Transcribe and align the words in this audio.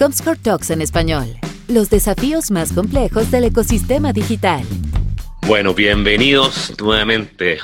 Comscore 0.00 0.38
Talks 0.38 0.70
en 0.70 0.80
español. 0.80 1.26
Los 1.68 1.90
desafíos 1.90 2.50
más 2.50 2.72
complejos 2.72 3.30
del 3.30 3.44
ecosistema 3.44 4.14
digital. 4.14 4.62
Bueno, 5.46 5.74
bienvenidos 5.74 6.72
nuevamente. 6.80 7.58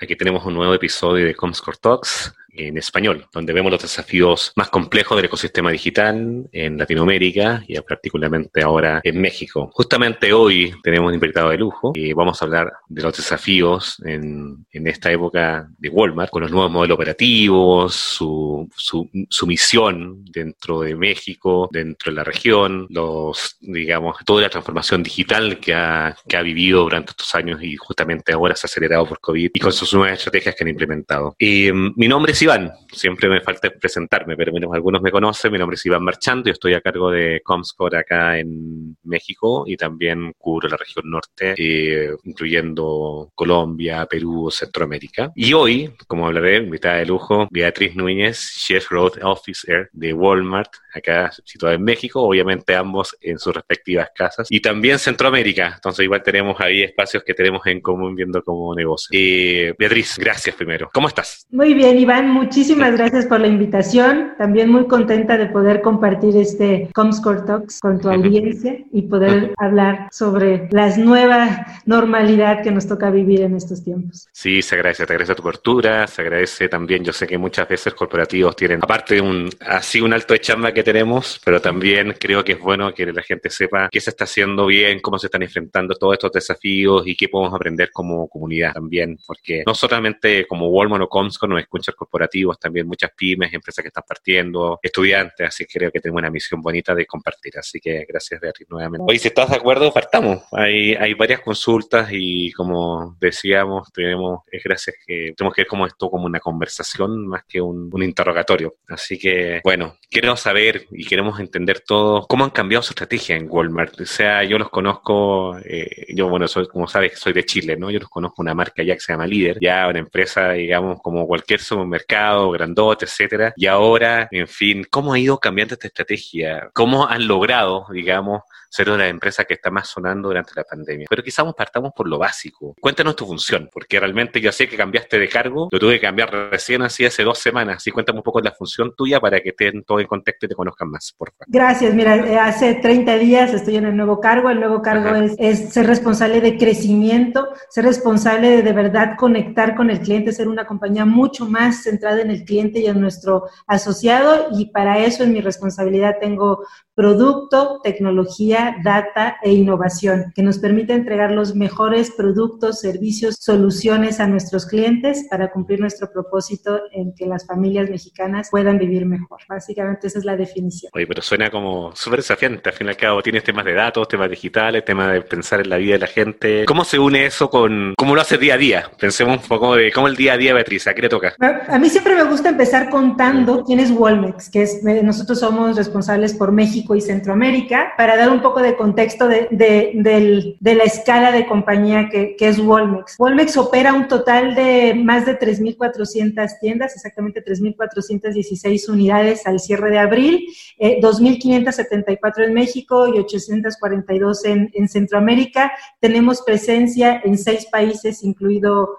Aquí 0.00 0.14
tenemos 0.14 0.46
un 0.46 0.54
nuevo 0.54 0.72
episodio 0.72 1.26
de 1.26 1.34
Comscore 1.34 1.78
Talks 1.80 2.32
en 2.52 2.78
español, 2.78 3.26
donde 3.32 3.52
vemos 3.52 3.72
los 3.72 3.82
desafíos 3.82 4.52
más 4.56 4.68
complejos 4.68 5.16
del 5.16 5.26
ecosistema 5.26 5.70
digital 5.70 6.48
en 6.52 6.78
Latinoamérica 6.78 7.62
y 7.66 7.78
particularmente 7.80 8.62
ahora 8.62 9.00
en 9.02 9.20
México. 9.20 9.70
Justamente 9.72 10.32
hoy 10.32 10.74
tenemos 10.82 11.08
un 11.08 11.14
invitado 11.14 11.50
de 11.50 11.58
lujo 11.58 11.92
y 11.94 12.12
vamos 12.12 12.40
a 12.40 12.44
hablar 12.44 12.72
de 12.88 13.02
los 13.02 13.16
desafíos 13.16 14.00
en, 14.04 14.66
en 14.72 14.86
esta 14.86 15.10
época 15.10 15.68
de 15.78 15.88
Walmart, 15.88 16.30
con 16.30 16.42
los 16.42 16.50
nuevos 16.50 16.70
modelos 16.70 16.96
operativos, 16.96 17.94
su, 17.94 18.68
su, 18.76 19.08
su, 19.28 19.46
misión 19.46 20.24
dentro 20.24 20.80
de 20.80 20.94
México, 20.94 21.68
dentro 21.72 22.12
de 22.12 22.16
la 22.16 22.24
región, 22.24 22.86
los, 22.90 23.56
digamos, 23.60 24.16
toda 24.24 24.42
la 24.42 24.50
transformación 24.50 25.02
digital 25.02 25.58
que 25.58 25.74
ha, 25.74 26.16
que 26.28 26.36
ha 26.36 26.42
vivido 26.42 26.82
durante 26.82 27.10
estos 27.10 27.34
años 27.34 27.62
y 27.62 27.76
justamente 27.76 28.32
ahora 28.32 28.54
se 28.54 28.66
ha 28.66 28.68
acelerado 28.68 29.06
por 29.06 29.20
COVID 29.20 29.50
y 29.52 29.60
con 29.60 29.72
sus 29.72 29.92
nuevas 29.94 30.18
estrategias 30.18 30.54
que 30.54 30.64
han 30.64 30.68
implementado. 30.68 31.34
Y, 31.38 31.70
mi 31.72 32.08
nombre 32.08 32.32
es 32.32 32.39
Iván, 32.42 32.72
siempre 32.92 33.28
me 33.28 33.40
falta 33.40 33.70
presentarme, 33.70 34.36
pero 34.36 34.52
menos 34.52 34.72
algunos 34.72 35.02
me 35.02 35.10
conocen. 35.10 35.52
Mi 35.52 35.58
nombre 35.58 35.74
es 35.74 35.86
Iván 35.86 36.02
Marchando 36.02 36.48
y 36.48 36.52
estoy 36.52 36.74
a 36.74 36.80
cargo 36.80 37.10
de 37.10 37.40
Comscore 37.44 37.98
acá 37.98 38.38
en 38.38 38.96
México 39.04 39.64
y 39.66 39.76
también 39.76 40.32
cubro 40.38 40.68
la 40.68 40.76
región 40.76 41.10
norte, 41.10 41.54
eh, 41.56 42.10
incluyendo 42.24 43.30
Colombia, 43.34 44.06
Perú, 44.06 44.50
Centroamérica. 44.50 45.32
Y 45.34 45.52
hoy, 45.52 45.92
como 46.06 46.26
hablaré, 46.26 46.58
invitada 46.58 46.96
de 46.96 47.06
lujo, 47.06 47.48
Beatriz 47.50 47.94
Núñez, 47.96 48.54
Chef 48.66 48.90
Road 48.90 49.22
Officer 49.22 49.88
de 49.92 50.12
Walmart, 50.12 50.70
acá 50.94 51.30
situada 51.44 51.74
en 51.74 51.84
México, 51.84 52.22
obviamente 52.22 52.74
ambos 52.74 53.16
en 53.20 53.38
sus 53.38 53.54
respectivas 53.54 54.08
casas, 54.14 54.46
y 54.50 54.60
también 54.60 54.98
Centroamérica. 54.98 55.72
Entonces 55.74 56.04
igual 56.04 56.22
tenemos 56.22 56.60
ahí 56.60 56.82
espacios 56.82 57.22
que 57.24 57.34
tenemos 57.34 57.66
en 57.66 57.80
común 57.80 58.14
viendo 58.14 58.42
como 58.42 58.74
negocio. 58.74 59.08
Eh, 59.12 59.74
Beatriz, 59.78 60.16
gracias 60.18 60.56
primero. 60.56 60.90
¿Cómo 60.92 61.08
estás? 61.08 61.46
Muy 61.50 61.74
bien, 61.74 61.98
Iván, 61.98 62.29
muchísimas 62.30 62.96
gracias 62.96 63.26
por 63.26 63.40
la 63.40 63.48
invitación. 63.48 64.34
También 64.38 64.70
muy 64.70 64.86
contenta 64.86 65.36
de 65.36 65.46
poder 65.46 65.82
compartir 65.82 66.36
este 66.36 66.88
Comscore 66.94 67.42
Talks 67.42 67.80
con 67.80 68.00
tu 68.00 68.08
audiencia 68.10 68.78
y 68.92 69.02
poder 69.02 69.52
hablar 69.58 70.08
sobre 70.10 70.68
la 70.70 70.96
nueva 70.96 71.66
normalidad 71.84 72.62
que 72.62 72.70
nos 72.70 72.86
toca 72.86 73.10
vivir 73.10 73.42
en 73.42 73.56
estos 73.56 73.84
tiempos. 73.84 74.28
Sí, 74.32 74.62
se 74.62 74.76
agradece, 74.76 75.06
te 75.06 75.12
agradece 75.12 75.34
tu 75.34 75.42
cobertura, 75.42 76.06
se 76.06 76.22
agradece 76.22 76.68
también, 76.68 77.04
yo 77.04 77.12
sé 77.12 77.26
que 77.26 77.38
muchas 77.38 77.68
veces 77.68 77.94
corporativos 77.94 78.56
tienen, 78.56 78.80
aparte 78.82 79.16
de 79.16 79.20
un, 79.20 79.48
así 79.66 80.00
un 80.00 80.12
alto 80.12 80.34
de 80.34 80.40
chamba 80.40 80.72
que 80.72 80.82
tenemos, 80.82 81.40
pero 81.44 81.60
también 81.60 82.14
creo 82.18 82.44
que 82.44 82.52
es 82.52 82.60
bueno 82.60 82.94
que 82.94 83.06
la 83.12 83.22
gente 83.22 83.50
sepa 83.50 83.88
qué 83.90 84.00
se 84.00 84.10
está 84.10 84.24
haciendo 84.24 84.66
bien, 84.66 85.00
cómo 85.00 85.18
se 85.18 85.26
están 85.26 85.42
enfrentando 85.42 85.94
todos 85.94 86.14
estos 86.14 86.32
desafíos 86.32 87.06
y 87.06 87.16
qué 87.16 87.28
podemos 87.28 87.54
aprender 87.54 87.90
como 87.92 88.28
comunidad 88.28 88.72
también, 88.72 89.18
porque 89.26 89.64
no 89.66 89.74
solamente 89.74 90.46
como 90.46 90.68
Walmart 90.68 91.04
o 91.04 91.08
Comscore 91.08 91.50
nos 91.50 91.62
escuchan 91.62 91.94
corporativos, 92.20 92.58
también 92.58 92.86
muchas 92.86 93.10
pymes, 93.16 93.52
empresas 93.52 93.82
que 93.82 93.88
están 93.88 94.04
partiendo, 94.06 94.78
estudiantes, 94.82 95.48
así 95.48 95.64
que 95.64 95.78
creo 95.78 95.90
que 95.90 96.00
tengo 96.00 96.18
una 96.18 96.30
misión 96.30 96.60
bonita 96.60 96.94
de 96.94 97.06
compartir, 97.06 97.58
así 97.58 97.80
que 97.80 98.04
gracias 98.08 98.40
Beatriz 98.40 98.68
nuevamente. 98.68 99.04
Oye, 99.08 99.18
si 99.18 99.28
estás 99.28 99.50
de 99.50 99.56
acuerdo, 99.56 99.92
partamos. 99.92 100.42
Hay, 100.52 100.94
hay 100.94 101.14
varias 101.14 101.40
consultas 101.40 102.08
y 102.12 102.52
como 102.52 103.16
decíamos, 103.20 103.90
tenemos, 103.92 104.40
es 104.50 104.62
gracias 104.62 104.96
que 105.06 105.32
tenemos 105.36 105.54
que 105.54 105.62
ver 105.62 105.68
como 105.68 105.86
esto 105.86 106.10
como 106.10 106.26
una 106.26 106.40
conversación 106.40 107.26
más 107.26 107.44
que 107.48 107.60
un, 107.60 107.88
un 107.92 108.02
interrogatorio. 108.02 108.74
Así 108.88 109.18
que, 109.18 109.60
bueno, 109.64 109.96
quiero 110.10 110.36
saber 110.36 110.86
y 110.90 111.06
queremos 111.06 111.40
entender 111.40 111.80
todo 111.80 112.26
cómo 112.26 112.44
han 112.44 112.50
cambiado 112.50 112.82
su 112.82 112.90
estrategia 112.90 113.36
en 113.36 113.46
Walmart. 113.48 114.00
O 114.00 114.06
sea, 114.06 114.44
yo 114.44 114.58
los 114.58 114.68
conozco, 114.70 115.56
eh, 115.64 116.06
yo, 116.14 116.28
bueno, 116.28 116.48
soy, 116.48 116.66
como 116.66 116.86
sabes, 116.86 117.18
soy 117.18 117.32
de 117.32 117.44
Chile, 117.44 117.76
¿no? 117.76 117.90
Yo 117.90 118.00
los 118.00 118.10
conozco 118.10 118.42
una 118.42 118.54
marca 118.54 118.82
ya 118.82 118.94
que 118.94 119.00
se 119.00 119.12
llama 119.12 119.26
Líder, 119.26 119.58
ya 119.60 119.88
una 119.88 120.00
empresa, 120.00 120.52
digamos, 120.52 121.00
como 121.02 121.26
cualquier 121.26 121.60
supermercado, 121.60 122.09
grandote, 122.50 123.04
etcétera. 123.04 123.52
Y 123.56 123.66
ahora, 123.66 124.28
en 124.30 124.48
fin, 124.48 124.86
¿cómo 124.90 125.12
ha 125.12 125.18
ido 125.18 125.38
cambiando 125.38 125.74
esta 125.74 125.86
estrategia? 125.86 126.70
¿Cómo 126.74 127.06
han 127.06 127.26
logrado, 127.26 127.86
digamos, 127.92 128.42
ser 128.70 128.88
una 128.88 129.08
empresa 129.08 129.44
que 129.44 129.54
está 129.54 129.70
más 129.70 129.88
sonando 129.88 130.28
durante 130.28 130.52
la 130.54 130.64
pandemia. 130.64 131.06
Pero 131.10 131.22
quizás 131.22 131.44
partamos 131.54 131.92
por 131.94 132.08
lo 132.08 132.18
básico. 132.18 132.74
Cuéntanos 132.80 133.16
tu 133.16 133.26
función, 133.26 133.68
porque 133.72 133.98
realmente 133.98 134.40
yo 134.40 134.52
sé 134.52 134.68
que 134.68 134.76
cambiaste 134.76 135.18
de 135.18 135.28
cargo, 135.28 135.68
lo 135.70 135.78
tuve 135.78 135.94
que 135.94 136.00
cambiar 136.00 136.32
recién 136.50 136.82
así 136.82 137.04
hace 137.04 137.24
dos 137.24 137.38
semanas. 137.38 137.78
Así 137.78 137.90
cuéntame 137.90 138.20
un 138.20 138.22
poco 138.22 138.40
de 138.40 138.48
la 138.48 138.54
función 138.54 138.94
tuya 138.96 139.20
para 139.20 139.40
que 139.40 139.50
estén 139.50 139.82
todo 139.82 140.00
en 140.00 140.06
contexto 140.06 140.46
y 140.46 140.48
te 140.48 140.54
conozcan 140.54 140.90
más, 140.90 141.12
por 141.16 141.32
favor. 141.32 141.46
Gracias. 141.48 141.94
Mira, 141.94 142.16
eh, 142.16 142.38
hace 142.38 142.74
30 142.74 143.18
días 143.18 143.52
estoy 143.52 143.76
en 143.76 143.86
el 143.86 143.96
nuevo 143.96 144.20
cargo. 144.20 144.50
El 144.50 144.60
nuevo 144.60 144.80
cargo 144.80 145.16
es, 145.16 145.34
es, 145.38 145.72
ser 145.72 145.86
responsable 145.86 146.40
de 146.40 146.56
crecimiento, 146.56 147.48
ser 147.68 147.84
responsable 147.84 148.50
de 148.50 148.62
de 148.62 148.72
verdad 148.72 149.16
conectar 149.16 149.74
con 149.74 149.90
el 149.90 150.00
cliente, 150.00 150.32
ser 150.32 150.48
una 150.48 150.66
compañía 150.66 151.04
mucho 151.04 151.46
más 151.46 151.82
centrada 151.82 152.20
en 152.20 152.30
el 152.30 152.44
cliente 152.44 152.78
y 152.78 152.86
en 152.86 153.00
nuestro 153.00 153.48
asociado. 153.66 154.46
Y 154.52 154.70
para 154.70 154.98
eso 154.98 155.24
en 155.24 155.32
mi 155.32 155.40
responsabilidad 155.40 156.16
tengo 156.20 156.64
producto, 157.00 157.80
tecnología, 157.82 158.76
data 158.84 159.38
e 159.42 159.52
innovación, 159.52 160.34
que 160.34 160.42
nos 160.42 160.58
permite 160.58 160.92
entregar 160.92 161.30
los 161.30 161.54
mejores 161.54 162.10
productos, 162.10 162.80
servicios, 162.80 163.36
soluciones 163.40 164.20
a 164.20 164.26
nuestros 164.26 164.66
clientes 164.66 165.26
para 165.30 165.50
cumplir 165.50 165.80
nuestro 165.80 166.12
propósito 166.12 166.78
en 166.92 167.14
que 167.14 167.24
las 167.24 167.46
familias 167.46 167.88
mexicanas 167.88 168.48
puedan 168.50 168.76
vivir 168.76 169.06
mejor. 169.06 169.40
Básicamente 169.48 170.08
esa 170.08 170.18
es 170.18 170.26
la 170.26 170.36
definición. 170.36 170.90
Oye, 170.94 171.06
pero 171.06 171.22
suena 171.22 171.50
como 171.50 171.96
súper 171.96 172.18
desafiante. 172.18 172.68
Al 172.68 172.74
fin 172.74 172.88
y 172.88 172.90
al 172.90 172.98
cabo 172.98 173.22
tienes 173.22 173.44
temas 173.44 173.64
de 173.64 173.72
datos, 173.72 174.06
temas 174.06 174.28
digitales, 174.28 174.84
temas 174.84 175.10
de 175.10 175.22
pensar 175.22 175.60
en 175.60 175.70
la 175.70 175.78
vida 175.78 175.94
de 175.94 176.00
la 176.00 176.06
gente. 176.06 176.66
¿Cómo 176.66 176.84
se 176.84 176.98
une 176.98 177.24
eso 177.24 177.48
con 177.48 177.94
cómo 177.96 178.14
lo 178.14 178.20
hace 178.20 178.36
día 178.36 178.56
a 178.56 178.58
día? 178.58 178.90
Pensemos 179.00 179.38
un 179.38 179.48
poco 179.48 179.74
de 179.74 179.90
cómo 179.90 180.06
el 180.06 180.16
día 180.16 180.34
a 180.34 180.36
día, 180.36 180.52
Beatriz, 180.52 180.86
¿a 180.86 180.92
qué 180.92 181.00
le 181.00 181.08
toca? 181.08 181.34
A 181.38 181.78
mí 181.78 181.88
siempre 181.88 182.14
me 182.14 182.24
gusta 182.24 182.50
empezar 182.50 182.90
contando 182.90 183.64
quién 183.64 183.80
es 183.80 183.90
Walmex, 183.90 184.50
que 184.50 184.64
es, 184.64 184.82
nosotros 184.84 185.40
somos 185.40 185.76
responsables 185.78 186.34
por 186.34 186.52
México 186.52 186.89
y 186.94 187.00
Centroamérica, 187.00 187.92
para 187.96 188.16
dar 188.16 188.30
un 188.30 188.42
poco 188.42 188.60
de 188.60 188.76
contexto 188.76 189.28
de, 189.28 189.48
de, 189.50 190.74
la 190.74 190.84
escala 190.84 191.32
de 191.32 191.46
compañía 191.46 192.08
que, 192.08 192.36
que, 192.36 192.48
es 192.48 192.58
Walmex. 192.58 193.16
Walmex 193.18 193.56
opera 193.56 193.92
un 193.92 194.08
total 194.08 194.54
de 194.54 194.94
más 194.94 195.26
de 195.26 195.38
3.400 195.38 196.58
tiendas, 196.60 196.94
exactamente 196.94 197.44
3.416 197.44 198.88
unidades 198.88 199.46
al 199.46 199.60
cierre 199.60 199.90
de 199.90 199.98
abril, 199.98 200.46
eh, 200.78 201.00
2.574 201.00 202.44
en 202.44 202.54
México 202.54 203.06
y 203.08 203.18
842 203.18 204.44
en, 204.44 204.70
en 204.74 204.88
Centroamérica. 204.88 205.72
Tenemos 206.00 206.42
presencia 206.42 207.20
en 207.24 207.38
seis 207.38 207.66
países, 207.66 208.22
incluido 208.22 208.96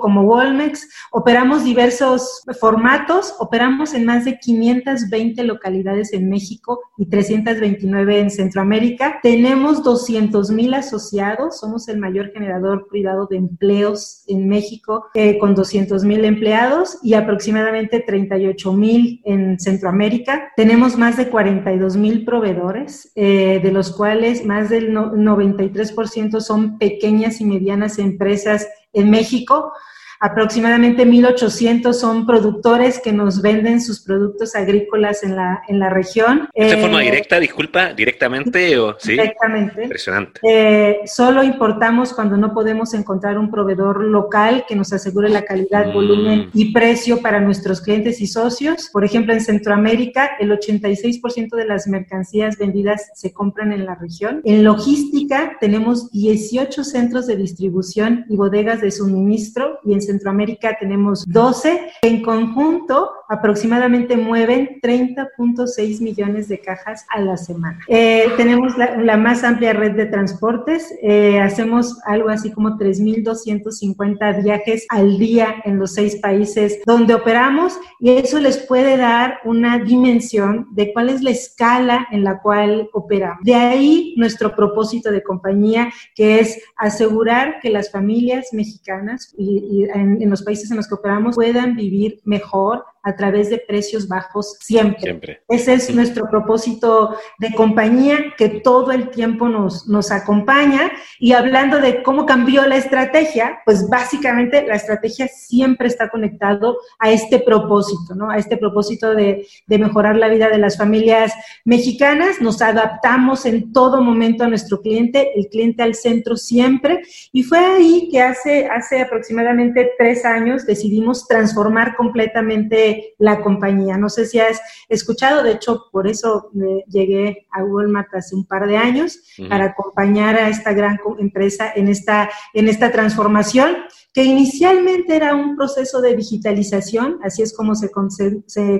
como 0.00 0.22
Walmex. 0.22 0.88
Operamos 1.12 1.64
diversos 1.64 2.42
formatos, 2.60 3.34
operamos 3.38 3.94
en 3.94 4.04
más 4.04 4.24
de 4.24 4.38
520 4.38 5.44
localidades 5.44 6.12
en 6.12 6.28
México 6.28 6.80
y 6.96 7.06
329 7.06 8.20
en 8.20 8.30
Centroamérica. 8.30 9.20
Tenemos 9.22 9.82
200 9.82 10.50
mil 10.50 10.74
asociados, 10.74 11.58
somos 11.58 11.88
el 11.88 11.98
mayor 11.98 12.32
generador 12.32 12.86
privado 12.88 13.26
de 13.26 13.36
empleos 13.36 14.24
en 14.26 14.48
México 14.48 15.06
eh, 15.14 15.38
con 15.38 15.54
200 15.54 16.04
mil 16.04 16.24
empleados 16.24 16.98
y 17.02 17.14
aproximadamente 17.14 18.00
38 18.00 18.72
mil 18.72 19.20
en 19.24 19.58
Centroamérica. 19.58 20.52
Tenemos 20.56 20.96
más 20.96 21.16
de 21.16 21.28
42 21.28 21.96
mil 21.96 22.24
proveedores, 22.24 23.12
eh, 23.14 23.60
de 23.62 23.72
los 23.72 23.92
cuales 23.92 24.44
más 24.44 24.68
del 24.70 24.92
no 24.92 25.12
93% 25.12 26.40
son 26.40 26.78
pequeñas 26.78 27.40
y 27.40 27.44
medianas 27.44 27.98
empresas 27.98 28.68
en 28.92 29.10
México. 29.10 29.72
Aproximadamente 30.22 31.06
1.800 31.06 31.94
son 31.94 32.26
productores 32.26 33.00
que 33.00 33.10
nos 33.10 33.40
venden 33.40 33.80
sus 33.80 34.00
productos 34.00 34.54
agrícolas 34.54 35.22
en 35.22 35.34
la, 35.34 35.62
en 35.66 35.78
la 35.78 35.88
región. 35.88 36.48
¿De 36.54 36.76
forma 36.76 37.00
directa, 37.00 37.40
disculpa, 37.40 37.94
directamente 37.94 38.78
o 38.78 38.96
sí? 38.98 39.12
Directamente. 39.12 39.84
Impresionante. 39.84 40.40
Eh, 40.42 41.00
solo 41.06 41.42
importamos 41.42 42.12
cuando 42.12 42.36
no 42.36 42.52
podemos 42.52 42.92
encontrar 42.92 43.38
un 43.38 43.50
proveedor 43.50 44.04
local 44.04 44.66
que 44.68 44.76
nos 44.76 44.92
asegure 44.92 45.30
la 45.30 45.42
calidad, 45.42 45.86
mm. 45.86 45.92
volumen 45.94 46.50
y 46.52 46.72
precio 46.72 47.22
para 47.22 47.40
nuestros 47.40 47.80
clientes 47.80 48.20
y 48.20 48.26
socios. 48.26 48.90
Por 48.92 49.06
ejemplo, 49.06 49.32
en 49.32 49.40
Centroamérica, 49.40 50.32
el 50.38 50.50
86% 50.50 51.56
de 51.56 51.64
las 51.64 51.86
mercancías 51.86 52.58
vendidas 52.58 53.10
se 53.14 53.32
compran 53.32 53.72
en 53.72 53.86
la 53.86 53.94
región. 53.94 54.42
En 54.44 54.64
logística, 54.64 55.56
tenemos 55.60 56.10
18 56.10 56.84
centros 56.84 57.26
de 57.26 57.36
distribución 57.36 58.26
y 58.28 58.36
bodegas 58.36 58.82
de 58.82 58.90
suministro 58.90 59.78
y 59.82 59.94
en 59.94 60.09
Centroamérica 60.10 60.76
tenemos 60.78 61.24
12. 61.26 61.92
En 62.02 62.22
conjunto, 62.22 63.10
aproximadamente 63.28 64.16
mueven 64.16 64.80
30.6 64.82 66.00
millones 66.00 66.48
de 66.48 66.60
cajas 66.60 67.06
a 67.08 67.20
la 67.20 67.36
semana. 67.36 67.78
Eh, 67.86 68.26
tenemos 68.36 68.76
la, 68.76 69.16
más 69.16 69.44
amplia 69.44 69.72
red 69.72 69.92
de 69.92 70.06
transportes. 70.06 70.92
Eh, 71.02 71.38
hacemos 71.38 71.98
algo 72.04 72.28
así 72.28 72.50
como 72.50 72.70
3.250 72.70 74.42
viajes 74.42 74.86
al 74.88 75.18
día 75.18 75.54
en 75.64 75.78
los 75.78 75.94
seis 75.94 76.16
países 76.16 76.80
donde 76.84 77.14
operamos 77.14 77.78
y 78.00 78.10
eso 78.10 78.38
les 78.40 78.58
puede 78.58 78.96
dar 78.96 79.38
una 79.44 79.78
dimensión 79.78 80.66
de 80.72 80.92
cuál 80.92 81.10
es 81.10 81.22
la 81.22 81.30
escala 81.30 82.08
en 82.10 82.24
la 82.24 82.40
cual 82.40 82.88
operamos. 82.92 83.44
De 83.44 83.54
ahí 83.54 84.14
nuestro 84.16 84.54
propósito 84.56 85.10
de 85.10 85.22
compañía, 85.22 85.92
que 86.14 86.40
es 86.40 86.58
asegurar 86.76 87.60
que 87.60 87.70
las 87.70 87.90
familias 87.90 88.48
mexicanas 88.52 89.34
y, 89.38 89.84
en, 90.00 90.22
en 90.22 90.30
los 90.30 90.42
países 90.42 90.70
en 90.70 90.76
los 90.76 90.88
que 90.88 90.94
operamos 90.94 91.36
puedan 91.36 91.76
vivir 91.76 92.20
mejor, 92.24 92.84
a 93.02 93.16
través 93.16 93.48
de 93.48 93.58
precios 93.58 94.08
bajos 94.08 94.56
siempre. 94.60 95.42
Ese 95.48 95.74
es 95.74 95.94
nuestro 95.94 96.28
propósito 96.28 97.16
de 97.38 97.54
compañía 97.54 98.34
que 98.36 98.48
todo 98.48 98.92
el 98.92 99.10
tiempo 99.10 99.48
nos, 99.48 99.88
nos 99.88 100.10
acompaña. 100.10 100.90
Y 101.18 101.32
hablando 101.32 101.80
de 101.80 102.02
cómo 102.02 102.26
cambió 102.26 102.66
la 102.66 102.76
estrategia, 102.76 103.60
pues 103.64 103.88
básicamente 103.88 104.66
la 104.66 104.74
estrategia 104.74 105.28
siempre 105.28 105.88
está 105.88 106.10
conectado 106.10 106.78
a 106.98 107.10
este 107.10 107.38
propósito, 107.38 108.14
¿no? 108.14 108.30
A 108.30 108.36
este 108.36 108.56
propósito 108.56 109.14
de, 109.14 109.46
de 109.66 109.78
mejorar 109.78 110.16
la 110.16 110.28
vida 110.28 110.48
de 110.48 110.58
las 110.58 110.76
familias 110.76 111.32
mexicanas. 111.64 112.40
Nos 112.40 112.60
adaptamos 112.60 113.46
en 113.46 113.72
todo 113.72 114.02
momento 114.02 114.44
a 114.44 114.48
nuestro 114.48 114.80
cliente, 114.80 115.38
el 115.38 115.48
cliente 115.48 115.82
al 115.82 115.94
centro 115.94 116.36
siempre. 116.36 117.02
Y 117.32 117.44
fue 117.44 117.58
ahí 117.58 118.08
que 118.10 118.20
hace, 118.20 118.66
hace 118.66 119.00
aproximadamente 119.00 119.92
tres 119.98 120.24
años 120.24 120.66
decidimos 120.66 121.26
transformar 121.26 121.96
completamente 121.96 122.89
la 123.18 123.40
compañía. 123.42 123.96
No 123.96 124.08
sé 124.08 124.26
si 124.26 124.38
has 124.38 124.60
escuchado, 124.88 125.42
de 125.42 125.52
hecho, 125.52 125.86
por 125.92 126.06
eso 126.06 126.50
llegué 126.88 127.46
a 127.50 127.62
Walmart 127.62 128.14
hace 128.14 128.34
un 128.34 128.44
par 128.44 128.66
de 128.66 128.76
años 128.76 129.18
para 129.48 129.66
acompañar 129.66 130.36
a 130.36 130.48
esta 130.48 130.72
gran 130.72 130.98
empresa 131.18 131.72
en 131.74 131.88
esta, 131.88 132.30
en 132.54 132.68
esta 132.68 132.90
transformación 132.92 133.76
que 134.12 134.24
inicialmente 134.24 135.14
era 135.14 135.34
un 135.34 135.56
proceso 135.56 136.00
de 136.00 136.16
digitalización, 136.16 137.18
así 137.22 137.42
es 137.42 137.54
como 137.54 137.74
se, 137.74 137.90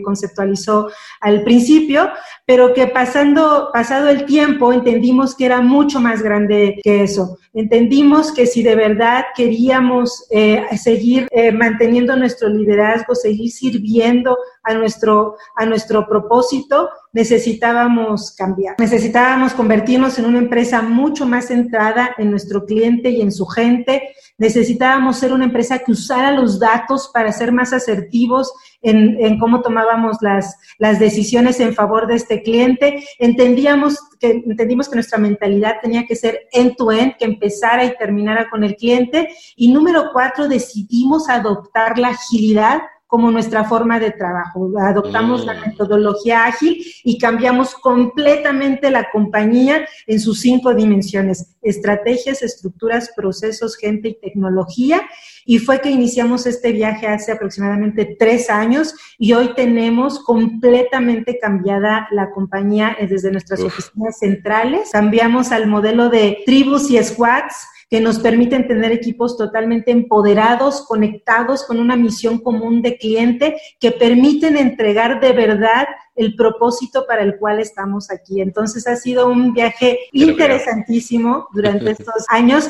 conceptualizó 0.03 0.89
al 1.21 1.45
principio, 1.45 2.11
pero 2.45 2.75
que 2.75 2.89
pasando, 2.89 3.71
pasado 3.73 4.09
el 4.09 4.25
tiempo 4.25 4.73
entendimos 4.73 5.37
que 5.37 5.47
era 5.47 5.61
mucho 5.61 6.01
más 6.01 6.23
grande 6.23 6.81
que 6.83 7.05
eso. 7.05 7.39
Entendimos 7.53 8.33
que 8.33 8.47
si 8.47 8.63
de 8.63 8.75
verdad 8.75 9.25
queríamos 9.37 10.27
eh, 10.31 10.65
seguir 10.77 11.29
eh, 11.31 11.53
manteniendo 11.53 12.17
nuestro 12.17 12.49
liderazgo, 12.49 13.15
seguir 13.15 13.51
sirviendo 13.51 14.37
a 14.65 14.75
nuestro, 14.75 15.37
a 15.57 15.67
nuestro 15.67 16.07
propósito, 16.09 16.91
necesitábamos 17.13 18.33
cambiar. 18.37 18.77
Necesitábamos 18.79 19.53
convertirnos 19.55 20.19
en 20.19 20.27
una 20.27 20.39
empresa 20.39 20.83
mucho 20.83 21.27
más 21.27 21.47
centrada 21.47 22.15
en 22.19 22.31
nuestro 22.31 22.65
cliente 22.65 23.11
y 23.11 23.21
en 23.21 23.33
su 23.33 23.47
gente. 23.47 24.15
Necesitábamos 24.39 25.19
ser 25.19 25.33
una 25.33 25.45
empresa 25.45 25.79
que 25.81 25.93
usara 25.93 26.33
los 26.33 26.59
datos 26.59 27.11
para 27.13 27.33
ser 27.33 27.53
más 27.53 27.73
asertivos 27.73 28.53
en, 28.81 29.17
en 29.21 29.39
cómo 29.39 29.61
tomábamos 29.61 30.19
las, 30.21 30.57
las 30.79 30.99
decisiones 30.99 31.61
en 31.61 31.75
favor 31.75 32.07
de 32.07 32.15
este 32.15 32.43
cliente. 32.43 33.05
Entendíamos 33.19 33.99
que, 34.19 34.31
entendimos 34.31 34.89
que 34.89 34.97
nuestra 34.97 35.19
mentalidad 35.19 35.77
tenía 35.83 36.07
que 36.07 36.17
ser 36.17 36.49
end-to-end, 36.53 37.17
que 37.19 37.25
empezara 37.25 37.85
y 37.85 37.97
terminara 37.97 38.49
con 38.49 38.65
el 38.65 38.77
cliente. 38.77 39.29
Y 39.57 39.73
número 39.73 40.11
cuatro, 40.13 40.49
decidimos 40.49 41.29
adoptar 41.29 41.99
la 41.99 42.09
agilidad 42.09 42.81
como 43.11 43.33
nuestra 43.33 43.65
forma 43.65 43.99
de 43.99 44.13
trabajo. 44.13 44.71
Adoptamos 44.79 45.45
la 45.45 45.55
mm. 45.55 45.61
metodología 45.67 46.45
ágil 46.45 46.81
y 47.03 47.19
cambiamos 47.19 47.75
completamente 47.75 48.89
la 48.89 49.11
compañía 49.11 49.85
en 50.07 50.21
sus 50.21 50.41
cinco 50.41 50.73
dimensiones, 50.75 51.57
estrategias, 51.61 52.43
estructuras, 52.43 53.11
procesos, 53.17 53.77
gente 53.77 54.11
y 54.11 54.21
tecnología. 54.21 55.03
Y 55.45 55.59
fue 55.59 55.81
que 55.81 55.91
iniciamos 55.91 56.47
este 56.47 56.71
viaje 56.71 57.09
hace 57.09 57.33
aproximadamente 57.33 58.17
tres 58.17 58.49
años 58.49 58.95
y 59.19 59.33
hoy 59.33 59.55
tenemos 59.57 60.21
completamente 60.21 61.41
cambiada 61.41 62.07
la 62.13 62.31
compañía 62.31 62.97
desde 63.01 63.33
nuestras 63.33 63.61
oficinas 63.61 64.21
centrales. 64.21 64.91
Cambiamos 64.93 65.51
al 65.51 65.67
modelo 65.67 66.11
de 66.11 66.39
tribus 66.47 66.89
y 66.91 67.03
squads 67.03 67.67
que 67.91 68.01
nos 68.01 68.21
permiten 68.21 68.69
tener 68.69 68.93
equipos 68.93 69.37
totalmente 69.37 69.91
empoderados, 69.91 70.87
conectados 70.87 71.65
con 71.67 71.81
una 71.81 71.97
misión 71.97 72.39
común 72.39 72.83
de 72.83 72.97
cliente, 72.97 73.57
que 73.81 73.91
permiten 73.91 74.57
entregar 74.57 75.21
de 75.21 75.33
verdad 75.33 75.89
el 76.15 76.35
propósito 76.37 77.07
para 77.07 77.23
el 77.23 77.39
cual 77.39 77.61
estamos 77.61 78.11
aquí. 78.11 78.41
Entonces 78.41 78.87
ha 78.87 78.97
sido 78.97 79.29
un 79.29 79.53
viaje 79.53 79.99
interesantísimo 80.13 81.49
durante 81.53 81.91
estos 81.93 82.25
años. 82.29 82.69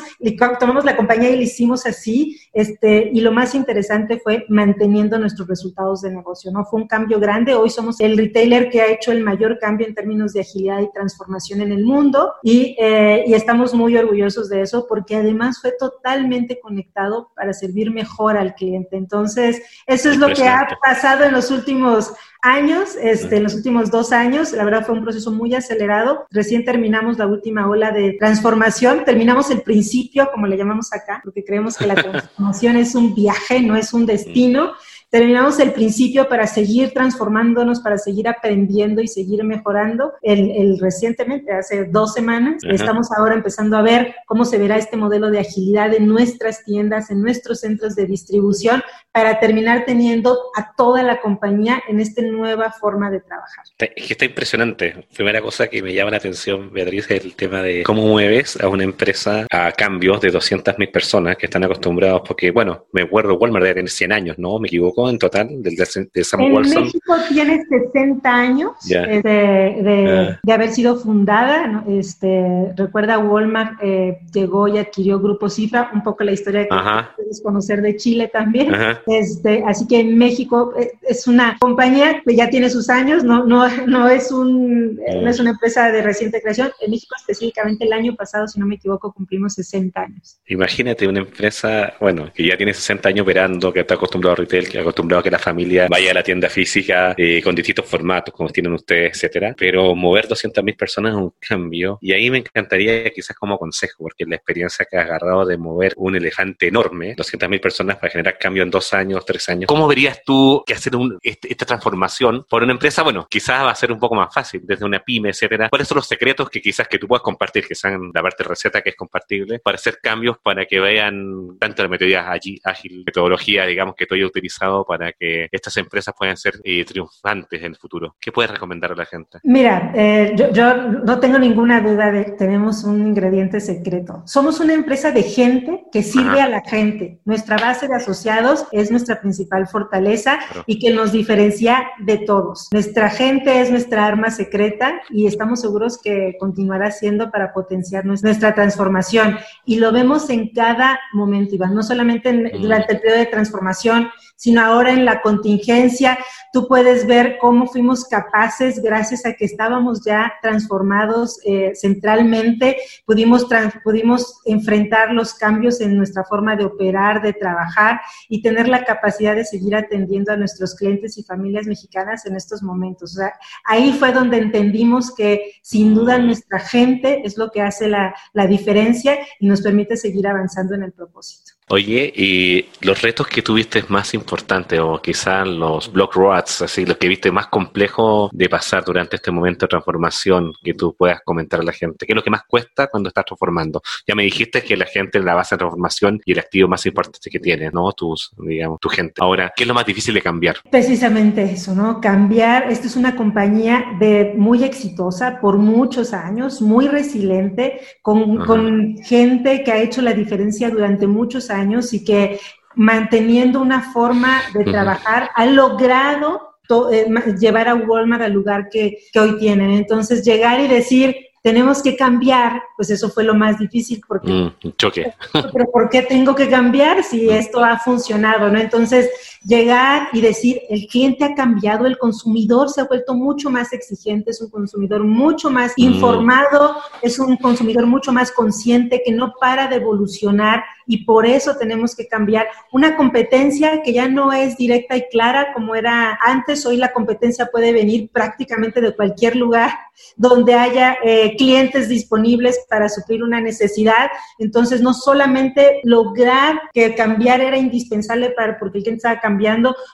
tomamos 0.59 0.85
la 0.85 0.95
compañía 0.95 1.29
y 1.29 1.35
lo 1.35 1.41
hicimos 1.41 1.85
así. 1.85 2.37
Este, 2.53 3.09
y 3.13 3.21
lo 3.21 3.31
más 3.31 3.55
interesante 3.55 4.19
fue 4.19 4.45
manteniendo 4.49 5.17
nuestros 5.17 5.47
resultados 5.47 6.01
de 6.01 6.11
negocio. 6.11 6.51
No 6.51 6.65
fue 6.65 6.81
un 6.81 6.87
cambio 6.87 7.19
grande. 7.19 7.55
Hoy 7.55 7.69
somos 7.69 7.99
el 7.99 8.17
retailer 8.17 8.69
que 8.69 8.81
ha 8.81 8.87
hecho 8.87 9.11
el 9.11 9.23
mayor 9.23 9.59
cambio 9.59 9.87
en 9.87 9.95
términos 9.95 10.33
de 10.33 10.41
agilidad 10.41 10.81
y 10.81 10.91
transformación 10.91 11.61
en 11.61 11.71
el 11.71 11.85
mundo 11.85 12.33
y, 12.43 12.75
eh, 12.79 13.23
y 13.27 13.33
estamos 13.33 13.73
muy 13.73 13.97
orgullosos 13.97 14.49
de 14.49 14.61
eso 14.61 14.85
porque 14.87 15.15
además 15.15 15.59
fue 15.61 15.73
totalmente 15.77 16.59
conectado 16.59 17.31
para 17.35 17.53
servir 17.53 17.91
mejor 17.91 18.37
al 18.37 18.53
cliente. 18.55 18.97
Entonces, 18.97 19.61
eso 19.87 20.09
es 20.09 20.17
lo 20.17 20.33
que 20.33 20.47
ha 20.47 20.67
pasado 20.81 21.23
en 21.23 21.33
los 21.33 21.51
últimos 21.51 22.13
años, 22.41 22.95
este, 22.99 23.37
en 23.37 23.43
los 23.43 23.53
últimos 23.53 23.91
dos 23.91 24.11
años, 24.11 24.51
la 24.51 24.63
verdad 24.63 24.85
fue 24.85 24.95
un 24.95 25.03
proceso 25.03 25.31
muy 25.31 25.53
acelerado. 25.53 26.25
Recién 26.31 26.65
terminamos 26.65 27.17
la 27.17 27.27
última 27.27 27.67
ola 27.67 27.91
de 27.91 28.13
transformación, 28.13 29.03
terminamos 29.05 29.51
el 29.51 29.61
principio, 29.61 30.29
como 30.31 30.47
le 30.47 30.57
llamamos 30.57 30.91
acá, 30.93 31.21
porque 31.23 31.43
creemos 31.43 31.77
que 31.77 31.87
la 31.87 31.95
transformación 32.01 32.77
es 32.77 32.95
un 32.95 33.13
viaje, 33.13 33.61
no 33.61 33.75
es 33.75 33.93
un 33.93 34.05
destino 34.05 34.73
terminamos 35.11 35.59
el 35.59 35.73
principio 35.73 36.27
para 36.29 36.47
seguir 36.47 36.93
transformándonos, 36.93 37.81
para 37.81 37.97
seguir 37.97 38.29
aprendiendo 38.29 39.01
y 39.01 39.07
seguir 39.07 39.43
mejorando. 39.43 40.13
El, 40.21 40.79
recientemente, 40.79 41.51
hace 41.51 41.85
dos 41.85 42.13
semanas, 42.13 42.63
estamos 42.63 43.11
ahora 43.11 43.35
empezando 43.35 43.77
a 43.77 43.81
ver 43.81 44.15
cómo 44.25 44.45
se 44.45 44.57
verá 44.57 44.77
este 44.77 44.95
modelo 44.95 45.29
de 45.29 45.39
agilidad 45.39 45.93
en 45.93 46.07
nuestras 46.07 46.63
tiendas, 46.63 47.11
en 47.11 47.21
nuestros 47.21 47.59
centros 47.59 47.95
de 47.95 48.05
distribución, 48.05 48.81
para 49.11 49.39
terminar 49.39 49.83
teniendo 49.85 50.37
a 50.55 50.73
toda 50.75 51.03
la 51.03 51.19
compañía 51.19 51.83
en 51.89 51.99
esta 51.99 52.21
nueva 52.21 52.71
forma 52.71 53.11
de 53.11 53.19
trabajar. 53.19 53.65
Es 53.77 54.07
que 54.07 54.13
está 54.13 54.23
impresionante. 54.23 55.07
Primera 55.13 55.41
cosa 55.41 55.67
que 55.67 55.83
me 55.83 55.93
llama 55.93 56.11
la 56.11 56.17
atención, 56.17 56.71
Beatriz, 56.71 57.11
es 57.11 57.25
el 57.25 57.35
tema 57.35 57.61
de 57.61 57.83
cómo 57.83 58.03
mueves 58.03 58.57
a 58.61 58.69
una 58.69 58.85
empresa 58.85 59.45
a 59.51 59.73
cambios 59.73 60.21
de 60.21 60.31
200.000 60.31 60.89
personas 60.89 61.35
que 61.35 61.47
están 61.47 61.65
acostumbrados, 61.65 62.21
porque, 62.25 62.51
bueno, 62.51 62.85
me 62.93 63.01
acuerdo, 63.01 63.35
Walmart 63.35 63.63
debe 63.63 63.75
tener 63.75 63.89
100 63.89 64.11
años, 64.13 64.39
¿no? 64.39 64.57
¿Me 64.57 64.69
equivoco? 64.69 65.00
En 65.09 65.17
total 65.17 65.47
del, 65.61 65.75
de, 65.75 66.23
Sam 66.23 66.41
en 66.41 66.53
México 66.53 67.15
tiene 67.29 67.63
60 67.63 68.29
años 68.29 68.71
eh, 68.89 69.21
de, 69.23 70.37
de, 70.43 70.53
haber 70.53 70.69
sido 70.69 70.97
fundada. 70.97 71.83
Este, 71.87 72.73
recuerda, 72.75 73.19
Walmart 73.19 73.79
eh, 73.81 74.19
llegó 74.33 74.67
y 74.67 74.77
adquirió 74.77 75.19
Grupo 75.19 75.49
Cifra, 75.49 75.91
un 75.93 76.03
poco 76.03 76.23
la 76.23 76.31
historia 76.31 76.63
que 76.63 76.75
puedes 77.15 77.41
conocer 77.41 77.81
de 77.81 77.95
Chile 77.95 78.29
también. 78.31 78.71
Este, 79.07 79.63
así 79.65 79.87
que 79.87 79.99
en 79.99 80.17
México 80.17 80.73
eh, 80.79 80.91
es 81.03 81.27
una 81.27 81.57
compañía 81.59 82.21
que 82.25 82.35
ya 82.35 82.49
tiene 82.49 82.69
sus 82.69 82.89
años, 82.89 83.23
no, 83.23 83.45
no, 83.45 83.67
no, 83.87 84.09
es, 84.09 84.31
un, 84.31 84.95
no 84.95 85.29
es 85.29 85.39
una 85.39 85.51
empresa 85.51 85.91
de 85.91 86.01
reciente 86.01 86.41
creación. 86.41 86.71
En 86.81 86.91
México 86.91 87.15
específicamente 87.17 87.85
el 87.85 87.93
año 87.93 88.15
pasado, 88.15 88.47
si 88.47 88.59
no 88.59 88.65
me 88.65 88.75
equivoco, 88.75 89.11
cumplimos 89.11 89.53
60 89.53 90.01
años. 90.01 90.39
Imagínate 90.47 91.07
una 91.07 91.19
empresa, 91.19 91.93
bueno, 91.99 92.31
que 92.33 92.45
ya 92.45 92.57
tiene 92.57 92.73
60 92.73 93.09
años 93.09 93.23
operando, 93.23 93.71
que 93.71 93.81
está 93.81 93.95
acostumbrado 93.95 94.33
a 94.33 94.35
retail, 94.37 94.69
que 94.69 94.79
acostumbrado 94.91 95.21
a 95.21 95.23
que 95.23 95.31
la 95.31 95.39
familia 95.39 95.87
vaya 95.89 96.11
a 96.11 96.13
la 96.13 96.23
tienda 96.23 96.49
física 96.49 97.13
eh, 97.17 97.41
con 97.43 97.55
distintos 97.55 97.85
formatos, 97.85 98.33
como 98.33 98.49
tienen 98.49 98.73
ustedes, 98.73 99.13
etcétera. 99.15 99.55
Pero 99.57 99.95
mover 99.95 100.27
200.000 100.27 100.77
personas 100.77 101.13
es 101.13 101.17
un 101.17 101.33
cambio. 101.39 101.97
Y 102.01 102.13
ahí 102.13 102.29
me 102.29 102.39
encantaría, 102.39 103.09
quizás 103.11 103.35
como 103.35 103.57
consejo, 103.57 104.03
porque 104.03 104.25
la 104.25 104.35
experiencia 104.35 104.85
que 104.89 104.97
has 104.97 105.05
agarrado 105.05 105.45
de 105.45 105.57
mover 105.57 105.93
un 105.97 106.15
elefante 106.15 106.67
enorme, 106.67 107.15
200.000 107.15 107.59
personas 107.59 107.97
para 107.97 108.11
generar 108.11 108.37
cambio 108.37 108.63
en 108.63 108.69
dos 108.69 108.93
años, 108.93 109.25
tres 109.25 109.47
años, 109.49 109.67
¿cómo 109.67 109.87
verías 109.87 110.21
tú 110.25 110.63
que 110.65 110.73
hacer 110.73 110.93
este, 111.21 111.51
esta 111.51 111.65
transformación 111.65 112.45
por 112.49 112.63
una 112.63 112.73
empresa? 112.73 113.03
Bueno, 113.03 113.27
quizás 113.29 113.63
va 113.65 113.71
a 113.71 113.75
ser 113.75 113.91
un 113.91 113.99
poco 113.99 114.15
más 114.15 114.33
fácil, 114.33 114.61
desde 114.63 114.85
una 114.85 114.99
pyme, 114.99 115.29
etcétera. 115.29 115.69
¿Cuáles 115.69 115.87
son 115.87 115.97
los 115.97 116.07
secretos 116.07 116.49
que 116.49 116.61
quizás 116.61 116.87
que 116.87 116.99
tú 116.99 117.07
puedas 117.07 117.23
compartir, 117.23 117.67
que 117.67 117.75
sean 117.75 118.11
la 118.13 118.21
parte 118.21 118.43
receta 118.43 118.81
que 118.81 118.91
es 118.91 118.95
compartible, 118.95 119.59
para 119.59 119.75
hacer 119.75 119.99
cambios 120.01 120.37
para 120.43 120.65
que 120.65 120.79
vean 120.79 121.57
tanto 121.59 121.83
la 121.83 121.89
metodología 121.89 122.61
ágil, 122.63 123.03
metodología, 123.05 123.65
digamos, 123.65 123.95
que 123.95 124.05
tú 124.05 124.15
hayas 124.15 124.27
utilizado 124.27 124.80
para 124.85 125.11
que 125.13 125.47
estas 125.51 125.77
empresas 125.77 126.13
puedan 126.17 126.37
ser 126.37 126.59
eh, 126.63 126.83
triunfantes 126.85 127.61
en 127.61 127.67
el 127.67 127.75
futuro? 127.75 128.15
¿Qué 128.19 128.31
puedes 128.31 128.51
recomendar 128.51 128.91
a 128.91 128.95
la 128.95 129.05
gente? 129.05 129.39
Mira, 129.43 129.91
eh, 129.95 130.33
yo, 130.35 130.51
yo, 130.51 130.75
no 130.75 131.19
tengo 131.19 131.39
ninguna 131.39 131.81
duda 131.81 132.11
de 132.11 132.25
que 132.25 132.31
tenemos 132.31 132.83
un 132.83 133.07
ingrediente 133.07 133.59
secreto. 133.59 134.23
Somos 134.25 134.59
una 134.59 134.73
empresa 134.73 135.11
de 135.11 135.23
gente 135.23 135.85
que 135.91 136.03
sirve 136.03 136.41
a 136.41 136.47
la 136.47 136.61
gente. 136.61 137.19
Nuestra 137.25 137.57
base 137.57 137.87
de 137.87 137.95
asociados 137.95 138.65
es 138.71 138.91
nuestra 138.91 139.19
principal 139.21 139.67
fortaleza 139.67 140.39
y 140.65 140.79
que 140.79 140.93
nos 140.93 141.11
diferencia 141.11 141.89
de 141.99 142.17
todos. 142.19 142.69
Nuestra 142.71 143.09
gente 143.09 143.61
es 143.61 143.71
nuestra 143.71 144.05
arma 144.05 144.31
secreta 144.31 145.01
y 145.09 145.27
estamos 145.27 145.61
seguros 145.61 145.99
que 146.01 146.35
continuará 146.39 146.91
siendo 146.91 147.31
para 147.31 147.53
potenciar 147.53 148.05
nuestra 148.05 148.53
transformación. 148.53 149.37
Y 149.65 149.77
lo 149.77 149.91
vemos 149.91 150.29
en 150.29 150.49
cada 150.49 150.99
momento, 151.13 151.55
Iván, 151.55 151.75
no 151.75 151.83
solamente 151.83 152.33
mm. 152.33 152.61
durante 152.61 152.93
el 152.93 152.99
periodo 152.99 153.19
de 153.19 153.25
transformación, 153.27 154.09
sino 154.41 154.59
ahora 154.59 154.91
en 154.91 155.05
la 155.05 155.21
contingencia. 155.21 156.17
Tú 156.51 156.67
puedes 156.67 157.05
ver 157.05 157.37
cómo 157.39 157.67
fuimos 157.67 158.05
capaces, 158.05 158.81
gracias 158.81 159.23
a 159.23 159.33
que 159.33 159.45
estábamos 159.45 160.03
ya 160.03 160.33
transformados 160.41 161.39
eh, 161.45 161.73
centralmente, 161.75 162.77
pudimos, 163.05 163.45
pudimos 163.83 164.41
enfrentar 164.45 165.11
los 165.11 165.35
cambios 165.35 165.79
en 165.79 165.95
nuestra 165.95 166.23
forma 166.23 166.55
de 166.55 166.65
operar, 166.65 167.21
de 167.21 167.33
trabajar 167.33 168.01
y 168.29 168.41
tener 168.41 168.67
la 168.67 168.83
capacidad 168.83 169.35
de 169.35 169.45
seguir 169.45 169.75
atendiendo 169.75 170.33
a 170.33 170.37
nuestros 170.37 170.73
clientes 170.73 171.19
y 171.19 171.23
familias 171.23 171.67
mexicanas 171.67 172.25
en 172.25 172.35
estos 172.35 172.63
momentos. 172.63 173.13
O 173.13 173.17
sea, 173.17 173.33
ahí 173.63 173.93
fue 173.93 174.11
donde 174.11 174.37
entendimos 174.37 175.13
que 175.13 175.53
sin 175.61 175.93
duda 175.93 176.17
nuestra 176.17 176.57
gente 176.57 177.21
es 177.23 177.37
lo 177.37 177.51
que 177.51 177.61
hace 177.61 177.87
la, 177.87 178.15
la 178.33 178.47
diferencia 178.47 179.19
y 179.39 179.45
nos 179.45 179.61
permite 179.61 179.97
seguir 179.97 180.27
avanzando 180.27 180.73
en 180.73 180.81
el 180.81 180.93
propósito. 180.93 181.60
Oye, 181.73 182.11
y 182.13 182.65
los 182.81 183.01
retos 183.01 183.27
que 183.27 183.41
tuviste 183.41 183.81
más 183.87 184.13
importantes, 184.13 184.77
o 184.81 185.01
quizás 185.01 185.47
los 185.47 185.89
block 185.89 186.15
roads, 186.15 186.63
así, 186.63 186.85
los 186.85 186.97
que 186.97 187.07
viste 187.07 187.31
más 187.31 187.47
complejo 187.47 188.29
de 188.33 188.49
pasar 188.49 188.83
durante 188.83 189.15
este 189.15 189.31
momento 189.31 189.65
de 189.65 189.69
transformación, 189.69 190.51
que 190.61 190.73
tú 190.73 190.93
puedas 190.93 191.21
comentar 191.23 191.61
a 191.61 191.63
la 191.63 191.71
gente, 191.71 192.05
¿qué 192.05 192.11
es 192.11 192.15
lo 192.15 192.23
que 192.23 192.29
más 192.29 192.41
cuesta 192.45 192.87
cuando 192.87 193.07
estás 193.07 193.23
transformando? 193.23 193.81
Ya 194.05 194.15
me 194.15 194.23
dijiste 194.23 194.61
que 194.63 194.75
la 194.75 194.85
gente 194.85 195.21
la 195.21 195.33
base 195.33 195.55
de 195.55 195.59
transformación 195.59 196.19
y 196.25 196.33
el 196.33 196.39
activo 196.39 196.67
más 196.67 196.85
importante 196.85 197.29
que 197.29 197.39
tienes, 197.39 197.71
¿no? 197.71 197.89
Tus, 197.93 198.31
digamos, 198.37 198.77
tu 198.81 198.89
gente. 198.89 199.13
Ahora, 199.21 199.53
¿qué 199.55 199.63
es 199.63 199.67
lo 199.67 199.73
más 199.73 199.85
difícil 199.85 200.13
de 200.13 200.21
cambiar? 200.21 200.57
Precisamente 200.69 201.41
eso, 201.41 201.73
¿no? 201.73 202.01
Cambiar, 202.01 202.69
esta 202.69 202.87
es 202.87 202.97
una 202.97 203.15
compañía 203.15 203.85
de 203.97 204.33
muy 204.35 204.65
exitosa 204.65 205.39
por 205.39 205.57
muchos 205.57 206.11
años, 206.11 206.61
muy 206.61 206.89
resiliente, 206.89 207.79
con, 208.01 208.45
con 208.45 208.97
gente 208.97 209.63
que 209.63 209.71
ha 209.71 209.81
hecho 209.81 210.01
la 210.01 210.11
diferencia 210.11 210.69
durante 210.69 211.07
muchos 211.07 211.49
años 211.49 211.60
y 211.91 212.03
que 212.03 212.39
manteniendo 212.75 213.61
una 213.61 213.91
forma 213.91 214.41
de 214.53 214.63
trabajar 214.63 215.29
ha 215.35 215.45
logrado 215.45 216.51
eh, 216.91 217.07
llevar 217.39 217.67
a 217.67 217.75
Walmart 217.75 218.23
al 218.23 218.33
lugar 218.33 218.69
que, 218.69 218.99
que 219.11 219.19
hoy 219.19 219.37
tienen. 219.37 219.71
Entonces, 219.71 220.23
llegar 220.23 220.59
y 220.61 220.67
decir, 220.67 221.15
tenemos 221.43 221.81
que 221.81 221.95
cambiar, 221.95 222.61
pues 222.77 222.89
eso 222.91 223.09
fue 223.09 223.23
lo 223.23 223.33
más 223.33 223.57
difícil 223.57 224.01
porque... 224.07 224.31
Mm, 224.31 224.71
choque. 224.77 225.13
Pero 225.33 225.65
¿por 225.71 225.89
qué 225.89 226.03
tengo 226.03 226.35
que 226.35 226.49
cambiar 226.49 227.03
si 227.03 227.29
esto 227.29 227.63
ha 227.63 227.77
funcionado? 227.79 228.49
¿no? 228.49 228.59
Entonces, 228.59 229.09
llegar 229.43 230.09
y 230.13 230.21
decir, 230.21 230.61
el 230.69 230.87
cliente 230.87 231.25
ha 231.25 231.33
cambiado, 231.33 231.85
el 231.87 231.97
consumidor 231.97 232.69
se 232.69 232.81
ha 232.81 232.85
vuelto 232.85 233.15
mucho 233.15 233.49
más 233.49 233.73
exigente, 233.73 234.31
es 234.31 234.41
un 234.41 234.49
consumidor 234.49 235.03
mucho 235.03 235.49
más 235.49 235.73
mm. 235.77 235.81
informado, 235.81 236.75
es 237.01 237.17
un 237.17 237.37
consumidor 237.37 237.87
mucho 237.87 238.11
más 238.11 238.31
consciente 238.31 239.01
que 239.03 239.11
no 239.11 239.33
para 239.39 239.67
de 239.67 239.77
evolucionar 239.77 240.63
y 240.91 241.05
por 241.05 241.25
eso 241.25 241.55
tenemos 241.55 241.95
que 241.95 242.07
cambiar 242.07 242.47
una 242.71 242.97
competencia 242.97 243.81
que 243.81 243.93
ya 243.93 244.09
no 244.09 244.33
es 244.33 244.57
directa 244.57 244.97
y 244.97 245.07
clara 245.09 245.53
como 245.53 245.73
era 245.73 246.19
antes. 246.21 246.65
Hoy 246.65 246.75
la 246.75 246.91
competencia 246.91 247.47
puede 247.51 247.71
venir 247.71 248.09
prácticamente 248.11 248.81
de 248.81 248.93
cualquier 248.93 249.37
lugar 249.37 249.71
donde 250.17 250.53
haya 250.53 250.97
eh, 251.03 251.35
clientes 251.37 251.87
disponibles 251.87 252.65
para 252.69 252.89
suplir 252.89 253.23
una 253.23 253.39
necesidad. 253.39 254.09
Entonces, 254.37 254.81
no 254.81 254.93
solamente 254.93 255.79
lograr 255.83 256.59
que 256.73 256.93
cambiar 256.93 257.39
era 257.39 257.57
indispensable 257.57 258.31
para 258.31 258.59
porque 258.59 258.79
el 258.79 258.83
cliente 258.83 258.97
estaba 258.97 259.21
cambiando, 259.21 259.30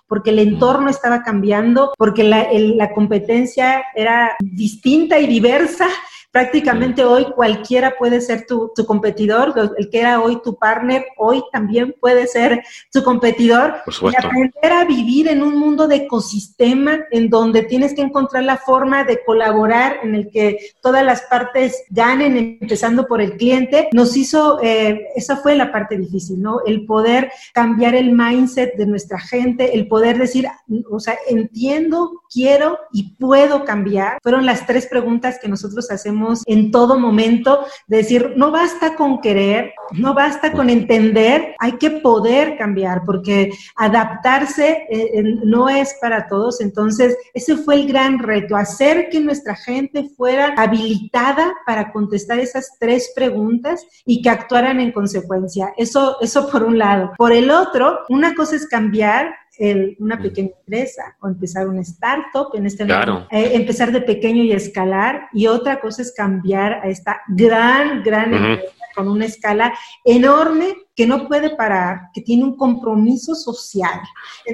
porque 0.07 0.31
el 0.31 0.39
entorno 0.39 0.89
estaba 0.89 1.23
cambiando, 1.23 1.93
porque 1.97 2.23
la, 2.23 2.47
la 2.51 2.91
competencia 2.91 3.83
era 3.95 4.35
distinta 4.39 5.19
y 5.19 5.27
diversa, 5.27 5.87
Prácticamente 6.31 7.03
hoy 7.05 7.25
cualquiera 7.35 7.95
puede 7.97 8.21
ser 8.21 8.45
tu, 8.45 8.71
competidor, 8.85 9.53
el 9.77 9.89
que 9.89 9.99
era 9.99 10.21
hoy 10.21 10.39
tu 10.43 10.55
partner, 10.55 11.05
hoy 11.17 11.41
también 11.51 11.95
puede 11.99 12.27
ser 12.27 12.63
tu 12.91 13.01
competidor. 13.01 13.75
Por 13.85 14.11
Y 14.11 14.15
aprender 14.15 14.71
a 14.71 14.85
vivir 14.85 15.29
en 15.29 15.41
un 15.41 15.57
mundo 15.57 15.87
de 15.87 15.95
ecosistema 15.95 16.99
en 17.11 17.29
donde 17.29 17.63
tienes 17.63 17.93
que 17.93 18.01
encontrar 18.01 18.43
la 18.43 18.57
forma 18.57 19.03
de 19.05 19.23
colaborar 19.25 19.99
en 20.03 20.15
el 20.15 20.29
que 20.29 20.59
todas 20.81 21.03
las 21.03 21.21
partes 21.23 21.85
ganen, 21.89 22.59
empezando 22.61 23.07
por 23.07 23.21
el 23.21 23.37
cliente, 23.37 23.87
nos 23.93 24.15
hizo, 24.17 24.59
eh, 24.61 25.07
esa 25.15 25.37
fue 25.37 25.55
la 25.55 25.71
parte 25.71 25.97
difícil, 25.97 26.41
¿no? 26.41 26.59
El 26.65 26.85
poder 26.85 27.31
cambiar 27.53 27.95
el 27.95 28.11
mindset 28.11 28.75
de 28.75 28.85
nuestra 28.85 29.19
gente, 29.19 29.75
el 29.75 29.87
poder 29.87 30.17
decir, 30.17 30.47
o 30.91 30.99
sea, 30.99 31.17
entiendo, 31.27 32.11
quiero 32.31 32.77
y 32.91 33.15
puedo 33.15 33.65
cambiar. 33.65 34.19
Fueron 34.21 34.45
las 34.45 34.67
tres 34.67 34.87
preguntas 34.87 35.39
que 35.41 35.47
nosotros 35.47 35.89
hacemos 35.89 36.16
en 36.45 36.71
todo 36.71 36.99
momento, 36.99 37.65
decir, 37.87 38.33
no 38.35 38.51
basta 38.51 38.95
con 38.95 39.21
querer, 39.21 39.73
no 39.93 40.13
basta 40.13 40.51
con 40.51 40.69
entender, 40.69 41.55
hay 41.59 41.73
que 41.73 41.91
poder 41.91 42.57
cambiar, 42.57 43.03
porque 43.05 43.51
adaptarse 43.75 44.85
eh, 44.89 45.23
no 45.43 45.69
es 45.69 45.95
para 46.01 46.27
todos. 46.27 46.61
Entonces, 46.61 47.17
ese 47.33 47.57
fue 47.57 47.75
el 47.75 47.87
gran 47.87 48.19
reto, 48.19 48.55
hacer 48.55 49.09
que 49.09 49.19
nuestra 49.19 49.55
gente 49.55 50.09
fuera 50.15 50.53
habilitada 50.57 51.53
para 51.65 51.91
contestar 51.91 52.39
esas 52.39 52.77
tres 52.79 53.11
preguntas 53.15 53.85
y 54.05 54.21
que 54.21 54.29
actuaran 54.29 54.79
en 54.79 54.91
consecuencia. 54.91 55.73
Eso, 55.77 56.17
eso 56.21 56.49
por 56.49 56.63
un 56.63 56.77
lado. 56.77 57.11
Por 57.17 57.31
el 57.31 57.51
otro, 57.51 57.99
una 58.09 58.35
cosa 58.35 58.55
es 58.55 58.67
cambiar 58.67 59.33
una 59.99 60.21
pequeña 60.21 60.49
empresa 60.59 61.15
o 61.21 61.27
empezar 61.27 61.67
un 61.67 61.79
startup, 61.79 62.53
en 62.53 62.65
este 62.65 62.85
momento, 62.85 63.27
eh, 63.31 63.51
empezar 63.53 63.91
de 63.91 64.01
pequeño 64.01 64.43
y 64.43 64.51
escalar, 64.51 65.29
y 65.33 65.47
otra 65.47 65.79
cosa 65.79 66.01
es 66.01 66.13
cambiar 66.13 66.73
a 66.73 66.87
esta 66.87 67.21
gran, 67.27 68.03
gran 68.03 68.33
empresa 68.33 68.73
con 68.95 69.07
una 69.07 69.25
escala 69.25 69.73
enorme 70.03 70.75
que 70.97 71.05
no 71.05 71.27
puede 71.27 71.55
parar, 71.55 72.09
que 72.11 72.21
tiene 72.21 72.43
un 72.43 72.57
compromiso 72.57 73.35
social. 73.35 74.01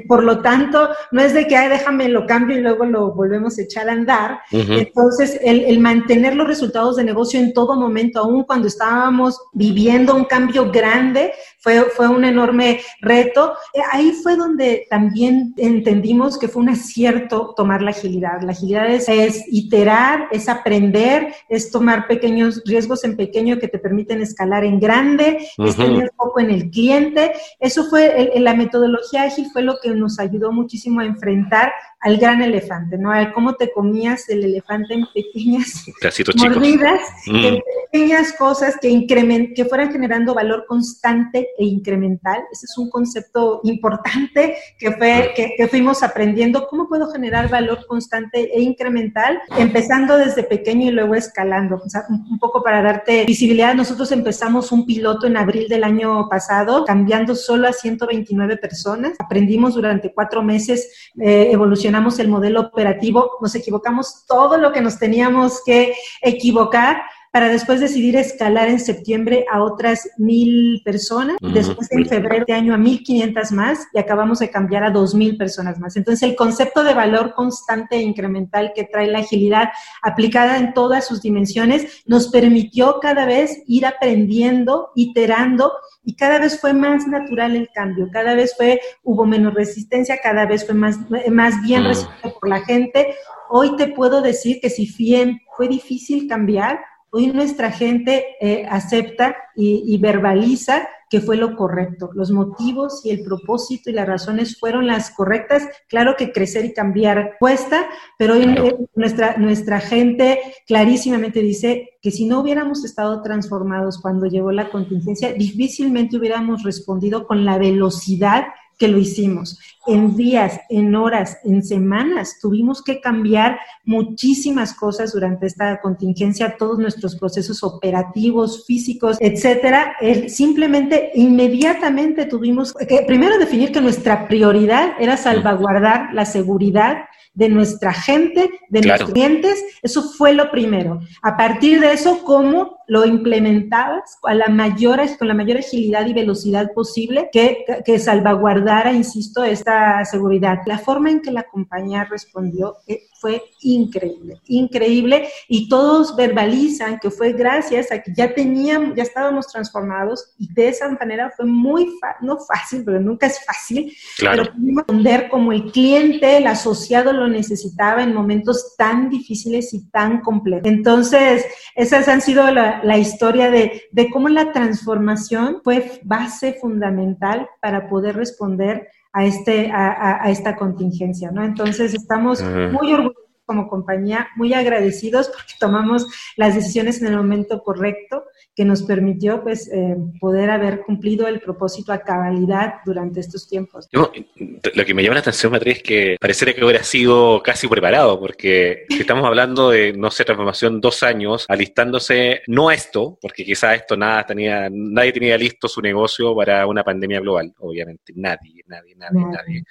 Por 0.10 0.26
lo 0.26 0.42
tanto, 0.42 0.90
no 1.14 1.22
es 1.22 1.34
de 1.34 1.48
que, 1.48 1.56
ay, 1.56 1.70
déjame 1.70 2.10
lo 2.10 2.28
cambio 2.28 2.58
y 2.58 2.62
luego 2.62 2.84
lo 2.84 3.14
volvemos 3.14 3.58
a 3.58 3.62
echar 3.62 3.88
a 3.88 3.94
andar. 3.94 4.40
Entonces, 4.52 5.40
el, 5.42 5.80
mantener 5.80 6.36
los 6.36 6.46
resultados 6.46 6.98
de 6.98 7.06
negocio 7.06 7.40
en 7.40 7.54
todo 7.54 7.78
momento, 7.78 8.20
aún 8.20 8.44
cuando 8.44 8.68
estábamos 8.68 9.40
viviendo 9.54 10.14
un 10.14 10.26
cambio 10.26 10.70
grande, 10.70 11.32
fue, 11.60 11.86
fue 11.96 12.10
un 12.10 12.26
enorme 12.26 12.82
reto. 13.00 13.54
Eh, 13.74 13.80
ahí 13.94 14.12
fue 14.12 14.36
donde 14.36 14.86
también 14.90 15.54
entendimos 15.56 16.38
que 16.38 16.50
fue 16.50 16.62
un 16.62 16.70
acierto 16.70 17.54
tomar 17.56 17.82
la 17.82 17.92
agilidad. 17.92 18.42
La 18.42 18.52
agilidad 18.52 18.92
es, 18.92 19.08
es 19.08 19.46
iterar, 19.48 20.28
es 20.32 20.50
aprender, 20.50 21.34
es 21.48 21.72
tomar 21.72 22.06
pequeños 22.08 22.62
riesgos 22.66 23.06
en 23.06 23.16
pequeño 23.16 23.60
que 23.60 23.70
te 23.70 23.80
permiten 23.80 24.22
escalar 24.22 24.66
en 24.66 24.82
grande, 24.82 25.48
es 25.58 25.78
tener 25.78 26.12
en 26.40 26.52
el 26.52 26.70
cliente. 26.70 27.34
Eso 27.60 27.86
fue, 27.86 28.32
la 28.36 28.54
metodología 28.54 29.24
ágil 29.24 29.48
fue 29.52 29.62
lo 29.62 29.78
que 29.82 29.90
nos 29.90 30.20
ayudó 30.20 30.52
muchísimo 30.52 31.02
a 31.02 31.06
enfrentar 31.06 31.72
al 32.04 32.18
gran 32.18 32.42
elefante, 32.42 32.98
¿no? 32.98 33.12
A 33.12 33.32
cómo 33.32 33.54
te 33.54 33.72
comías 33.72 34.28
el 34.28 34.44
elefante 34.44 34.94
en 34.94 35.06
pequeñas 35.14 35.86
mordidas, 36.36 37.00
en 37.28 37.62
pequeñas 37.92 38.34
cosas 38.34 38.76
que, 38.82 38.90
increment, 38.90 39.56
que 39.56 39.64
fueran 39.64 39.90
generando 39.90 40.34
valor 40.34 40.66
constante 40.68 41.48
e 41.58 41.64
incremental. 41.64 42.44
Ese 42.52 42.66
es 42.66 42.78
un 42.78 42.90
concepto 42.90 43.62
importante 43.64 44.58
que, 44.78 44.92
fue, 44.92 45.32
que, 45.34 45.54
que 45.56 45.68
fuimos 45.70 46.04
aprendiendo. 46.04 46.68
¿Cómo 46.68 46.90
puedo 46.90 47.10
generar 47.10 47.50
valor 47.50 47.86
constante 47.88 48.52
e 48.54 48.62
incremental? 48.62 49.40
Empezando 49.58 50.18
desde 50.18 50.44
pequeño 50.44 50.90
y 50.90 50.92
luego 50.92 51.16
escalando. 51.16 51.82
O 51.86 51.90
sea, 51.90 52.04
un, 52.10 52.28
un 52.30 52.38
poco 52.38 52.62
para 52.62 52.82
darte 52.82 53.24
visibilidad, 53.24 53.76
nosotros 53.76 54.12
empezamos 54.12 54.74
un 54.74 54.86
piloto 54.86 55.26
en 55.26 55.38
abril 55.38 55.70
del 55.70 55.86
año 55.86 56.23
pasado, 56.30 56.86
cambiando 56.86 57.36
solo 57.36 57.68
a 57.68 57.74
129 57.74 58.58
personas. 58.58 59.14
Aprendimos 59.20 59.76
durante 59.76 60.14
cuatro 60.14 60.44
meses, 60.44 61.12
eh, 61.20 61.50
evolucionamos 61.52 62.20
el 62.20 62.28
modelo 62.28 62.62
operativo, 62.62 63.32
nos 63.42 63.56
equivocamos 63.56 64.26
todo 64.28 64.58
lo 64.58 64.72
que 64.72 64.82
nos 64.82 65.00
teníamos 65.00 65.62
que 65.66 65.94
equivocar, 66.22 67.04
para 67.34 67.50
después 67.50 67.80
decidir 67.80 68.16
escalar 68.16 68.70
en 68.70 68.80
septiembre 68.80 69.48
a 69.52 69.64
otras 69.64 70.08
mil 70.20 70.84
personas, 70.86 71.38
después 71.42 71.92
en 71.92 72.06
febrero 72.06 72.46
de 72.48 72.54
año 72.54 72.76
a 72.76 72.78
mil 72.78 73.02
quinientas 73.02 73.52
más 73.52 73.88
y 73.92 73.98
acabamos 73.98 74.38
de 74.38 74.52
cambiar 74.52 74.84
a 74.84 74.92
dos 74.92 75.16
mil 75.16 75.36
personas 75.36 75.80
más. 75.80 75.98
Entonces 75.98 76.30
el 76.30 76.36
concepto 76.36 76.84
de 76.84 76.94
valor 76.94 77.34
constante 77.34 77.96
e 77.96 78.04
incremental 78.04 78.72
que 78.76 78.84
trae 78.84 79.08
la 79.08 79.20
agilidad 79.20 79.70
aplicada 80.04 80.60
en 80.60 80.76
todas 80.76 81.08
sus 81.08 81.24
dimensiones 81.24 82.04
nos 82.06 82.28
permitió 82.28 83.00
cada 83.02 83.26
vez 83.26 83.64
ir 83.66 83.88
aprendiendo, 83.88 84.92
iterando 84.94 85.74
y 86.04 86.16
cada 86.16 86.40
vez 86.40 86.60
fue 86.60 86.74
más 86.74 87.08
natural 87.08 87.56
el 87.56 87.70
cambio, 87.74 88.10
cada 88.12 88.34
vez 88.36 88.56
fue, 88.56 88.82
hubo 89.04 89.26
menos 89.26 89.54
resistencia, 89.54 90.20
cada 90.22 90.46
vez 90.46 90.66
fue 90.66 90.76
más, 90.76 91.00
más 91.32 91.62
bien 91.64 91.86
recibido 91.86 92.40
por 92.40 92.50
la 92.50 92.62
gente. 92.62 93.16
Hoy 93.50 93.76
te 93.78 93.88
puedo 93.88 94.22
decir 94.22 94.60
que 94.62 94.70
si 94.70 94.92
bien 94.98 95.40
fue 95.56 95.68
difícil 95.68 96.28
cambiar, 96.28 96.80
hoy 97.12 97.28
nuestra 97.28 97.72
gente 97.72 98.36
eh, 98.42 98.66
acepta 98.70 99.36
y, 99.56 99.98
verbaliza 100.00 100.88
que 101.14 101.22
fue 101.22 101.38
lo 101.38 101.56
correcto. 101.56 102.10
Los 102.16 102.32
motivos 102.32 103.06
y 103.06 103.12
el 103.12 103.24
propósito 103.24 103.92
y 103.92 103.94
las 103.94 104.08
razones 104.08 104.60
fueron 104.60 104.88
las 104.88 105.12
correctas. 105.12 105.62
Claro 105.88 106.16
que 106.18 106.32
crecer 106.32 106.66
y 106.66 106.74
cambiar 106.74 107.36
cuesta, 107.40 107.86
pero 108.18 108.34
hoy 108.34 108.48
nuestra, 108.96 109.38
nuestra 109.38 109.80
gente 109.80 110.40
clarísimamente 110.66 111.42
dice 111.42 111.92
que 112.02 112.10
si 112.10 112.26
no 112.26 112.40
hubiéramos 112.40 112.84
estado 112.84 113.22
transformados 113.22 114.02
cuando 114.02 114.26
llegó 114.26 114.52
la 114.52 114.72
contingencia, 114.72 115.34
difícilmente 115.34 116.18
hubiéramos 116.18 116.64
respondido 116.64 117.28
con 117.28 117.46
la 117.46 117.60
velocidad 117.60 118.48
que 118.84 118.90
lo 118.90 118.98
hicimos. 118.98 119.58
En 119.88 120.18
días, 120.18 120.60
en 120.70 120.94
horas, 120.94 121.38
en 121.46 121.64
semanas, 121.64 122.40
tuvimos 122.42 122.84
que 122.84 123.00
cambiar 123.00 123.58
muchísimas 123.86 124.74
cosas 124.74 125.14
durante 125.14 125.48
esta 125.48 125.80
contingencia, 125.80 126.58
todos 126.58 126.80
nuestros 126.80 127.16
procesos 127.16 127.64
operativos, 127.64 128.66
físicos, 128.68 129.16
etcétera. 129.22 129.96
simplemente, 130.28 131.12
inmediatamente 131.16 132.26
tuvimos 132.26 132.74
que 132.74 133.04
primero 133.08 133.38
definir 133.38 133.72
que 133.72 133.80
nuestra 133.80 134.28
prioridad 134.28 134.96
era 135.00 135.16
salvaguardar 135.16 136.14
la 136.14 136.26
seguridad 136.26 137.06
de 137.34 137.48
nuestra 137.48 137.94
gente, 137.94 138.50
de 138.68 138.82
nuestros 138.82 139.12
clientes. 139.12 139.64
Eso 139.82 140.04
fue 140.04 140.34
lo 140.34 140.52
primero. 140.52 141.00
A 141.22 141.38
partir 141.38 141.80
de 141.80 141.94
eso, 141.94 142.22
¿cómo 142.26 142.83
lo 142.88 143.06
implementabas 143.06 144.18
a 144.24 144.34
la 144.34 144.48
mayor, 144.48 145.00
con 145.18 145.28
la 145.28 145.34
mayor 145.34 145.58
agilidad 145.58 146.06
y 146.06 146.14
velocidad 146.14 146.72
posible 146.74 147.30
que, 147.32 147.66
que 147.86 148.00
salvaguardara, 148.00 148.94
insisto, 148.94 149.44
esta 149.44 150.04
seguridad? 150.06 150.60
La 150.66 150.78
forma 150.78 151.10
en 151.10 151.22
que 151.22 151.32
la 151.32 151.44
compañía 151.44 152.04
respondió 152.06 152.78
eh, 152.88 153.04
fue 153.24 153.42
increíble, 153.62 154.42
increíble 154.48 155.30
y 155.48 155.70
todos 155.70 156.14
verbalizan 156.14 157.00
que 157.00 157.10
fue 157.10 157.32
gracias 157.32 157.90
a 157.90 158.02
que 158.02 158.12
ya 158.14 158.34
teníamos, 158.34 158.98
ya 158.98 159.04
estábamos 159.04 159.48
transformados 159.48 160.34
y 160.38 160.54
de 160.54 160.68
esa 160.68 160.90
manera 160.90 161.32
fue 161.34 161.46
muy, 161.46 161.98
no 162.20 162.38
fácil, 162.40 162.84
pero 162.84 163.00
nunca 163.00 163.28
es 163.28 163.40
fácil, 163.46 163.96
pero 164.20 164.52
pudimos 164.52 164.84
responder 164.86 165.30
como 165.30 165.54
el 165.54 165.72
cliente, 165.72 166.36
el 166.36 166.48
asociado 166.48 167.14
lo 167.14 167.30
necesitaba 167.30 168.04
en 168.04 168.14
momentos 168.14 168.76
tan 168.78 169.10
difíciles 169.10 169.74
y 169.74 169.90
tan 169.90 170.20
complejos. 170.20 170.68
Entonces, 170.68 171.46
esas 171.76 172.10
han 172.10 172.20
sido 172.20 172.52
la, 172.52 172.82
la 172.84 172.98
historia 172.98 173.50
de, 173.50 173.84
de 173.92 174.10
cómo 174.10 174.30
la 174.30 174.52
transformación 174.52 175.62
fue 175.64 176.00
base 176.04 176.54
fundamental 176.60 177.48
para 177.62 177.90
poder 177.90 178.16
responder 178.16 178.88
a, 179.12 179.26
este, 179.26 179.72
a, 179.72 180.30
esta 180.30 180.56
contingencia, 180.56 181.32
¿no? 181.32 181.44
Entonces 181.44 181.94
estamos 181.94 182.42
muy 182.42 182.94
orgullosos 182.94 183.24
como 183.46 183.68
compañía, 183.68 184.28
muy 184.36 184.54
agradecidos 184.54 185.28
porque 185.28 185.54
tomamos 185.60 186.08
las 186.38 186.56
decisiones 186.56 187.02
en 187.02 187.08
el 187.08 187.18
momento 187.18 187.62
correcto 187.62 188.24
que 188.56 188.66
nos 188.66 188.84
permitió 188.84 189.42
pues 189.42 189.70
eh, 189.74 189.96
poder 190.20 190.52
haber 190.52 190.82
cumplido 190.82 191.28
el 191.28 191.40
propósito 191.40 191.92
a 191.92 192.00
cabalidad 192.00 192.76
durante 192.86 193.20
estos 193.20 193.48
tiempos. 193.48 193.88
lo 193.92 194.86
que 194.86 194.94
me 194.94 195.02
llama 195.02 195.16
la 195.16 195.22
atención, 195.22 195.52
Matriz, 195.52 195.78
es 195.78 195.84
que 195.84 196.18
pareciera 196.20 196.54
que 196.54 196.64
hubiera 196.64 196.84
sido 196.84 197.42
casi 197.44 197.68
preparado, 197.68 198.20
porque 198.20 198.86
si 198.90 199.02
estamos 199.02 199.26
hablando 199.26 199.72
de, 199.72 199.94
no 199.94 200.12
sé, 200.12 200.24
transformación 200.24 200.82
dos 200.82 201.02
años, 201.02 201.46
alistándose 201.50 202.44
no 202.48 202.70
a 202.70 202.76
esto, 202.76 203.18
porque 203.22 203.44
quizás 203.44 203.78
esto 203.78 203.98
nada 203.98 204.26
tenía, 204.26 204.70
nadie 204.72 205.14
tenía 205.14 205.38
listo 205.38 205.68
su 205.68 205.82
negocio 205.82 206.36
para 206.36 206.68
una 206.68 206.84
pandemia 206.84 207.20
global, 207.22 207.54
obviamente, 207.58 208.14
nadie, 208.16 208.64
nadie, 208.68 208.96
nadie, 208.96 209.26
nadie. 209.26 209.64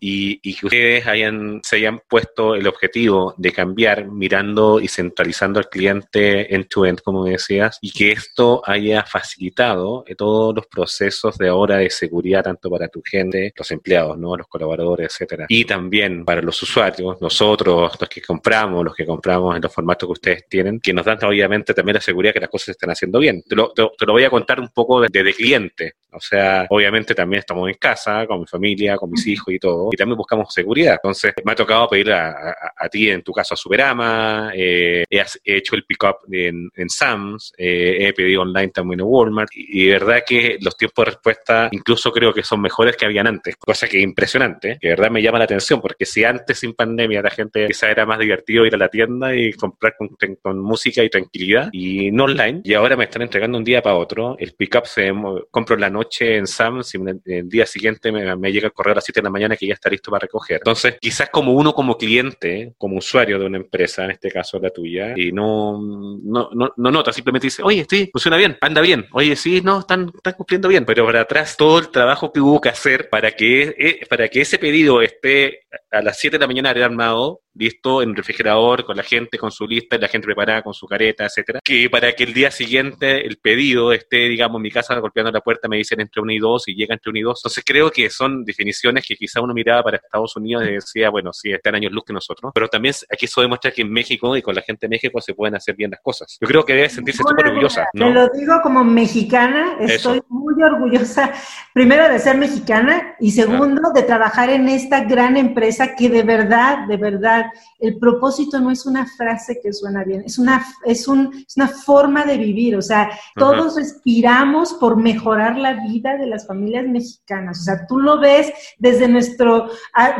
Y, 0.00 0.40
y, 0.42 0.54
que 0.54 0.66
ustedes 0.66 1.06
hayan, 1.06 1.60
se 1.62 1.76
hayan 1.76 2.00
puesto 2.08 2.54
el 2.54 2.66
objetivo 2.74 3.34
de 3.36 3.52
cambiar 3.52 4.10
mirando 4.10 4.80
y 4.80 4.88
centralizando 4.88 5.58
al 5.58 5.68
cliente 5.68 6.54
end-to-end, 6.54 7.00
como 7.00 7.24
decías, 7.24 7.78
y 7.80 7.90
que 7.90 8.12
esto 8.12 8.62
haya 8.64 9.04
facilitado 9.04 10.04
eh, 10.06 10.14
todos 10.14 10.54
los 10.54 10.66
procesos 10.66 11.38
de 11.38 11.48
ahora 11.48 11.78
de 11.78 11.90
seguridad, 11.90 12.44
tanto 12.44 12.70
para 12.70 12.88
tu 12.88 13.02
gente, 13.02 13.52
los 13.56 13.70
empleados, 13.70 14.18
¿no? 14.18 14.36
los 14.36 14.46
colaboradores, 14.46 15.06
etcétera, 15.06 15.46
y 15.48 15.64
también 15.64 16.24
para 16.24 16.42
los 16.42 16.62
usuarios, 16.62 17.20
nosotros, 17.20 17.92
los 17.98 18.08
que 18.08 18.20
compramos, 18.20 18.84
los 18.84 18.94
que 18.94 19.06
compramos 19.06 19.56
en 19.56 19.62
los 19.62 19.72
formatos 19.72 20.06
que 20.06 20.12
ustedes 20.12 20.48
tienen, 20.48 20.80
que 20.80 20.92
nos 20.92 21.04
dan 21.04 21.18
obviamente 21.24 21.74
también 21.74 21.94
la 21.94 22.00
seguridad 22.00 22.32
que 22.32 22.40
las 22.40 22.48
cosas 22.48 22.66
se 22.66 22.70
están 22.72 22.90
haciendo 22.90 23.18
bien. 23.18 23.42
Te 23.42 23.54
lo, 23.54 23.72
voy 24.06 24.24
a 24.24 24.30
contar 24.30 24.60
un 24.60 24.68
poco 24.68 25.00
desde 25.00 25.22
de, 25.22 25.34
cliente. 25.34 25.94
O 26.12 26.20
sea, 26.20 26.66
obviamente 26.70 27.14
también 27.14 27.40
estamos 27.40 27.68
en 27.68 27.74
casa, 27.74 28.26
con 28.26 28.40
mi 28.40 28.46
familia, 28.46 28.96
con 28.96 29.10
mis 29.10 29.26
hijos 29.26 29.52
y 29.52 29.58
todo, 29.58 29.88
y 29.92 29.96
también 29.96 30.16
buscamos 30.16 30.52
seguridad. 30.52 30.94
Entonces, 30.94 31.32
me 31.44 31.52
ha 31.52 31.54
tocado 31.56 31.88
pedir 31.88 32.12
a, 32.12 32.54
ti, 32.90 33.10
en 33.10 33.22
tu 33.22 33.32
caso, 33.32 33.54
a 33.54 33.56
Superama, 33.56 34.52
eh, 34.54 35.04
he, 35.08 35.24
hecho 35.44 35.76
el 35.76 35.84
pick-up 35.84 36.16
en, 36.30 36.70
en 36.74 36.88
Sam's, 36.88 37.52
eh, 37.56 37.96
he 38.00 38.12
pedido 38.12 38.42
online 38.42 38.68
también 38.68 39.00
en 39.00 39.06
Walmart 39.06 39.50
y, 39.54 39.86
de 39.86 39.92
verdad 39.92 40.22
que 40.26 40.58
los 40.60 40.76
tiempos 40.76 41.04
de 41.04 41.10
respuesta 41.12 41.68
incluso 41.72 42.12
creo 42.12 42.32
que 42.32 42.42
son 42.42 42.60
mejores 42.60 42.96
que 42.96 43.06
habían 43.06 43.26
antes, 43.26 43.56
cosa 43.56 43.86
que 43.88 43.98
es 43.98 44.04
impresionante, 44.04 44.78
que 44.80 44.88
de 44.88 44.94
verdad 44.94 45.10
me 45.10 45.22
llama 45.22 45.38
la 45.38 45.44
atención 45.44 45.80
porque 45.80 46.06
si 46.06 46.24
antes 46.24 46.58
sin 46.58 46.74
pandemia 46.74 47.22
la 47.22 47.30
gente 47.30 47.66
quizá 47.66 47.90
era 47.90 48.06
más 48.06 48.18
divertido 48.18 48.66
ir 48.66 48.74
a 48.74 48.78
la 48.78 48.88
tienda 48.88 49.34
y 49.34 49.52
comprar 49.52 49.94
con, 49.96 50.60
música 50.60 51.02
y 51.02 51.10
tranquilidad 51.10 51.68
y 51.72 52.10
no 52.10 52.24
online 52.24 52.60
y 52.64 52.74
ahora 52.74 52.96
me 52.96 53.04
están 53.04 53.22
entregando 53.22 53.58
un 53.58 53.64
día 53.64 53.82
para 53.82 53.96
otro, 53.96 54.36
el 54.38 54.54
pickup 54.54 54.86
se 54.86 55.12
compro 55.50 55.74
en 55.74 55.80
la 55.80 55.90
noche 55.90 56.36
en 56.36 56.46
Sam's 56.46 56.94
y 56.94 56.98
el 57.26 57.48
día 57.48 57.66
siguiente 57.66 58.12
me, 58.12 58.52
llega 58.52 58.66
el 58.66 58.72
correo 58.72 58.92
a 58.92 58.96
las 58.96 59.04
7 59.04 59.20
de 59.20 59.24
la 59.24 59.30
mañana 59.30 59.56
que 59.56 59.66
ya 59.66 59.74
está 59.74 59.90
listo 59.90 60.10
para 60.10 60.22
recoger. 60.22 60.58
Entonces, 60.58 60.96
quizás 61.00 61.28
como 61.30 61.52
uno 61.52 61.72
como 61.72 61.96
cliente, 61.96 62.53
como 62.78 62.98
usuario 62.98 63.38
de 63.38 63.46
una 63.46 63.58
empresa, 63.58 64.04
en 64.04 64.12
este 64.12 64.30
caso 64.30 64.58
la 64.58 64.70
tuya, 64.70 65.14
y 65.16 65.32
no, 65.32 65.80
no, 65.80 66.50
no, 66.52 66.72
no 66.76 66.90
nota, 66.90 67.12
simplemente 67.12 67.46
dice, 67.46 67.62
oye, 67.62 67.86
sí, 67.88 68.08
funciona 68.12 68.36
bien, 68.36 68.56
anda 68.60 68.80
bien. 68.80 69.06
Oye, 69.12 69.36
sí, 69.36 69.60
no, 69.62 69.80
están, 69.80 70.10
están 70.14 70.34
cumpliendo 70.34 70.68
bien. 70.68 70.84
Pero 70.84 71.06
para 71.06 71.22
atrás 71.22 71.56
todo 71.56 71.78
el 71.78 71.88
trabajo 71.90 72.32
que 72.32 72.40
hubo 72.40 72.60
que 72.60 72.68
hacer 72.68 73.08
para 73.08 73.32
que, 73.32 73.74
eh, 73.78 74.06
para 74.08 74.28
que 74.28 74.42
ese 74.42 74.58
pedido 74.58 75.02
esté 75.02 75.60
a 75.90 76.02
las 76.02 76.18
7 76.18 76.36
de 76.36 76.40
la 76.40 76.46
mañana 76.46 76.72
armado 76.84 77.43
listo 77.54 78.02
en 78.02 78.10
el 78.10 78.16
refrigerador, 78.16 78.84
con 78.84 78.96
la 78.96 79.02
gente 79.02 79.38
con 79.38 79.50
su 79.50 79.66
lista, 79.66 79.96
la 79.98 80.08
gente 80.08 80.26
preparada 80.26 80.62
con 80.62 80.74
su 80.74 80.86
careta, 80.86 81.24
etcétera, 81.24 81.60
que 81.62 81.88
para 81.90 82.12
que 82.12 82.24
el 82.24 82.34
día 82.34 82.50
siguiente 82.50 83.26
el 83.26 83.38
pedido 83.38 83.92
esté, 83.92 84.28
digamos, 84.28 84.58
en 84.58 84.62
mi 84.62 84.70
casa 84.70 84.98
golpeando 84.98 85.30
la 85.30 85.40
puerta, 85.40 85.68
me 85.68 85.76
dicen 85.76 86.00
entre 86.00 86.20
uno 86.20 86.32
y 86.32 86.38
dos 86.38 86.68
y 86.68 86.74
llega 86.74 86.94
entre 86.94 87.10
uno 87.10 87.18
y 87.18 87.22
dos. 87.22 87.40
Entonces 87.40 87.64
creo 87.66 87.90
que 87.90 88.10
son 88.10 88.44
definiciones 88.44 89.04
que 89.06 89.16
quizá 89.16 89.40
uno 89.40 89.54
miraba 89.54 89.82
para 89.82 89.96
Estados 89.98 90.36
Unidos 90.36 90.64
y 90.66 90.72
decía, 90.72 91.10
bueno, 91.10 91.32
sí, 91.32 91.52
están 91.52 91.74
años 91.74 91.92
luz 91.92 92.04
que 92.06 92.12
nosotros, 92.12 92.52
pero 92.54 92.68
también 92.68 92.94
aquí 93.10 93.26
eso 93.26 93.40
demuestra 93.40 93.70
que 93.70 93.82
en 93.82 93.92
México 93.92 94.36
y 94.36 94.42
con 94.42 94.54
la 94.54 94.62
gente 94.62 94.86
de 94.86 94.90
México 94.90 95.20
se 95.20 95.34
pueden 95.34 95.54
hacer 95.54 95.76
bien 95.76 95.90
las 95.90 96.00
cosas. 96.00 96.36
Yo 96.40 96.46
creo 96.46 96.64
que 96.64 96.74
debe 96.74 96.88
sentirse 96.88 97.22
súper 97.22 97.48
orgullosa. 97.48 97.86
¿no? 97.94 98.06
Te 98.06 98.12
lo 98.12 98.28
digo 98.30 98.60
como 98.62 98.84
mexicana, 98.84 99.76
estoy 99.80 100.20
muy 100.28 100.62
orgullosa, 100.62 101.32
primero 101.72 102.08
de 102.08 102.18
ser 102.18 102.36
mexicana 102.36 103.14
y 103.20 103.30
segundo 103.30 103.92
de 103.94 104.02
trabajar 104.02 104.50
en 104.50 104.68
esta 104.68 105.04
gran 105.04 105.36
empresa 105.36 105.94
que 105.94 106.08
de 106.08 106.22
verdad, 106.22 106.86
de 106.86 106.96
verdad, 106.96 107.43
el 107.78 107.98
propósito 107.98 108.60
no 108.60 108.70
es 108.70 108.86
una 108.86 109.06
frase 109.06 109.60
que 109.62 109.72
suena 109.72 110.04
bien, 110.04 110.22
es 110.24 110.38
una, 110.38 110.64
es 110.84 111.08
un, 111.08 111.32
es 111.34 111.56
una 111.56 111.68
forma 111.68 112.24
de 112.24 112.36
vivir, 112.36 112.76
o 112.76 112.82
sea, 112.82 113.10
todos 113.36 113.76
respiramos 113.76 114.74
por 114.74 114.96
mejorar 114.96 115.56
la 115.56 115.84
vida 115.84 116.16
de 116.16 116.26
las 116.26 116.46
familias 116.46 116.86
mexicanas, 116.86 117.60
o 117.60 117.62
sea, 117.62 117.86
tú 117.86 117.98
lo 117.98 118.18
ves 118.20 118.52
desde 118.78 119.08
nuestro, 119.08 119.68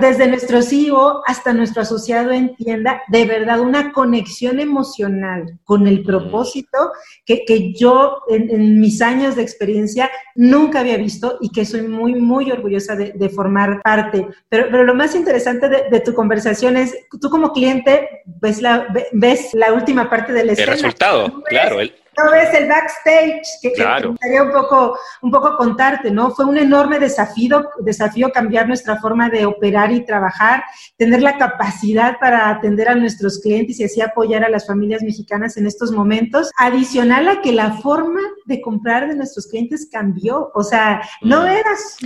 desde 0.01 0.29
nuestro 0.29 0.63
CEO 0.63 1.23
hasta 1.27 1.53
nuestro 1.53 1.83
asociado 1.83 2.33
en 2.33 2.55
tienda, 2.57 3.03
de 3.09 3.25
verdad, 3.25 3.61
una 3.61 3.93
conexión 3.93 4.61
emocional 4.61 5.59
con 5.65 5.87
el 5.87 6.03
propósito 6.03 6.79
que, 7.25 7.45
que 7.45 7.73
yo 7.73 8.19
en, 8.29 8.81
mis 8.81 9.01
años 9.03 9.37
de 9.37 9.43
experiencia 9.43 10.11
nunca 10.35 10.81
había 10.81 10.97
visto 10.97 11.39
y 11.41 11.51
que 11.51 11.65
soy 11.65 11.83
muy, 11.83 12.15
muy 12.15 12.51
orgullosa 12.51 12.97
de, 12.97 13.29
formar 13.29 13.83
parte. 13.83 14.29
Pero, 14.49 14.67
pero 14.71 14.85
lo 14.85 14.95
más 14.95 15.15
interesante 15.15 15.69
de, 15.69 15.85
de 15.91 16.01
tu 16.01 16.15
conversación 16.15 16.77
es 16.77 16.95
tú 17.19 17.31
como 17.31 17.53
cliente 17.53 18.23
ves 18.25 18.61
la, 18.61 18.87
ves 19.13 19.55
la 19.55 19.73
última 19.73 20.09
parte 20.09 20.33
del 20.33 20.51
escena. 20.51 20.73
El 20.73 20.79
resultado, 20.79 21.43
claro. 21.45 21.81
El, 21.81 21.95
no 22.17 22.31
ves 22.31 22.55
el 22.55 22.69
backstage, 22.69 23.43
que, 23.63 23.73
claro. 23.73 24.11
gustaría 24.11 24.43
un 24.43 24.53
poco, 24.53 24.99
un 25.23 25.31
poco 25.31 25.57
contarte, 25.57 26.11
¿no? 26.11 26.31
Fue 26.31 26.45
un 26.45 26.59
enorme 26.59 26.99
desafío, 26.99 27.71
desafío 27.81 28.31
cambiar 28.33 28.67
nuestra 28.69 29.01
forma 29.01 29.29
de 29.29 29.47
operar 29.47 29.93
y 29.93 30.05
trabajar, 30.05 30.65
tener 30.97 31.23
la 31.23 31.39
capacidad 31.39 32.19
para 32.19 32.51
atender 32.51 32.89
a 32.89 32.95
nuestros 32.95 33.41
clientes 33.41 33.81
y 33.81 33.85
así 33.85 34.01
apoyar 34.01 34.45
a 34.45 34.49
las 34.49 34.67
familias 34.67 35.03
mexicanas 35.03 35.57
en 35.57 35.67
estos 35.67 35.91
momentos. 35.93 36.51
Adicional 36.59 37.29
a 37.29 37.41
que 37.41 37.53
la 37.53 37.73
forma 37.79 38.21
de 38.47 38.61
comprar 38.61 39.09
de 39.09 39.17
nuestros 39.17 39.47
clientes 39.47 39.89
cambió, 39.91 40.51
o 40.55 40.63
sea, 40.63 41.03
no 41.23 41.43
mm, 41.43 41.47
eras, 41.47 41.97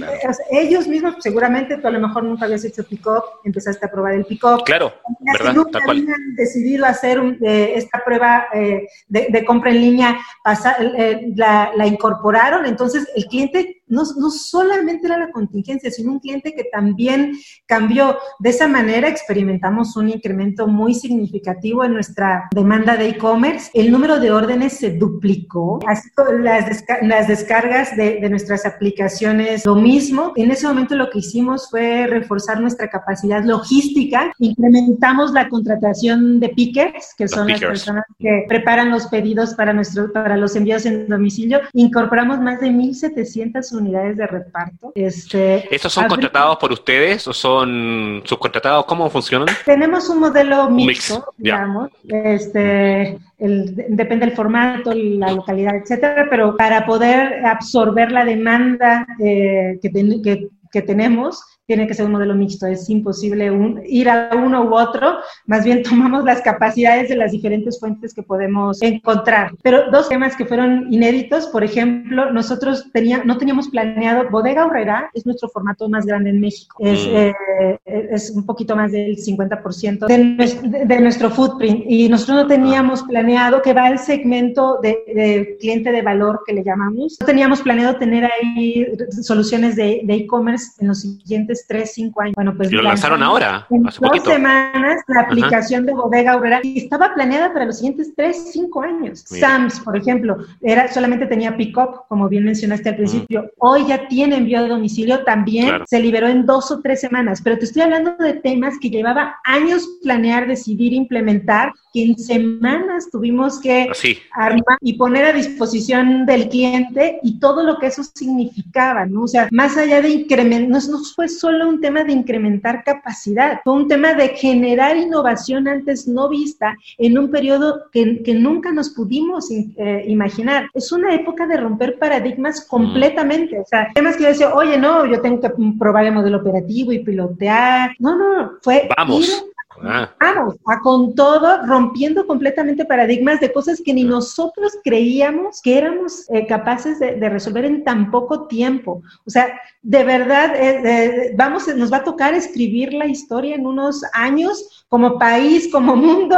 ellos 0.50 0.86
mismos, 0.86 1.16
seguramente 1.20 1.76
tú 1.76 1.88
a 1.88 1.90
lo 1.90 2.00
mejor 2.00 2.24
nunca 2.24 2.44
habías 2.44 2.64
hecho 2.64 2.84
pick-up, 2.84 3.22
empezaste 3.44 3.84
a 3.86 3.90
probar 3.90 4.14
el 4.14 4.24
pick-up. 4.24 4.64
Claro, 4.64 4.92
¿verdad? 5.20 5.54
Nunca 5.54 5.80
habían 5.86 6.34
decidido 6.36 6.86
hacer 6.86 7.18
eh, 7.42 7.72
esta 7.76 8.02
prueba 8.04 8.46
eh, 8.54 8.86
de, 9.08 9.44
compra 9.44 9.70
en 9.70 9.80
línea, 9.80 9.97
eh, 10.00 11.32
la, 11.34 11.72
la 11.76 11.86
incorporaron, 11.86 12.66
entonces 12.66 13.08
el 13.14 13.26
cliente 13.26 13.77
no, 13.88 14.02
no, 14.16 14.30
solamente 14.30 15.06
era 15.06 15.18
la 15.18 15.30
contingencia, 15.30 15.90
sino 15.90 16.12
un 16.12 16.20
cliente 16.20 16.54
que 16.54 16.64
también 16.64 17.32
cambió. 17.66 18.18
De 18.38 18.50
esa 18.50 18.68
manera 18.68 19.08
experimentamos 19.08 19.96
un 19.96 20.08
incremento 20.08 20.66
muy 20.66 20.94
significativo 20.94 21.84
en 21.84 21.94
nuestra 21.94 22.48
demanda 22.54 22.96
de 22.96 23.08
e-commerce. 23.10 23.70
El 23.74 23.90
número 23.90 24.18
de 24.18 24.30
órdenes 24.30 24.74
se 24.74 24.90
duplicó, 24.90 25.78
así 25.86 26.08
las, 26.40 26.84
las 27.02 27.28
descargas 27.28 27.96
de, 27.96 28.20
de, 28.20 28.30
nuestras 28.30 28.66
aplicaciones 28.66 29.64
lo 29.64 29.74
mismo. 29.74 30.32
En 30.36 30.50
ese 30.50 30.66
momento 30.66 30.94
lo 30.94 31.10
que 31.10 31.20
hicimos 31.20 31.70
fue 31.70 32.06
reforzar 32.06 32.60
nuestra 32.60 32.88
capacidad 32.88 33.44
logística, 33.44 34.32
incrementamos 34.38 35.32
la 35.32 35.48
contratación 35.48 36.40
de 36.40 36.48
pickers, 36.50 37.14
que 37.16 37.28
son 37.28 37.48
las 37.48 37.60
personas 37.60 38.04
que 38.18 38.44
preparan 38.48 38.90
los 38.90 39.06
pedidos 39.06 39.54
para, 39.54 39.72
nuestro, 39.72 40.12
para 40.12 40.36
los 40.36 40.56
envíos 40.56 40.86
en 40.86 41.08
domicilio. 41.08 41.60
Incorporamos 41.72 42.40
más 42.40 42.60
de 42.60 42.68
1.700 42.68 43.72
unidades 43.78 44.16
de 44.16 44.26
reparto. 44.26 44.92
Este, 44.94 45.74
¿Estos 45.74 45.92
son 45.92 46.06
contratados 46.08 46.56
por 46.58 46.72
ustedes 46.72 47.26
o 47.26 47.32
son 47.32 48.22
subcontratados? 48.24 48.84
¿Cómo 48.84 49.08
funcionan? 49.08 49.48
Tenemos 49.64 50.08
un 50.08 50.20
modelo 50.20 50.68
mixto, 50.70 51.32
digamos. 51.36 51.90
Este, 52.06 53.18
depende 53.38 54.26
del 54.26 54.36
formato, 54.36 54.92
la 54.92 55.32
localidad, 55.32 55.76
etcétera, 55.76 56.26
pero 56.28 56.56
para 56.56 56.84
poder 56.84 57.44
absorber 57.46 58.12
la 58.12 58.24
demanda 58.24 59.06
eh, 59.20 59.78
que, 59.80 59.90
que, 60.22 60.48
que 60.70 60.82
tenemos, 60.82 61.40
tiene 61.68 61.86
que 61.86 61.92
ser 61.92 62.06
un 62.06 62.12
modelo 62.12 62.34
mixto, 62.34 62.66
es 62.66 62.88
imposible 62.88 63.52
ir 63.86 64.08
a 64.08 64.30
uno 64.34 64.64
u 64.64 64.74
otro, 64.74 65.18
más 65.44 65.64
bien 65.64 65.82
tomamos 65.88 66.24
las 66.24 66.40
capacidades 66.40 67.10
de 67.10 67.16
las 67.16 67.30
diferentes 67.30 67.78
fuentes 67.78 68.14
que 68.14 68.22
podemos 68.22 68.80
encontrar. 68.80 69.52
Pero 69.62 69.90
dos 69.90 70.08
temas 70.08 70.34
que 70.34 70.46
fueron 70.46 70.90
inéditos, 70.90 71.46
por 71.48 71.62
ejemplo, 71.62 72.32
nosotros 72.32 72.90
tenía, 72.92 73.22
no 73.22 73.36
teníamos 73.36 73.68
planeado, 73.68 74.30
Bodega 74.30 74.64
Horrera 74.64 75.10
es 75.12 75.26
nuestro 75.26 75.50
formato 75.50 75.90
más 75.90 76.06
grande 76.06 76.30
en 76.30 76.40
México, 76.40 76.78
es, 76.80 77.06
mm. 77.06 77.10
eh, 77.14 77.78
es 77.84 78.30
un 78.30 78.46
poquito 78.46 78.74
más 78.74 78.90
del 78.90 79.16
50% 79.16 80.06
de, 80.06 80.86
de, 80.86 81.00
nuestro 81.00 81.28
footprint 81.30 81.84
y 81.86 82.08
nosotros 82.08 82.44
no 82.44 82.46
teníamos 82.46 83.02
planeado 83.02 83.60
que 83.60 83.74
va 83.74 83.88
el 83.88 83.98
segmento 83.98 84.78
de, 84.82 85.56
cliente 85.60 85.92
de 85.92 86.00
valor 86.00 86.40
que 86.46 86.54
le 86.54 86.64
llamamos, 86.64 87.18
no 87.20 87.26
teníamos 87.26 87.60
planeado 87.60 87.96
tener 87.96 88.24
ahí 88.24 88.86
soluciones 89.20 89.76
de 89.76 90.02
e-commerce 90.08 90.72
en 90.78 90.88
los 90.88 91.02
siguientes 91.02 91.57
tres, 91.66 91.92
cinco 91.94 92.22
años. 92.22 92.34
Bueno, 92.34 92.54
pues 92.56 92.72
lo 92.72 92.82
lanzaron 92.82 93.22
ahora, 93.22 93.66
en 93.70 93.82
dos 93.82 94.22
semanas, 94.24 95.02
la 95.08 95.20
aplicación 95.22 95.86
de 95.86 95.94
Bodega 95.94 96.60
y 96.62 96.78
estaba 96.78 97.14
planeada 97.14 97.52
para 97.52 97.66
los 97.66 97.78
siguientes 97.78 98.12
tres, 98.16 98.50
cinco 98.52 98.82
años. 98.82 99.20
Sams, 99.26 99.80
por 99.80 99.96
ejemplo, 99.96 100.38
era 100.60 100.92
solamente 100.92 101.26
tenía 101.26 101.56
pick-up, 101.56 102.02
como 102.08 102.28
bien 102.28 102.44
mencionaste 102.44 102.90
al 102.90 102.96
principio. 102.96 103.50
Hoy 103.58 103.86
ya 103.86 104.08
tiene 104.08 104.36
envío 104.36 104.62
de 104.62 104.68
domicilio, 104.68 105.24
también 105.24 105.82
se 105.86 106.00
liberó 106.00 106.28
en 106.28 106.46
dos 106.46 106.70
o 106.70 106.80
tres 106.80 107.00
semanas. 107.00 107.40
Pero 107.42 107.58
te 107.58 107.64
estoy 107.64 107.82
hablando 107.82 108.16
de 108.16 108.34
temas 108.34 108.74
que 108.80 108.90
llevaba 108.90 109.36
años 109.44 109.88
planear, 110.02 110.46
decidir, 110.46 110.92
implementar, 110.92 111.72
que 111.92 112.02
en 112.02 112.18
semanas 112.18 113.08
tuvimos 113.10 113.60
que 113.60 113.90
armar 114.32 114.78
y 114.80 114.94
poner 114.94 115.24
a 115.24 115.32
disposición 115.32 116.26
del 116.26 116.48
cliente 116.48 117.18
y 117.22 117.38
todo 117.38 117.62
lo 117.64 117.78
que 117.78 117.86
eso 117.86 118.02
significaba, 118.04 119.06
¿no? 119.06 119.22
O 119.22 119.28
sea, 119.28 119.48
más 119.50 119.76
allá 119.76 120.02
de 120.02 120.10
incrementar, 120.10 120.68
no, 120.68 120.98
no 120.98 121.04
fue 121.04 121.28
solo 121.28 121.47
solo 121.48 121.66
un 121.66 121.80
tema 121.80 122.04
de 122.04 122.12
incrementar 122.12 122.84
capacidad, 122.84 123.60
fue 123.64 123.72
un 123.72 123.88
tema 123.88 124.12
de 124.12 124.28
generar 124.28 124.98
innovación 124.98 125.66
antes 125.66 126.06
no 126.06 126.28
vista 126.28 126.76
en 126.98 127.18
un 127.18 127.30
periodo 127.30 127.84
que, 127.90 128.22
que 128.22 128.34
nunca 128.34 128.70
nos 128.70 128.90
pudimos 128.90 129.50
eh, 129.50 130.04
imaginar. 130.06 130.68
Es 130.74 130.92
una 130.92 131.14
época 131.14 131.46
de 131.46 131.56
romper 131.56 131.98
paradigmas 131.98 132.66
completamente. 132.66 133.58
O 133.58 133.64
sea, 133.64 133.88
temas 133.94 134.16
que 134.16 134.24
yo 134.24 134.28
decía, 134.28 134.54
oye, 134.54 134.76
no, 134.76 135.06
yo 135.06 135.22
tengo 135.22 135.40
que 135.40 135.50
probar 135.78 136.04
el 136.04 136.12
modelo 136.12 136.36
operativo 136.36 136.92
y 136.92 136.98
pilotear. 136.98 137.92
No, 137.98 138.14
no, 138.14 138.52
fue 138.60 138.86
Vamos. 138.94 139.46
Ah. 139.82 140.14
Vamos, 140.20 140.56
a 140.66 140.80
con 140.80 141.14
todo, 141.14 141.66
rompiendo 141.66 142.26
completamente 142.26 142.84
paradigmas 142.84 143.40
de 143.40 143.52
cosas 143.52 143.80
que 143.84 143.94
ni 143.94 144.04
nosotros 144.04 144.72
creíamos 144.84 145.60
que 145.62 145.78
éramos 145.78 146.28
eh, 146.30 146.46
capaces 146.46 146.98
de, 146.98 147.28
resolver 147.28 147.64
en 147.64 147.84
tan 147.84 148.10
poco 148.10 148.46
tiempo. 148.46 149.02
O 149.26 149.30
sea, 149.30 149.60
de 149.82 150.04
verdad, 150.04 150.54
eh, 150.56 150.82
eh, 150.84 151.34
vamos, 151.36 151.68
nos 151.76 151.92
va 151.92 151.98
a 151.98 152.04
tocar 152.04 152.34
escribir 152.34 152.92
la 152.92 153.06
historia 153.06 153.54
en 153.54 153.66
unos 153.66 154.02
años 154.12 154.84
como 154.88 155.18
país, 155.18 155.70
como 155.70 155.96
mundo, 155.96 156.36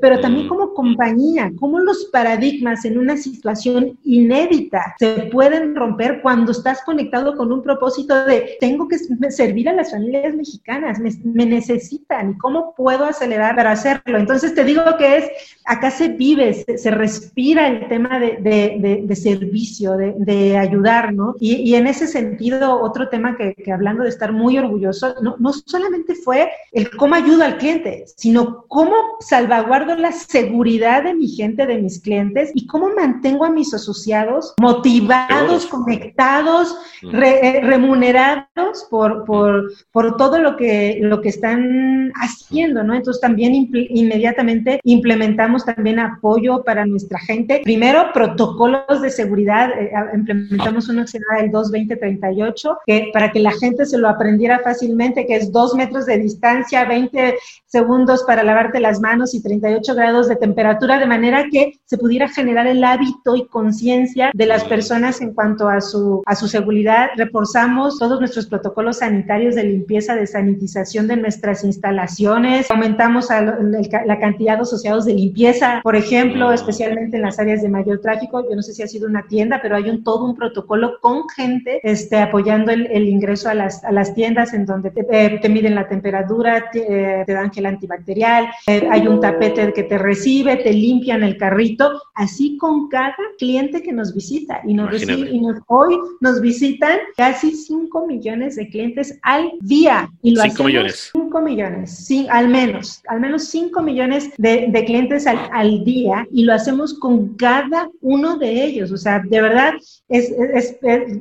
pero 0.00 0.20
también 0.20 0.48
como 0.48 0.74
compañía, 0.74 1.52
cómo 1.58 1.78
los 1.78 2.06
paradigmas 2.06 2.84
en 2.84 2.98
una 2.98 3.16
situación 3.16 3.98
inédita 4.04 4.94
se 4.98 5.28
pueden 5.32 5.74
romper 5.74 6.20
cuando 6.20 6.52
estás 6.52 6.82
conectado 6.82 7.36
con 7.36 7.52
un 7.52 7.62
propósito 7.62 8.24
de 8.24 8.56
tengo 8.60 8.88
que 8.88 8.98
servir 9.30 9.68
a 9.68 9.74
las 9.74 9.92
familias 9.92 10.34
mexicanas, 10.34 10.98
me, 10.98 11.10
me 11.24 11.46
necesitan 11.46 12.32
y 12.32 12.38
cómo 12.38 12.73
puedo 12.76 13.04
acelerar 13.04 13.56
para 13.56 13.72
hacerlo. 13.72 14.18
Entonces 14.18 14.54
te 14.54 14.64
digo 14.64 14.82
que 14.98 15.18
es, 15.18 15.30
acá 15.64 15.90
se 15.90 16.08
vive, 16.08 16.54
se, 16.54 16.90
respira 16.90 17.68
el 17.68 17.88
tema 17.88 18.18
de, 18.18 19.16
servicio, 19.16 19.92
de, 19.96 20.56
ayudar, 20.56 21.12
¿no? 21.12 21.34
Y, 21.40 21.74
en 21.74 21.86
ese 21.86 22.06
sentido, 22.06 22.80
otro 22.80 23.08
tema 23.08 23.36
que, 23.36 23.54
hablando 23.72 24.02
de 24.02 24.08
estar 24.08 24.32
muy 24.32 24.58
orgulloso, 24.58 25.14
no, 25.22 25.36
no 25.38 25.52
solamente 25.52 26.14
fue 26.14 26.50
el 26.72 26.90
cómo 26.90 27.14
ayudo 27.14 27.44
al 27.44 27.58
cliente, 27.58 28.04
sino 28.16 28.64
cómo 28.68 28.94
salvaguardo 29.20 29.96
la 29.96 30.12
seguridad 30.12 31.04
de 31.04 31.14
mi 31.14 31.28
gente, 31.28 31.66
de 31.66 31.78
mis 31.78 32.00
clientes 32.00 32.50
y 32.54 32.66
cómo 32.66 32.90
mantengo 32.94 33.44
a 33.44 33.50
mis 33.50 33.72
asociados 33.72 34.54
motivados, 34.60 35.66
conectados, 35.66 36.76
eh, 37.02 37.60
remunerados 37.62 38.86
por, 38.90 39.24
por, 39.24 39.72
por 39.92 40.16
todo 40.16 40.38
lo 40.38 40.56
que, 40.56 40.98
lo 41.00 41.20
que 41.20 41.28
están 41.28 42.12
haciendo 42.14 42.63
¿no? 42.72 42.94
Entonces 42.94 43.20
también 43.20 43.54
inmediatamente 43.54 44.80
implementamos 44.84 45.64
también 45.64 45.98
apoyo 45.98 46.62
para 46.64 46.86
nuestra 46.86 47.18
gente. 47.18 47.60
Primero, 47.64 48.10
protocolos 48.12 49.02
de 49.02 49.10
seguridad, 49.10 49.70
eh, 49.78 49.90
implementamos 50.14 50.88
uno 50.88 51.02
que 51.02 51.08
se 51.08 51.18
llama 51.18 51.40
el 51.44 51.50
22038, 51.50 52.78
que 52.86 53.10
para 53.12 53.30
que 53.32 53.40
la 53.40 53.52
gente 53.52 53.84
se 53.86 53.98
lo 53.98 54.08
aprendiera 54.08 54.60
fácilmente, 54.60 55.26
que 55.26 55.36
es 55.36 55.52
dos 55.52 55.74
metros 55.74 56.06
de 56.06 56.18
distancia, 56.18 56.84
20 56.84 57.36
segundos 57.66 58.24
para 58.26 58.42
lavarte 58.42 58.80
las 58.80 59.00
manos 59.00 59.34
y 59.34 59.42
38 59.42 59.94
grados 59.94 60.28
de 60.28 60.36
temperatura, 60.36 60.98
de 60.98 61.06
manera 61.06 61.46
que 61.50 61.72
se 61.84 61.98
pudiera 61.98 62.28
generar 62.28 62.66
el 62.66 62.84
hábito 62.84 63.36
y 63.36 63.46
conciencia 63.46 64.30
de 64.32 64.46
las 64.46 64.64
personas 64.64 65.20
en 65.20 65.34
cuanto 65.34 65.68
a 65.68 65.80
su, 65.80 66.22
a 66.26 66.36
su 66.36 66.48
seguridad. 66.48 67.08
Reforzamos 67.16 67.98
todos 67.98 68.20
nuestros 68.20 68.46
protocolos 68.46 68.98
sanitarios 68.98 69.54
de 69.54 69.64
limpieza, 69.64 70.14
de 70.14 70.26
sanitización 70.26 71.08
de 71.08 71.16
nuestras 71.16 71.64
instalaciones 71.64 72.53
aumentamos 72.70 73.28
la 73.30 74.18
cantidad 74.18 74.56
de 74.56 74.62
asociados 74.62 75.04
de 75.04 75.14
limpieza, 75.14 75.80
por 75.82 75.96
ejemplo, 75.96 76.52
especialmente 76.52 77.16
en 77.16 77.22
las 77.22 77.38
áreas 77.38 77.62
de 77.62 77.68
mayor 77.68 78.00
tráfico. 78.00 78.44
Yo 78.48 78.56
no 78.56 78.62
sé 78.62 78.72
si 78.72 78.82
ha 78.82 78.88
sido 78.88 79.08
una 79.08 79.26
tienda, 79.26 79.60
pero 79.62 79.76
hay 79.76 79.88
un 79.90 80.02
todo 80.02 80.24
un 80.24 80.34
protocolo 80.34 80.98
con 81.00 81.28
gente 81.28 81.80
este, 81.82 82.16
apoyando 82.18 82.72
el, 82.72 83.08
ingreso 83.08 83.48
a 83.48 83.54
las, 83.54 83.84
a 83.84 83.92
las, 83.92 84.14
tiendas 84.14 84.54
en 84.54 84.66
donde 84.66 84.90
te, 84.90 85.06
eh, 85.10 85.48
miden 85.48 85.74
la 85.74 85.88
temperatura, 85.88 86.70
te, 86.72 87.20
eh, 87.20 87.24
dan 87.26 87.52
gel 87.52 87.66
antibacterial, 87.66 88.48
eh, 88.66 88.88
hay 88.90 89.06
un 89.06 89.20
tapete 89.20 89.72
que 89.72 89.84
te 89.84 89.98
recibe, 89.98 90.56
te 90.56 90.72
limpian 90.72 91.22
el 91.22 91.36
carrito, 91.36 92.00
así 92.14 92.56
con 92.56 92.88
cada 92.88 93.14
cliente 93.38 93.82
que 93.82 93.92
nos 93.92 94.14
visita. 94.14 94.60
Y, 94.64 94.74
nos 94.74 95.02
y 95.02 95.42
hoy 95.66 95.98
nos 96.20 96.40
visitan 96.40 96.98
casi 97.16 97.52
5 97.52 98.06
millones 98.06 98.56
de 98.56 98.68
clientes 98.68 99.18
al 99.22 99.52
día. 99.60 100.10
Y 100.22 100.34
lo 100.34 100.42
5 100.42 100.64
millones. 100.64 101.10
5 101.12 101.40
millones. 101.40 101.90
Sí, 101.90 102.26
al 102.34 102.48
menos, 102.48 103.00
al 103.06 103.20
menos 103.20 103.44
5 103.44 103.80
millones 103.80 104.30
de, 104.38 104.84
clientes 104.86 105.24
al, 105.28 105.84
día 105.84 106.26
y 106.32 106.42
lo 106.42 106.52
hacemos 106.52 106.94
con 106.94 107.36
cada 107.36 107.88
uno 108.00 108.36
de 108.38 108.64
ellos. 108.64 108.90
O 108.90 108.96
sea, 108.96 109.20
de 109.20 109.40
verdad, 109.40 109.74
es, 110.08 110.34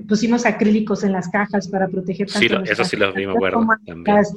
pusimos 0.08 0.48
acrílicos 0.48 1.04
en 1.04 1.12
las 1.12 1.30
cajas 1.30 1.68
para 1.68 1.88
proteger 1.88 2.32
tanto 2.32 2.66
sí, 2.66 2.72
eso 2.72 2.84
sí 2.84 2.98
lo 2.98 3.14
vi, 3.14 3.26
acuerdo. 3.26 3.64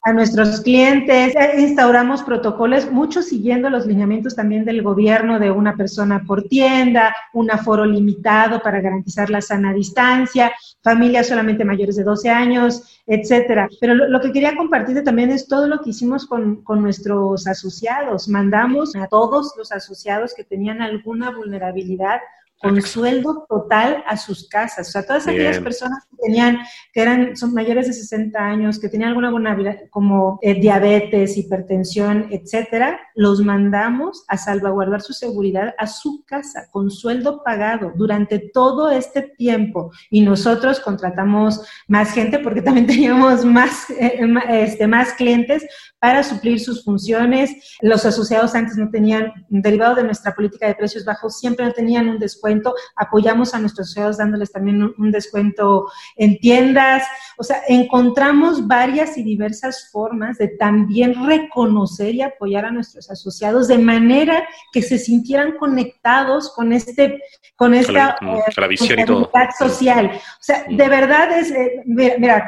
A, 0.04 0.12
nuestros 0.12 0.60
clientes, 0.60 1.34
eh, 1.34 1.60
instauramos 1.60 2.22
protocolos, 2.22 2.90
muchos 2.90 3.24
siguiendo 3.24 3.70
los 3.70 3.86
lineamientos 3.86 4.36
también 4.36 4.66
del 4.66 4.82
gobierno 4.82 5.38
de 5.38 5.50
una 5.50 5.76
persona 5.76 6.24
por 6.26 6.42
tienda, 6.42 7.16
un 7.32 7.50
aforo 7.50 7.86
limitado 7.86 8.60
para 8.60 8.82
garantizar 8.82 9.30
la 9.30 9.40
sana 9.40 9.72
distancia, 9.72 10.52
familias 10.82 11.28
solamente 11.28 11.64
mayores 11.64 11.96
de 11.96 12.04
12 12.04 12.28
años, 12.28 13.02
etcétera. 13.06 13.68
Pero 13.80 13.94
lo, 13.94 14.20
que 14.20 14.32
quería 14.32 14.56
compartir 14.56 15.02
también 15.04 15.30
es 15.30 15.46
todo 15.46 15.68
lo 15.68 15.80
que 15.80 15.90
hicimos 15.90 16.26
con, 16.26 16.62
con 16.66 16.82
nuestros 16.82 17.46
asociados. 17.46 18.28
Mandamos 18.28 18.94
a 18.96 19.06
todos 19.06 19.54
los 19.56 19.72
asociados 19.72 20.34
que 20.34 20.44
tenían 20.44 20.82
alguna 20.82 21.30
vulnerabilidad 21.30 22.20
con 22.60 22.80
sueldo 22.80 23.44
total 23.48 24.02
a 24.06 24.16
sus 24.16 24.48
casas. 24.48 24.88
O 24.88 24.92
sea, 24.92 25.06
todas 25.06 25.26
aquellas 25.26 25.60
personas 25.60 26.06
que 26.10 26.16
tenían, 26.22 26.58
que 26.92 27.02
eran, 27.02 27.36
son 27.36 27.52
mayores 27.52 27.86
de 27.86 27.92
60 27.92 28.38
años, 28.38 28.78
que 28.78 28.88
tenían 28.88 29.10
alguna 29.10 29.30
vulnerabilidad 29.30 29.76
como 29.90 30.38
eh, 30.40 30.54
diabetes, 30.54 31.36
hipertensión, 31.36 32.28
etcétera, 32.30 32.98
los 33.14 33.40
mandamos 33.40 34.24
a 34.28 34.38
salvaguardar 34.38 35.02
su 35.02 35.12
seguridad 35.12 35.74
a 35.78 35.86
su 35.86 36.24
casa 36.24 36.68
con 36.70 36.90
sueldo 36.90 37.42
pagado 37.44 37.92
durante 37.94 38.38
todo 38.38 38.90
este 38.90 39.22
tiempo. 39.22 39.90
Y 40.10 40.22
nosotros 40.22 40.80
contratamos 40.80 41.60
más 41.88 42.12
gente 42.12 42.38
porque 42.38 42.62
también 42.62 42.86
teníamos 42.86 43.44
más, 43.44 43.90
eh, 43.90 44.18
este, 44.48 44.86
más 44.86 45.12
clientes 45.12 45.66
para 45.98 46.22
suplir 46.22 46.58
sus 46.58 46.84
funciones. 46.84 47.76
Los 47.82 48.06
asociados 48.06 48.54
antes 48.54 48.76
no 48.76 48.90
tenían, 48.90 49.32
derivado 49.48 49.96
de 49.96 50.04
nuestra 50.04 50.34
política 50.34 50.66
de 50.66 50.74
precios 50.74 51.04
bajos, 51.04 51.38
siempre 51.38 51.66
no 51.66 51.72
tenían 51.72 52.08
un 52.08 52.18
descuento 52.18 52.45
apoyamos 52.94 53.54
a 53.54 53.58
nuestros 53.58 53.92
socios 53.92 54.18
dándoles 54.18 54.52
también 54.52 54.82
un, 54.96 55.10
descuento 55.10 55.90
en 56.16 56.38
tiendas, 56.38 57.04
o 57.38 57.44
sea, 57.44 57.62
encontramos 57.68 58.66
varias 58.66 59.16
y 59.16 59.22
diversas 59.22 59.88
formas 59.90 60.38
de 60.38 60.48
también 60.48 61.26
reconocer 61.26 62.14
y 62.14 62.22
apoyar 62.22 62.64
a 62.64 62.70
nuestros 62.70 63.10
asociados 63.10 63.68
de 63.68 63.78
manera 63.78 64.46
que 64.72 64.82
se 64.82 64.98
sintieran 64.98 65.56
conectados 65.58 66.52
con 66.54 66.72
este, 66.72 67.20
con 67.56 67.74
esta 67.74 68.16
la, 68.20 68.66
visión 68.68 69.28
social. 69.58 70.10
O 70.14 70.42
sea, 70.42 70.64
de 70.68 70.88
verdad 70.88 71.38
es, 71.38 71.50
eh, 71.50 71.82
mira, 71.86 72.46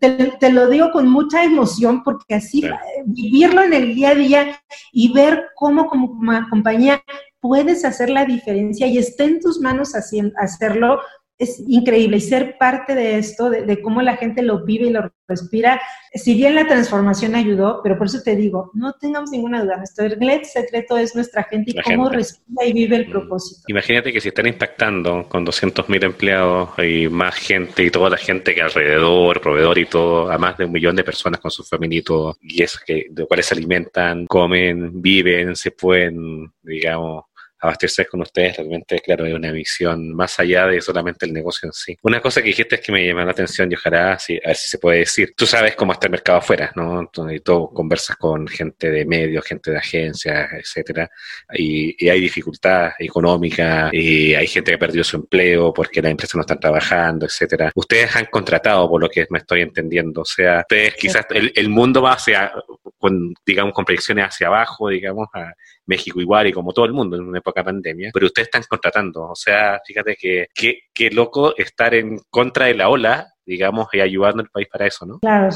te, 0.00 0.52
lo 0.52 0.68
digo 0.68 0.90
con 0.90 1.08
mucha 1.08 1.44
emoción 1.44 2.02
porque 2.02 2.34
así 2.34 2.64
vivirlo 3.06 3.62
en 3.62 3.72
el 3.72 3.94
día 3.94 4.10
a 4.10 4.14
día 4.14 4.62
y 4.92 5.12
ver 5.12 5.48
cómo 5.54 5.86
como 5.86 6.18
compañía 6.48 7.02
puedes 7.40 7.84
hacer 7.84 8.10
la 8.10 8.24
diferencia 8.24 8.86
y 8.86 8.98
está 8.98 9.24
en 9.24 9.40
tus 9.40 9.60
manos 9.60 9.94
hacerlo, 9.94 11.00
es 11.40 11.58
increíble. 11.66 12.18
Y 12.18 12.20
ser 12.20 12.56
parte 12.58 12.94
de 12.94 13.18
esto, 13.18 13.50
de, 13.50 13.80
cómo 13.80 14.02
la 14.02 14.16
gente 14.16 14.42
lo 14.42 14.64
vive 14.64 14.86
y 14.86 14.90
lo 14.90 15.10
respira, 15.26 15.80
si 16.12 16.34
bien 16.34 16.54
la 16.54 16.66
transformación 16.66 17.34
ayudó, 17.34 17.80
pero 17.82 17.96
por 17.96 18.08
eso 18.08 18.20
te 18.22 18.34
digo, 18.34 18.70
no 18.74 18.92
tengamos 18.94 19.30
ninguna 19.30 19.62
duda, 19.62 19.76
nuestro 19.76 20.08
secreto 20.42 20.98
es 20.98 21.14
nuestra 21.14 21.44
gente 21.44 21.70
y 21.70 21.82
cómo 21.82 22.08
respira 22.08 22.66
y 22.66 22.72
vive 22.72 22.96
el 22.96 23.10
propósito. 23.10 23.62
Imagínate 23.68 24.12
que 24.12 24.20
si 24.20 24.28
están 24.28 24.48
impactando 24.48 25.28
con 25.28 25.46
200.000 25.46 26.04
empleados 26.04 26.70
y 26.78 27.08
más 27.08 27.36
gente 27.36 27.84
y 27.84 27.90
toda 27.90 28.10
la 28.10 28.16
gente 28.16 28.54
que 28.54 28.60
alrededor, 28.60 29.40
proveedor 29.40 29.78
y 29.78 29.86
todo, 29.86 30.30
a 30.30 30.36
más 30.36 30.58
de 30.58 30.64
un 30.64 30.72
millón 30.72 30.96
de 30.96 31.04
personas 31.04 31.40
con 31.40 31.52
su 31.52 31.62
familia 31.62 32.00
y 32.00 32.02
todo, 32.02 32.36
y 32.42 32.62
eso 32.62 32.80
que, 32.84 33.06
de 33.08 33.26
cuales 33.26 33.46
se 33.46 33.54
alimentan, 33.54 34.26
comen, 34.26 35.00
viven, 35.00 35.54
se 35.54 35.70
pueden, 35.70 36.52
digamos, 36.60 37.24
abastecer 37.60 38.08
con 38.08 38.22
ustedes 38.22 38.56
realmente, 38.56 38.98
claro, 39.00 39.26
es 39.26 39.34
una 39.34 39.52
visión 39.52 40.14
más 40.14 40.38
allá 40.40 40.66
de 40.66 40.80
solamente 40.80 41.26
el 41.26 41.32
negocio 41.32 41.66
en 41.66 41.72
sí. 41.72 41.96
Una 42.02 42.20
cosa 42.20 42.40
que 42.40 42.48
dijiste 42.48 42.76
es 42.76 42.80
que 42.80 42.92
me 42.92 43.06
llamó 43.06 43.20
la 43.20 43.32
atención 43.32 43.70
y 43.70 43.74
ojalá, 43.74 44.18
si, 44.18 44.36
a 44.36 44.48
ver 44.48 44.56
si 44.56 44.68
se 44.68 44.78
puede 44.78 45.00
decir. 45.00 45.34
Tú 45.36 45.46
sabes 45.46 45.76
cómo 45.76 45.92
está 45.92 46.06
el 46.06 46.12
mercado 46.12 46.38
afuera, 46.38 46.72
¿no? 46.74 47.10
Y 47.30 47.40
todo, 47.40 47.68
conversas 47.68 48.16
con 48.16 48.46
gente 48.48 48.90
de 48.90 49.04
medios, 49.04 49.44
gente 49.44 49.70
de 49.70 49.78
agencias, 49.78 50.50
etcétera, 50.52 51.10
y, 51.52 52.08
hay 52.10 52.20
dificultad 52.20 52.92
económica, 52.98 53.90
y 53.92 54.34
hay 54.34 54.46
gente 54.46 54.72
que 54.72 54.76
ha 54.76 54.78
perdido 54.78 55.04
su 55.04 55.16
empleo 55.16 55.72
porque 55.72 56.02
las 56.02 56.10
empresas 56.10 56.34
no 56.34 56.40
están 56.40 56.58
trabajando, 56.58 57.26
etcétera. 57.26 57.70
Ustedes 57.74 58.16
han 58.16 58.26
contratado, 58.26 58.88
por 58.88 59.00
lo 59.00 59.08
que 59.08 59.26
me 59.30 59.38
estoy 59.38 59.60
entendiendo, 59.60 60.22
o 60.22 60.24
sea, 60.24 60.60
ustedes 60.60 60.94
quizás 60.94 61.26
el, 61.30 61.52
el 61.54 61.68
mundo 61.68 62.02
va 62.02 62.14
hacia, 62.14 62.52
con, 62.98 63.34
digamos, 63.46 63.74
con 63.74 63.84
proyecciones 63.84 64.26
hacia 64.26 64.48
abajo, 64.48 64.88
digamos, 64.88 65.28
a, 65.34 65.52
México 65.90 66.20
igual 66.20 66.46
y 66.46 66.52
como 66.52 66.72
todo 66.72 66.84
el 66.84 66.92
mundo 66.92 67.16
en 67.16 67.24
una 67.24 67.38
época 67.38 67.60
de 67.60 67.64
pandemia, 67.64 68.10
pero 68.14 68.26
ustedes 68.26 68.46
están 68.46 68.62
contratando. 68.68 69.30
O 69.30 69.34
sea, 69.34 69.80
fíjate 69.84 70.16
que 70.16 70.46
qué 70.54 71.10
loco 71.10 71.54
estar 71.56 71.94
en 71.94 72.20
contra 72.30 72.66
de 72.66 72.74
la 72.74 72.88
ola 72.88 73.29
digamos, 73.46 73.88
y 73.92 74.00
ayudando 74.00 74.42
al 74.42 74.48
país 74.48 74.68
para 74.70 74.86
eso, 74.86 75.06
¿no? 75.06 75.18
Claro, 75.18 75.48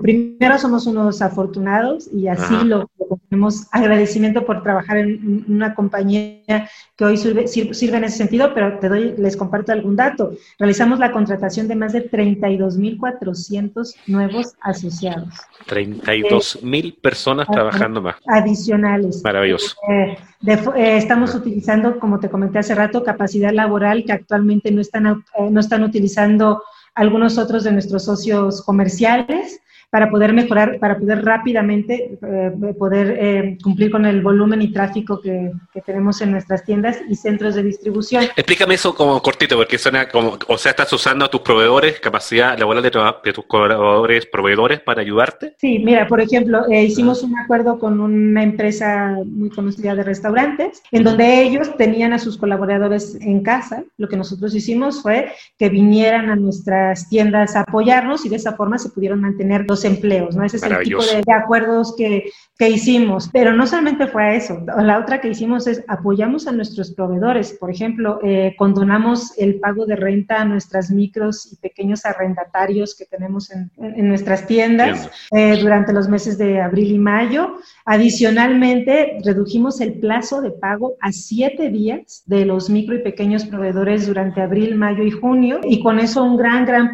primero 0.00 0.58
somos 0.58 0.86
unos 0.86 1.20
afortunados 1.20 2.08
y 2.12 2.28
así 2.28 2.54
lo, 2.64 2.88
tenemos 3.28 3.66
agradecimiento 3.72 4.44
por 4.46 4.62
trabajar 4.62 4.98
en 4.98 5.44
una 5.48 5.74
compañía 5.74 6.68
que 6.96 7.04
hoy 7.04 7.16
sirve, 7.16 7.46
sirve, 7.48 7.96
en 7.96 8.04
ese 8.04 8.18
sentido, 8.18 8.54
pero 8.54 8.78
te 8.78 8.88
doy, 8.88 9.14
les 9.18 9.36
comparto 9.36 9.72
algún 9.72 9.96
dato. 9.96 10.32
Realizamos 10.58 10.98
la 10.98 11.12
contratación 11.12 11.68
de 11.68 11.76
más 11.76 11.92
de 11.92 12.10
32.400 12.10 13.94
nuevos 14.06 14.54
asociados. 14.60 15.34
32.000 15.68 16.88
eh, 16.88 16.96
personas 17.02 17.48
trabajando 17.48 18.00
más. 18.00 18.16
Adicionales. 18.26 19.22
Maravilloso. 19.22 19.76
Eh, 19.90 20.16
eh, 20.46 20.96
estamos 20.96 21.34
utilizando, 21.34 21.98
como 21.98 22.20
te 22.20 22.28
comenté 22.28 22.58
hace 22.58 22.74
rato, 22.74 23.02
capacidad 23.02 23.52
laboral 23.52 24.04
que 24.04 24.12
actualmente 24.12 24.70
no 24.70 24.80
están, 24.80 25.24
no 25.50 25.60
están 25.60 25.82
utilizando 25.82 26.62
algunos 26.94 27.38
otros 27.38 27.64
de 27.64 27.72
nuestros 27.72 28.04
socios 28.04 28.62
comerciales 28.62 29.60
para 29.94 30.10
poder 30.10 30.32
mejorar, 30.32 30.80
para 30.80 30.98
poder 30.98 31.24
rápidamente 31.24 32.18
eh, 32.20 32.50
poder 32.76 33.16
eh, 33.16 33.58
cumplir 33.62 33.92
con 33.92 34.04
el 34.04 34.22
volumen 34.22 34.60
y 34.60 34.72
tráfico 34.72 35.20
que, 35.20 35.52
tenemos 35.86 36.20
en 36.20 36.32
nuestras 36.32 36.64
tiendas 36.64 36.98
y 37.08 37.14
centros 37.14 37.54
de 37.54 37.62
distribución. 37.62 38.24
Explícame 38.34 38.74
eso 38.74 38.92
como 38.92 39.22
cortito, 39.22 39.56
porque 39.56 39.78
suena 39.78 40.08
como, 40.08 40.36
o 40.48 40.58
sea, 40.58 40.70
estás 40.70 40.92
usando 40.92 41.26
a 41.26 41.30
tus 41.30 41.42
proveedores, 41.42 42.00
capacidad 42.00 42.58
laboral 42.58 42.82
de, 42.82 42.90
de 42.90 43.32
tus 43.32 43.44
colaboradores, 43.44 44.26
proveedores 44.26 44.80
para 44.80 45.02
ayudarte. 45.02 45.54
Sí, 45.58 45.78
mira, 45.78 46.08
por 46.08 46.20
ejemplo, 46.20 46.66
eh, 46.68 46.82
hicimos 46.82 47.22
un 47.22 47.38
acuerdo 47.38 47.78
con 47.78 48.00
una 48.00 48.42
empresa 48.42 49.16
muy 49.24 49.50
conocida 49.50 49.94
de 49.94 50.02
restaurantes, 50.02 50.82
en 50.90 51.04
donde 51.04 51.42
ellos 51.42 51.76
tenían 51.76 52.12
a 52.12 52.18
sus 52.18 52.36
colaboradores 52.36 53.16
en 53.20 53.44
casa. 53.44 53.84
Lo 53.96 54.08
que 54.08 54.16
nosotros 54.16 54.56
hicimos 54.56 55.02
fue 55.02 55.30
que 55.56 55.68
vinieran 55.68 56.30
a 56.30 56.36
nuestras 56.36 57.08
tiendas 57.08 57.54
a 57.54 57.60
apoyarnos 57.60 58.26
y 58.26 58.28
de 58.28 58.36
esa 58.36 58.56
forma 58.56 58.78
se 58.78 58.88
pudieron 58.88 59.20
mantener 59.20 59.64
los 59.68 59.83
empleos, 59.84 60.36
¿no? 60.36 60.44
Ese 60.44 60.56
es 60.56 60.62
el 60.62 60.78
tipo 60.78 61.02
de, 61.02 61.22
acuerdos 61.32 61.94
que, 61.96 62.30
que, 62.58 62.70
hicimos. 62.70 63.28
Pero 63.32 63.52
no 63.52 63.66
solamente 63.66 64.06
fue 64.06 64.36
eso, 64.36 64.62
la 64.78 64.98
otra 64.98 65.20
que 65.20 65.28
hicimos 65.28 65.66
es 65.66 65.84
apoyamos 65.88 66.46
a 66.46 66.52
nuestros 66.52 66.92
proveedores. 66.92 67.52
Por 67.52 67.70
ejemplo, 67.70 68.20
eh, 68.22 68.54
condonamos 68.58 69.32
el 69.38 69.60
pago 69.60 69.86
de 69.86 69.96
renta 69.96 70.40
a 70.40 70.44
nuestras 70.44 70.90
micros 70.90 71.52
y 71.52 71.56
pequeños 71.56 72.04
arrendatarios 72.04 72.94
que 72.96 73.04
tenemos 73.06 73.50
en, 73.50 73.70
en 73.78 74.08
nuestras 74.08 74.46
tiendas 74.46 75.10
eh, 75.30 75.56
durante 75.60 75.92
los 75.92 76.08
meses 76.08 76.38
de 76.38 76.60
abril 76.60 76.92
y 76.92 76.98
mayo. 76.98 77.56
Adicionalmente, 77.84 79.18
redujimos 79.24 79.80
el 79.80 79.94
plazo 79.94 80.40
de 80.40 80.50
pago 80.50 80.94
a 81.00 81.12
siete 81.12 81.70
días 81.70 82.22
de 82.26 82.44
los 82.44 82.70
micro 82.70 82.94
y 82.94 83.02
pequeños 83.02 83.44
proveedores 83.44 84.06
durante 84.06 84.40
abril, 84.40 84.74
mayo 84.76 85.02
y 85.04 85.10
junio. 85.10 85.60
Y 85.64 85.82
con 85.82 85.98
eso 85.98 86.22
un 86.22 86.36
gran, 86.36 86.66
gran 86.66 86.92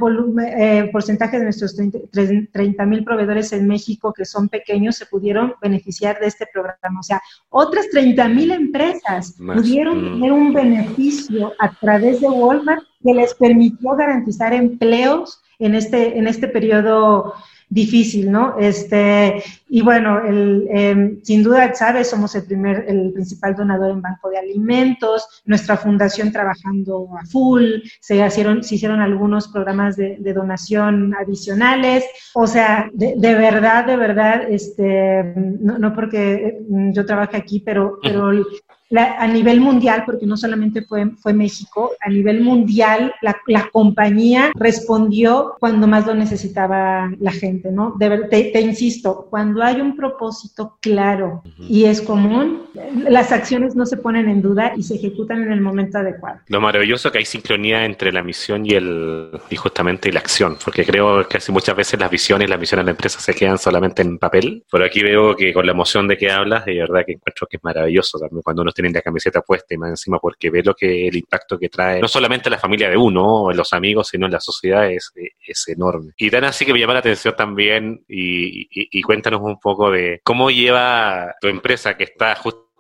eh, 0.59 0.89
porcentaje 0.93 1.39
de 1.39 1.45
nuestros 1.45 1.77
30 1.77 2.87
mil 2.87 3.05
proveedores 3.05 3.53
en 3.53 3.67
México 3.67 4.13
que 4.13 4.25
son 4.25 4.49
pequeños 4.49 4.97
se 4.97 5.07
pudieron 5.07 5.50
beneficiar 5.61 6.19
de 6.21 6.27
este 6.27 6.47
programa. 6.53 7.01
O 7.01 7.03
sea, 7.03 7.21
otras 7.49 7.89
30 7.91 8.29
mil 8.29 8.51
empresas 8.51 9.37
pudieron 9.39 9.99
mm. 9.99 10.15
tener 10.15 10.33
un 10.33 10.53
beneficio 10.53 11.53
a 11.59 11.71
través 11.73 12.21
de 12.21 12.29
Walmart 12.29 12.83
que 13.03 13.15
les 13.15 13.35
permitió 13.35 13.91
garantizar 13.97 14.53
empleos 14.53 15.43
en 15.59 15.75
este, 15.75 16.19
en 16.19 16.27
este 16.27 16.49
periodo 16.49 17.35
difícil, 17.71 18.31
¿no? 18.33 18.59
Este, 18.59 19.43
y 19.69 19.81
bueno, 19.81 20.25
el, 20.27 20.67
em, 20.71 21.23
sin 21.23 21.45
duda, 21.45 21.73
sabes, 21.73 22.11
somos 22.11 22.35
el 22.35 22.45
primer, 22.45 22.85
el 22.89 23.13
principal 23.13 23.55
donador 23.55 23.93
en 23.93 24.03
banco 24.03 24.29
de 24.29 24.39
alimentos, 24.39 25.43
nuestra 25.47 25.77
fundación 25.77 26.33
trabajando 26.33 27.09
a 27.17 27.25
full, 27.27 27.65
se 28.01 28.27
hicieron, 28.27 28.65
se 28.65 28.75
hicieron 28.75 29.01
algunos 29.01 29.47
programas 29.49 29.97
de, 29.97 30.19
donación 30.31 31.15
adicionales, 31.15 32.05
o 32.35 32.47
sea, 32.47 32.89
de, 32.93 33.35
verdad, 33.35 33.85
de 33.85 33.97
verdad, 33.97 34.43
este, 34.49 35.35
no, 35.37 35.79
no 35.79 35.93
porque 35.93 36.61
yo 36.69 37.05
trabaje 37.05 37.37
aquí, 37.37 37.61
pero, 37.61 37.99
pero 38.03 38.33
a 38.97 39.27
nivel 39.27 39.61
mundial, 39.61 40.03
porque 40.05 40.27
no 40.27 40.37
solamente 40.37 40.83
fue, 40.83 41.11
fue 41.17 41.33
México, 41.33 41.93
a 42.01 42.11
nivel 42.11 42.41
mundial 42.41 43.15
la, 43.23 43.37
la 43.47 43.69
compañía 43.71 44.51
respondió 44.55 45.55
cuando 45.61 45.87
más 45.87 46.07
lo 46.07 46.15
necesitaba 46.15 47.11
la 47.21 47.33
gente, 47.33 47.71
¿no? 47.71 47.97
te, 47.99 48.51
te, 48.53 48.61
insisto, 48.61 49.27
cuando 49.31 49.63
hay 49.63 49.81
un 49.81 49.97
propósito 49.97 50.79
claro 50.81 51.43
y 51.59 51.85
es 51.85 52.01
común, 52.01 52.63
las 53.09 53.33
acciones 53.33 53.77
no 53.77 53.87
se 53.87 53.97
ponen 53.97 54.29
en 54.29 54.43
duda 54.43 54.73
y 54.77 54.83
se 54.83 54.97
ejecutan 54.97 55.43
en 55.43 55.53
el 55.53 55.61
momento 55.61 55.99
adecuado. 55.99 56.41
Lo 56.49 56.61
maravilloso 56.61 57.11
que 57.11 57.19
hay 57.19 57.25
sincronía 57.25 57.85
entre 57.85 58.13
la 58.13 58.23
misión 58.23 58.67
y 58.67 58.71
el 58.71 59.31
y 59.49 59.57
justamente 59.57 60.13
la 60.13 60.21
acción, 60.21 60.57
porque 60.65 60.85
creo 60.85 61.27
que 61.29 61.39
así 61.39 61.53
muchas 61.53 61.77
veces 61.77 62.01
las 62.01 62.11
visiones 62.11 62.49
y 62.49 62.51
las 62.51 62.61
misiones 62.61 62.85
de 62.85 62.87
la 62.87 62.93
empresa 62.93 63.21
se 63.21 63.35
quedan 63.35 63.59
solamente 63.59 64.03
en 64.03 64.19
papel. 64.19 64.65
Por 64.71 64.83
aquí 64.83 65.03
veo 65.03 65.37
que 65.37 65.53
con 65.53 65.67
la 65.67 65.73
emoción 65.73 66.09
de 66.09 66.17
que 66.17 66.31
hablas, 66.31 66.65
de 66.65 66.79
verdad 66.79 67.03
que 67.07 67.13
encuentro 67.13 67.47
que 67.47 67.57
es 67.57 67.65
maravilloso 67.65 68.19
también 68.19 68.43
cuando 68.43 68.63
uno 68.63 68.73
tiene 68.83 68.95
la 68.95 69.03
camiseta 69.03 69.43
puesta 69.43 69.75
y 69.75 69.79
más 69.79 69.91
encima 69.91 70.19
porque 70.19 70.51
ve 70.51 70.63
lo 70.63 70.75
que 70.75 71.09
el 71.09 71.17
impacto 71.17 71.59
que 71.59 71.69
trae 71.69 72.01
no 72.01 72.09
solamente 72.09 72.51
la 72.51 72.59
familia 72.59 72.89
de 72.89 72.97
uno, 72.97 73.51
en 73.51 73.57
los 73.57 73.73
amigos, 73.73 74.09
sino 74.09 74.27
en 74.27 74.33
la 74.33 74.41
sociedad 74.41 74.91
es, 74.91 75.13
es 75.47 75.69
enorme. 75.69 76.13
Y 76.17 76.31
tan 76.31 76.45
así 76.45 76.65
que 76.65 76.73
me 76.73 76.81
llama 76.81 76.95
la 76.95 77.01
atención 77.01 77.35
también 77.37 78.05
y, 78.09 79.03
cuéntanos 79.03 79.41
un 79.43 79.59
poco 79.59 79.91
de 79.91 80.21
cómo 80.23 80.51
lleva 80.51 81.35
tu 81.41 81.49
empresa 81.49 81.97
que 81.97 82.05
está 82.05 82.35
justo 82.37 82.71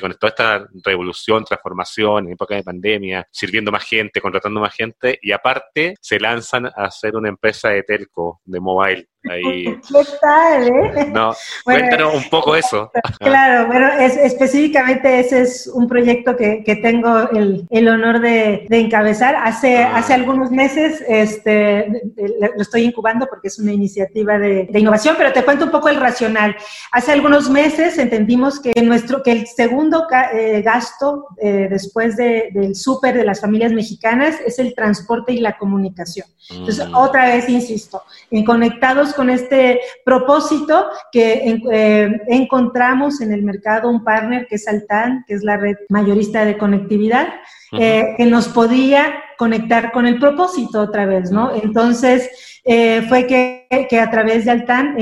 con 0.00 0.14
toda 0.14 0.28
esta 0.30 0.66
revolución, 0.84 1.44
transformación 1.44 2.26
en 2.26 2.32
época 2.32 2.54
de 2.54 2.62
pandemia, 2.62 3.26
sirviendo 3.30 3.70
más 3.70 3.84
gente, 3.84 4.20
contratando 4.20 4.60
más 4.60 4.74
gente, 4.74 5.18
y 5.20 5.32
aparte 5.32 5.96
se 6.00 6.18
lanzan 6.18 6.66
a 6.66 6.84
hacer 6.84 7.14
una 7.14 7.28
empresa 7.28 7.68
de 7.68 7.82
telco, 7.82 8.40
de 8.44 8.60
mobile. 8.60 9.08
Ahí. 9.28 9.64
¿Qué 9.64 10.04
tal, 10.20 10.68
eh? 10.68 11.06
No, 11.12 11.34
cuéntanos 11.64 12.14
un 12.14 12.30
poco 12.30 12.56
eso. 12.56 12.90
Claro, 13.18 13.66
bueno, 13.66 13.88
es, 13.98 14.16
específicamente 14.16 15.20
ese 15.20 15.42
es 15.42 15.66
un 15.66 15.86
proyecto 15.86 16.36
que, 16.36 16.64
que 16.64 16.76
tengo 16.76 17.28
el, 17.30 17.66
el 17.68 17.88
honor 17.88 18.20
de, 18.20 18.66
de, 18.68 18.78
encabezar. 18.78 19.36
Hace, 19.36 19.82
ah. 19.82 19.96
hace 19.96 20.14
algunos 20.14 20.50
meses 20.50 21.04
este, 21.06 21.86
lo 22.16 22.62
estoy 22.62 22.84
incubando 22.84 23.26
porque 23.26 23.48
es 23.48 23.58
una 23.58 23.72
iniciativa 23.72 24.38
de, 24.38 24.68
de, 24.70 24.80
innovación, 24.80 25.16
pero 25.18 25.32
te 25.34 25.44
cuento 25.44 25.66
un 25.66 25.70
poco 25.70 25.90
el 25.90 25.96
racional. 25.96 26.56
Hace 26.90 27.12
algunos 27.12 27.50
meses 27.50 27.98
entendimos 27.98 28.58
que, 28.58 28.72
nuestro, 28.82 29.22
que 29.22 29.32
el 29.32 29.46
segundo 29.46 30.06
eh, 30.32 30.62
gasto 30.62 31.26
eh, 31.42 31.68
después 31.68 32.16
de, 32.16 32.48
del 32.54 32.74
súper 32.74 33.18
de 33.18 33.24
las 33.24 33.42
familias 33.42 33.72
mexicanas 33.72 34.36
es 34.46 34.58
el 34.58 34.74
transporte 34.74 35.32
y 35.34 35.40
la 35.40 35.58
comunicación. 35.58 36.26
Entonces, 36.48 36.88
mm. 36.88 36.94
otra 36.94 37.26
vez 37.26 37.48
insisto, 37.48 38.02
en 38.30 38.44
conectados 38.44 39.09
con 39.14 39.30
este 39.30 39.80
propósito 40.04 40.86
que 41.12 41.60
eh, 41.72 42.20
encontramos 42.28 43.20
en 43.20 43.32
el 43.32 43.42
mercado 43.42 43.88
un 43.88 44.04
partner 44.04 44.46
que 44.46 44.56
es 44.56 44.68
Altan, 44.68 45.24
que 45.26 45.34
es 45.34 45.42
la 45.42 45.56
red 45.56 45.76
mayorista 45.88 46.44
de 46.44 46.58
conectividad, 46.58 47.28
eh, 47.72 48.14
que 48.16 48.26
nos 48.26 48.48
podía 48.48 49.22
conectar 49.40 49.90
con 49.90 50.06
el 50.06 50.18
propósito 50.18 50.82
otra 50.82 51.06
vez, 51.06 51.30
¿no? 51.30 51.54
Entonces, 51.54 52.28
eh, 52.62 53.00
fue 53.08 53.26
que, 53.26 53.66
que, 53.88 53.98
a 53.98 54.10
través 54.10 54.44
de 54.44 54.50
Altan 54.50 54.94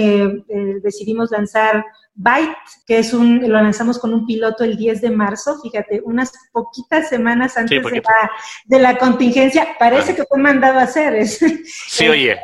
decidimos 0.81 1.33
lanzar 1.33 1.85
Byte, 2.14 2.57
que 2.87 2.98
es 2.98 3.12
un, 3.12 3.40
lo 3.40 3.61
lanzamos 3.61 3.98
con 3.98 4.14
un 4.14 4.27
piloto 4.27 4.62
el 4.62 4.77
10 4.77 5.01
de 5.01 5.11
marzo, 5.11 5.61
fíjate, 5.61 6.03
unas 6.05 6.33
poquitas 6.53 7.09
semanas 7.09 7.57
antes 7.57 7.83
de, 7.83 7.90
la, 7.90 8.31
de, 8.66 8.79
la, 8.79 8.96
contingencia, 8.96 9.77
parece 9.77 10.14
que 10.14 10.22
fue 10.22 10.38
mandado 10.38 10.79
a 10.79 10.83
hacer. 10.83 11.27
Sí, 11.88 12.09
oye. 12.09 12.33
Eh, 12.33 12.38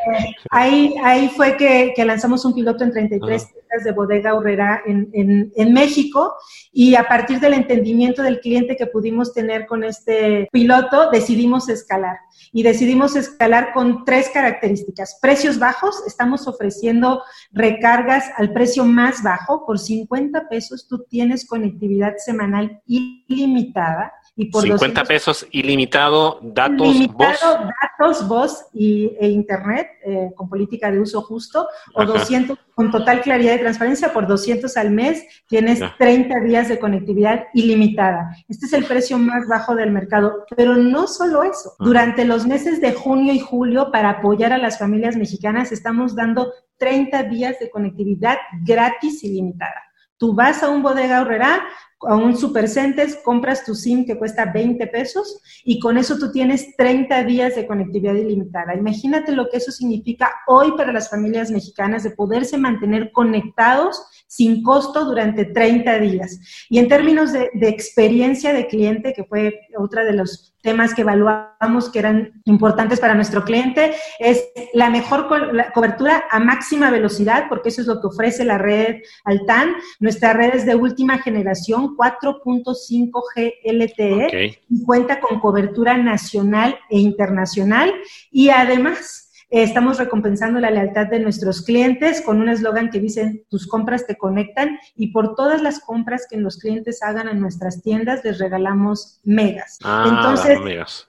ahí, 0.51 0.95
ahí 1.05 1.29
fue 1.37 1.57
que, 1.57 1.93
que, 1.95 2.05
lanzamos 2.05 2.45
un 2.45 2.55
piloto 2.55 2.83
en 2.83 2.91
33 2.91 3.53
tiendas 3.53 3.64
de 3.83 3.93
bodega 3.93 4.35
horrera 4.35 4.83
en, 4.87 5.11
en, 5.13 5.53
en, 5.57 5.73
México 5.73 6.35
y 6.73 6.95
a 6.95 7.09
partir 7.09 7.41
del 7.41 7.55
entendimiento 7.55 8.23
del 8.23 8.41
cliente 8.41 8.77
que 8.77 8.87
pudimos 8.87 9.33
tener 9.33 9.67
con 9.67 9.83
este 9.83 10.49
piloto, 10.53 11.11
decidimos 11.11 11.69
escalar. 11.69 12.19
Y 12.53 12.63
decidimos 12.63 13.17
escalar 13.17 13.73
con 13.73 14.05
tres 14.05 14.29
características. 14.33 15.19
Precios 15.21 15.59
bajos, 15.59 16.03
estamos 16.07 16.47
ofreciendo 16.47 17.23
recargas 17.53 18.31
al 18.37 18.53
precio 18.53 18.85
más 18.85 19.23
bajo, 19.23 19.67
por 19.67 19.79
50 19.79 20.49
pesos 20.49 20.87
tú 20.89 21.05
tienes 21.09 21.47
conectividad 21.47 22.15
semanal 22.19 22.81
ilimitada. 22.87 24.13
Y 24.37 24.47
por 24.47 24.63
50 24.63 25.05
pesos 25.05 25.47
ilimitado, 25.53 26.41
datos, 26.43 27.07
voz. 27.13 27.41
datos, 27.41 28.27
voz 28.27 28.67
y, 28.73 29.17
e 29.21 29.29
internet 29.29 29.87
eh, 30.05 30.31
con 30.35 30.49
política 30.49 30.91
de 30.91 30.99
uso 30.99 31.23
justo, 31.23 31.69
o 31.95 32.05
200 32.05 32.59
con 32.75 32.91
total 32.91 33.21
claridad 33.21 33.55
y 33.55 33.61
transparencia, 33.61 34.13
por 34.13 34.27
200 34.27 34.77
al 34.77 34.91
mes 34.91 35.25
tienes 35.47 35.81
30 35.99 36.41
días 36.41 36.69
de 36.69 36.81
conectividad 36.81 37.45
ilimitada. 37.55 38.37
Este 38.49 38.67
es 38.67 38.73
el 38.73 38.85
precio 38.85 39.19
más 39.19 39.47
bajo 39.47 39.77
del 39.77 39.93
mercado, 39.93 40.45
pero 40.57 40.75
no 40.75 41.07
solo 41.07 41.45
eso. 41.45 41.75
Durante 41.79 42.25
los 42.25 42.45
meses 42.45 42.81
de 42.81 42.93
junio 42.93 43.33
y 43.33 43.39
julio, 43.39 43.93
para 43.93 44.11
apoyar 44.11 44.53
a 44.53 44.59
las 44.59 44.81
familias 44.81 45.17
mexicanas, 45.17 45.71
estamos 45.71 46.17
dando 46.17 46.53
30 46.79 47.23
días 47.25 47.59
de 47.61 47.71
conectividad 47.71 48.39
gratis 48.65 49.23
ilimitada. 49.23 49.81
Tú 50.17 50.35
vas 50.35 50.63
a 50.63 50.71
un 50.71 50.83
bodega 50.83 51.21
horrera, 51.21 51.63
a 52.07 52.17
un 52.17 52.37
supercentes, 52.37 53.19
compras 53.25 53.65
tu 53.65 53.75
SIM 53.75 54.05
que 54.05 54.19
cuesta 54.19 54.47
20 54.47 54.87
pesos 54.89 55.41
y 55.65 55.79
con 55.81 55.99
eso 55.99 56.19
tú 56.19 56.31
tienes 56.31 56.77
30 56.77 57.25
días 57.25 57.55
de 57.57 57.67
conectividad 57.67 58.15
ilimitada. 58.15 58.75
Imagínate 58.75 59.33
lo 59.33 59.49
que 59.49 59.59
eso 59.59 59.71
significa 59.71 60.31
hoy 60.47 60.73
para 60.77 60.93
las 60.93 61.11
familias 61.11 61.51
mexicanas 61.51 62.03
de 62.03 62.11
poderse 62.11 62.59
mantener 62.59 63.13
conectados 63.13 64.03
sin 64.27 64.63
costo 64.63 65.05
durante 65.05 65.45
30 65.45 65.99
días. 65.99 66.39
Y 66.69 66.79
en 66.79 66.89
términos 66.89 67.33
de, 67.33 67.51
de 67.55 67.69
experiencia 67.69 68.53
de 68.53 68.67
cliente, 68.67 69.13
que 69.13 69.25
fue 69.25 69.61
otra 69.77 70.05
de 70.05 70.13
los 70.13 70.54
temas 70.65 70.95
que 70.95 71.03
evaluamos 71.03 71.91
que 71.93 71.99
eran 71.99 72.33
importantes 72.47 72.99
para 72.99 73.15
nuestro 73.15 73.45
cliente 73.45 73.95
es 74.19 74.43
la 74.73 74.89
mejor 74.89 75.29
cobertura 75.75 76.25
a 76.31 76.41
máxima 76.41 76.91
velocidad, 76.91 77.45
porque 77.51 77.69
eso 77.69 77.83
es 77.83 77.87
lo 77.87 78.01
que 78.01 78.07
ofrece 78.07 78.45
la 78.47 78.57
red 78.57 79.03
Altan. 79.25 79.75
Nuestra 80.01 80.33
red 80.33 80.55
es 80.55 80.65
de 80.65 80.75
última 80.75 81.19
generación, 81.19 81.95
4.5G 81.97 83.53
LTE, 83.63 84.59
y 84.71 84.85
cuenta 84.85 85.21
con 85.21 85.39
cobertura 85.39 85.99
nacional 85.99 86.79
e 86.89 86.99
internacional. 86.99 87.93
Y 88.31 88.49
además, 88.49 89.24
estamos 89.51 89.99
recompensando 89.99 90.61
la 90.61 90.71
lealtad 90.71 91.07
de 91.07 91.21
nuestros 91.21 91.63
clientes 91.63 92.23
con 92.23 92.41
un 92.41 92.49
eslogan 92.49 92.91
que 92.91 93.01
dice, 93.01 93.45
tus 93.49 93.67
compras 93.67 94.07
te 94.07 94.17
conectan 94.17 94.79
y 94.97 95.09
por 95.09 95.35
todas 95.35 95.63
las 95.63 95.81
compras 95.81 96.27
que 96.29 96.37
los 96.37 96.59
clientes 96.59 97.03
hagan 97.03 97.29
en 97.29 97.41
nuestras 97.41 97.83
tiendas 97.83 98.25
les 98.25 98.39
regalamos 98.39 99.21
megas. 99.25 99.79
Ah, 99.85 100.07
Entonces, 100.09 100.59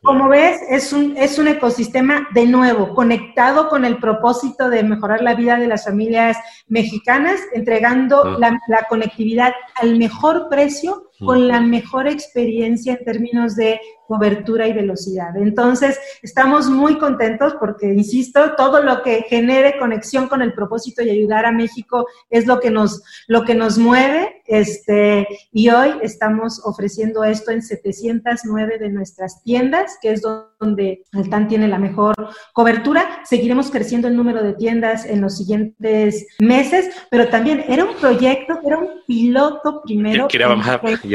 como 0.04 0.30
ves, 0.30 0.60
es 0.70 0.94
un, 0.94 1.16
es 1.18 1.40
un 1.40 1.48
ecosistema 1.48 2.28
de 2.34 2.46
nuevo, 2.46 2.94
conectado 2.94 3.70
con 3.70 3.86
el 3.86 3.98
propósito 3.98 4.70
de 4.70 4.84
mejorar 4.84 5.22
la 5.22 5.36
vida 5.36 5.58
de 5.58 5.68
las 5.68 5.86
familias 5.86 6.38
mexicanas, 6.68 7.40
entregando 7.54 8.24
ah. 8.24 8.38
la, 8.40 8.60
la 8.68 8.86
conectividad 8.90 9.54
al 9.82 9.98
mejor 9.98 10.48
precio 10.50 11.10
con 11.20 11.48
la 11.48 11.62
mejor 11.62 12.08
experiencia 12.08 12.94
en 12.94 13.06
términos 13.06 13.56
de 13.56 13.80
cobertura 14.08 14.68
y 14.68 14.74
velocidad. 14.74 15.36
Entonces, 15.38 16.00
estamos 16.22 16.70
muy 16.70 16.98
contentos 16.98 17.56
porque, 17.60 17.88
insisto, 17.88 18.56
todo 18.56 18.82
lo 18.82 19.02
que 19.02 19.24
genere 19.24 19.78
conexión 19.78 20.28
con 20.28 20.42
el 20.42 20.54
propósito 20.54 21.02
y 21.02 21.10
ayudar 21.10 21.46
a 21.46 21.52
México 21.52 22.08
es 22.30 22.46
lo 22.46 22.60
que 22.60 22.72
nos, 22.72 23.04
lo 23.28 23.44
que 23.44 23.56
nos 23.56 23.78
mueve. 23.78 24.42
Este, 24.46 25.28
y 25.52 25.70
hoy 25.70 25.96
estamos 26.02 26.62
ofreciendo 26.64 27.24
esto 27.24 27.52
en 27.52 27.62
709 27.62 28.78
de 28.78 28.90
nuestras 28.90 29.42
tiendas, 29.44 29.98
que 30.02 30.12
es 30.12 30.22
donde 30.22 30.55
el 30.60 31.30
TAN 31.30 31.48
tiene 31.48 31.68
la 31.68 31.80
mejor 31.80 32.16
cobertura. 32.54 33.22
Seguiremos 33.24 33.72
creciendo 33.72 34.08
el 34.08 34.16
número 34.16 34.44
de 34.44 34.54
tiendas 34.54 35.06
en 35.06 35.22
los 35.22 35.38
siguientes 35.38 36.28
meses, 36.40 36.90
pero 37.10 37.28
también 37.30 37.66
era 37.68 37.86
un 37.86 37.96
proyecto, 37.96 38.60
era 38.66 38.78
un 38.78 38.90
piloto 39.08 39.82
primero. 39.84 40.28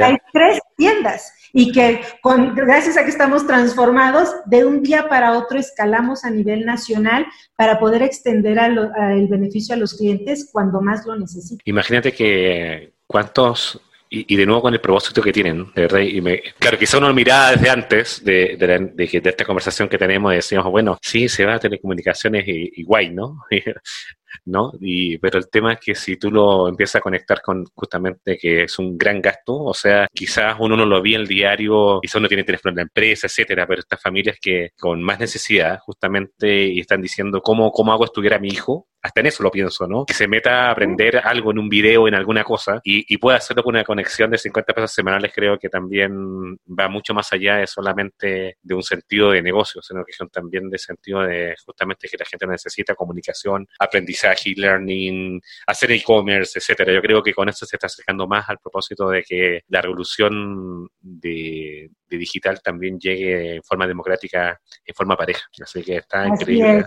Hay 0.03 0.17
tres 0.33 0.61
tiendas 0.77 1.33
y 1.53 1.73
que 1.73 2.01
con, 2.23 2.55
gracias 2.55 2.97
a 2.97 3.05
que 3.05 3.11
estamos 3.11 3.47
transformados, 3.47 4.29
de 4.47 4.65
un 4.65 4.83
día 4.83 5.09
para 5.09 5.37
otro 5.37 5.59
escalamos 5.59 6.25
a 6.25 6.31
nivel 6.31 6.65
nacional 6.65 7.27
para 7.57 7.79
poder 7.79 8.03
extender 8.03 8.59
el 8.59 9.29
beneficio 9.29 9.75
a 9.75 9.79
los 9.79 9.95
clientes 9.95 10.49
cuando 10.53 10.81
más 10.81 11.05
lo 11.07 11.17
necesitan. 11.17 11.59
Imagínate 11.65 12.13
que 12.13 12.95
cuántos 13.07 13.81
y, 14.13 14.37
de 14.37 14.45
nuevo 14.45 14.63
con 14.63 14.75
el 14.75 14.81
propósito 14.81 15.23
que 15.23 15.33
tienen, 15.33 15.73
de 15.73 15.83
verdad. 15.83 16.01
Y 16.01 16.21
me, 16.21 16.43
claro, 16.59 16.77
quizá 16.77 16.99
uno 16.99 17.15
miraba 17.15 17.53
desde 17.53 17.71
antes 17.71 18.25
de, 18.25 18.57
de, 18.59 18.93
de, 19.21 19.31
esta 19.31 19.45
conversación 19.45 19.89
que 19.89 19.99
tenemos, 19.99 20.33
decíamos, 20.33 20.71
bueno, 20.71 20.99
sí, 21.01 21.29
se 21.29 21.45
va 21.45 21.55
a 21.55 21.61
telecomunicaciones 21.61 22.47
y, 22.49 22.73
y 22.75 22.83
guay, 22.83 23.11
¿no? 23.11 23.45
¿no? 24.45 24.73
Y, 24.81 25.19
pero 25.19 25.39
el 25.39 25.49
tema 25.51 25.75
es 25.75 25.81
que 25.81 25.95
si 25.95 26.17
tú 26.17 26.31
lo 26.31 26.69
empiezas 26.69 26.97
a 26.97 27.01
conectar 27.01 27.41
con 27.43 27.65
justamente 27.75 28.39
que 28.39 28.65
es 28.65 28.79
un 28.79 28.97
gran 28.97 29.21
gasto, 29.21 29.57
o 29.65 29.75
sea, 29.75 30.07
quizás 30.13 30.57
uno 30.59 30.77
no 30.77 30.87
lo 30.87 31.03
ve 31.03 31.15
en 31.15 31.23
el 31.23 31.27
diario, 31.27 32.01
quizás 32.03 32.17
uno 32.17 32.29
tiene 32.29 32.45
teléfono 32.45 32.71
en 32.71 32.77
la 32.77 32.83
empresa, 32.83 33.27
etcétera, 33.27 33.67
pero 33.67 33.81
estas 33.81 34.01
familias 34.01 34.39
que 34.41 34.71
con 34.79 35.03
más 35.03 35.19
necesidad 35.19 35.79
justamente 35.81 36.65
y 36.67 36.81
están 36.81 37.03
diciendo 37.03 37.41
cómo, 37.41 37.71
cómo 37.73 37.93
hago 37.93 38.05
estudiar 38.05 38.35
a 38.35 38.39
mi 38.39 38.49
hijo, 38.49 38.87
hasta 39.03 39.21
en 39.21 39.27
eso 39.27 39.43
lo 39.43 39.51
pienso, 39.51 39.87
¿no? 39.87 40.05
Que 40.05 40.13
se 40.13 40.29
meta 40.29 40.67
a 40.67 40.71
aprender 40.73 41.19
algo 41.25 41.51
en 41.53 41.59
un 41.59 41.69
video, 41.69 42.07
en 42.07 42.15
alguna 42.15 42.45
cosa, 42.45 42.81
y, 42.85 43.13
y 43.13 43.17
pueda 43.17 43.39
hacerlo 43.39 43.63
con 43.63 43.75
una 43.75 43.85
conexión 43.85 44.31
de 44.31 44.39
50 44.39 44.75
pesos 44.75 44.93
semanales, 44.93 45.33
creo 45.35 45.59
que 45.59 45.71
también 45.71 46.57
va 46.67 46.89
mucho 46.89 47.15
más 47.15 47.33
allá 47.33 47.57
de 47.57 47.67
solamente 47.67 48.57
de 48.63 48.75
un 48.75 48.83
sentido 48.83 49.31
de 49.31 49.43
negocio, 49.43 49.81
sino 49.83 50.05
que 50.05 50.13
también 50.29 50.69
de 50.69 50.79
sentido 50.79 51.23
de 51.23 51.55
justamente 51.65 52.09
que 52.09 52.17
la 52.19 52.25
gente 52.25 52.47
necesita 52.47 52.95
comunicación, 52.95 53.67
aprendizaje, 53.79 54.20
aprendizaje, 54.21 54.51
e-learning, 54.51 55.41
hacer 55.67 55.93
e-commerce, 55.93 56.59
etcétera. 56.59 56.93
Yo 56.93 57.01
creo 57.01 57.23
que 57.23 57.33
con 57.33 57.49
esto 57.49 57.67
se 57.67 57.77
está 57.77 57.87
acercando 57.87 58.27
más 58.27 58.49
al 58.49 58.59
propósito 58.59 59.09
de 59.09 59.23
que 59.23 59.61
la 59.69 59.81
revolución 59.81 60.89
de, 61.01 61.91
digital 62.09 62.61
también 62.63 62.99
llegue 62.99 63.57
en 63.57 63.63
forma 63.63 63.87
democrática, 63.87 64.61
en 64.85 64.95
forma 64.95 65.17
pareja. 65.17 65.43
Así 65.63 65.83
que 65.83 65.97
está 65.97 66.27
increíble. 66.27 66.85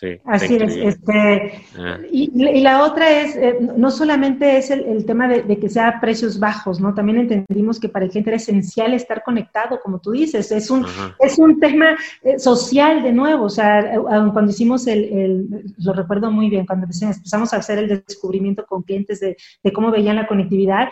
Sí, 0.00 0.20
Así 0.24 0.56
es. 0.56 0.74
Este, 0.74 1.62
ah. 1.78 1.98
y, 2.10 2.60
la 2.62 2.82
otra 2.82 3.08
es, 3.20 3.36
eh, 3.36 3.58
no 3.76 3.92
solamente 3.92 4.56
es 4.56 4.72
el, 4.72 5.06
tema 5.06 5.28
de, 5.28 5.56
que 5.56 5.68
sea 5.68 6.00
precios 6.00 6.40
bajos, 6.40 6.80
¿no? 6.80 6.92
También 6.94 7.18
entendimos 7.18 7.78
que 7.78 7.88
para 7.88 8.04
el 8.04 8.10
cliente 8.10 8.30
era 8.30 8.38
esencial 8.38 8.92
estar 8.92 9.22
conectado, 9.22 9.78
como 9.80 10.00
tú 10.00 10.10
dices. 10.10 10.50
Es 10.50 10.68
un, 10.68 10.84
es 11.20 11.38
un 11.38 11.60
tema 11.60 11.96
eh, 12.24 12.40
social 12.40 13.04
de 13.04 13.12
nuevo. 13.12 13.44
O 13.44 13.50
sea, 13.50 14.00
cuando 14.32 14.50
hicimos 14.50 14.88
el, 14.88 15.48
lo 15.78 15.92
recuerdo 15.92 16.28
muy 16.28 16.50
bien, 16.50 16.66
cuando 16.66 16.86
empezamos 16.86 17.54
a 17.54 17.58
hacer 17.58 17.78
el 17.78 17.88
descubrimiento 18.04 18.66
con 18.66 18.82
clientes 18.82 19.20
de, 19.20 19.36
de 19.62 19.72
cómo 19.72 19.92
veían 19.92 20.16
la 20.16 20.26
conectividad, 20.26 20.88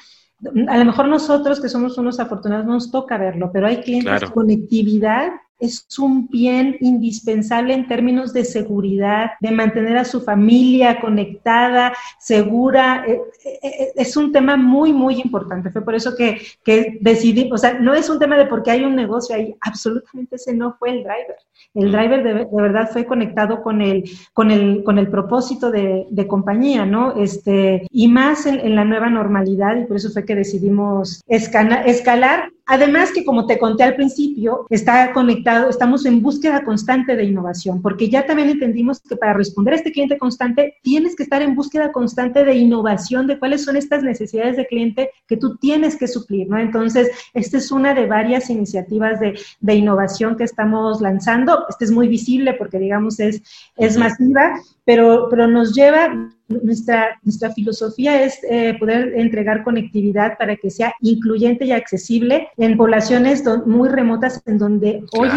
a 0.69 0.79
lo 0.79 0.85
mejor 0.85 1.09
nosotros 1.09 1.61
que 1.61 1.69
somos 1.69 1.99
unos 1.99 2.21
afortunados 2.21 2.67
nos 2.67 2.91
toca 2.93 3.19
verlo, 3.19 3.51
pero 3.53 3.67
hay 3.67 3.79
clientes 3.79 4.11
claro. 4.11 4.33
conectividad 4.33 5.33
es 5.63 5.87
un 5.99 6.27
bien 6.27 6.77
indispensable 6.81 7.73
en 7.73 7.87
términos 7.87 8.33
de 8.33 8.45
seguridad, 8.45 9.31
de 9.41 9.53
mantener 9.53 9.97
a 9.97 10.05
su 10.05 10.21
familia 10.21 11.01
conectada, 11.01 11.93
segura. 12.19 13.05
Eh, 13.07 13.21
eh, 13.45 13.59
eh, 13.63 13.93
es 13.95 14.17
un 14.17 14.33
tema 14.33 14.57
muy, 14.57 14.93
muy 14.93 15.21
importante. 15.21 15.71
Fue 15.71 15.85
por 15.85 15.95
eso 15.95 16.17
que, 16.17 16.39
que 16.65 16.99
decidí, 17.01 17.49
o 17.53 17.57
sea, 17.57 17.75
no 17.75 17.95
es 17.95 18.11
un 18.11 18.19
tema 18.19 18.37
de 18.37 18.47
porque 18.47 18.73
hay 18.73 18.83
un 18.83 18.97
negocio 18.97 19.37
ahí, 19.37 19.55
absolutamente 19.61 20.35
ese 20.35 20.53
no 20.53 20.75
fue 20.79 20.91
el 20.91 21.05
driver. 21.05 21.37
El 21.75 21.93
driver 21.93 22.25
de, 22.25 22.47
verdad 22.53 22.91
fue 22.93 23.07
conectado 23.07 23.63
con 23.63 23.81
el, 23.81 24.05
con 24.33 24.51
el, 24.51 24.83
con 24.83 24.99
el 24.99 25.09
propósito 25.09 25.71
de, 25.71 26.27
compañía, 26.27 26.87
¿no? 26.87 27.17
Este, 27.17 27.87
y 27.91 28.09
más 28.09 28.47
en, 28.47 28.75
la 28.75 28.85
nueva 28.85 29.11
normalidad, 29.11 29.77
y 29.77 29.85
por 29.85 29.97
eso 29.97 30.11
fue 30.11 30.25
que 30.25 30.35
decidimos 30.35 31.21
escalar 31.27 32.51
Además 32.73 33.13
que 33.13 33.23
como 33.23 33.45
te 33.45 33.59
conté 33.59 33.83
al 33.83 33.97
principio, 33.97 34.67
está 34.71 35.13
conectado, 35.13 35.69
estamos 35.69 36.07
en 36.07 36.23
búsqueda 36.23 36.65
constante 36.65 37.17
de 37.17 37.25
innovación, 37.25 37.83
porque 37.83 38.09
ya 38.09 38.25
también 38.25 38.49
entendimos 38.49 38.99
que 39.03 39.15
para 39.15 39.35
responder 39.35 39.75
a 39.75 39.77
este 39.77 39.93
cliente 39.93 40.17
constante 40.17 40.77
tienes 40.83 41.15
que 41.15 41.23
estar 41.23 41.43
en 41.43 41.55
búsqueda 41.55 41.93
constante 41.93 42.47
de 42.47 42.55
innovación, 42.55 43.27
de 43.27 43.39
cuáles 43.39 43.63
son 43.63 43.77
estas 43.77 44.03
necesidades 44.03 44.57
de 44.57 44.67
cliente 44.67 45.11
que 45.29 45.37
tú 45.37 45.59
tienes 45.59 45.97
que 45.97 46.09
suplir, 46.09 46.49
¿no? 46.49 46.57
Entonces, 46.57 47.11
esta 47.35 47.59
es 47.59 47.71
una 47.71 47.93
de 47.93 48.07
varias 48.07 48.49
iniciativas 48.49 49.21
de, 49.21 49.39
de 49.61 49.75
innovación 49.75 50.39
que 50.39 50.45
estamos 50.45 51.03
lanzando. 51.03 51.67
Esta 51.69 51.85
es 51.85 51.91
muy 51.91 52.09
visible 52.09 52.55
porque, 52.55 52.79
digamos, 52.79 53.21
es, 53.21 53.43
es 53.77 53.99
masiva, 53.99 54.55
pero, 54.85 55.29
pero 55.31 55.47
nos 55.47 55.75
lleva 55.75 56.31
nuestra, 56.63 57.19
nuestra 57.23 57.51
filosofía 57.53 58.23
es 58.23 58.39
eh, 58.49 58.77
poder 58.79 59.15
entregar 59.17 59.65
conectividad 59.65 60.37
para 60.39 60.57
que 60.57 60.71
sea 60.71 60.95
incluyente 61.01 61.65
y 61.65 61.73
accesible 61.73 62.49
en 62.57 62.77
poblaciones 62.77 63.45
muy 63.67 63.89
remotas 63.89 64.43
en 64.47 64.59
donde 64.59 65.03
hoy 65.17 65.29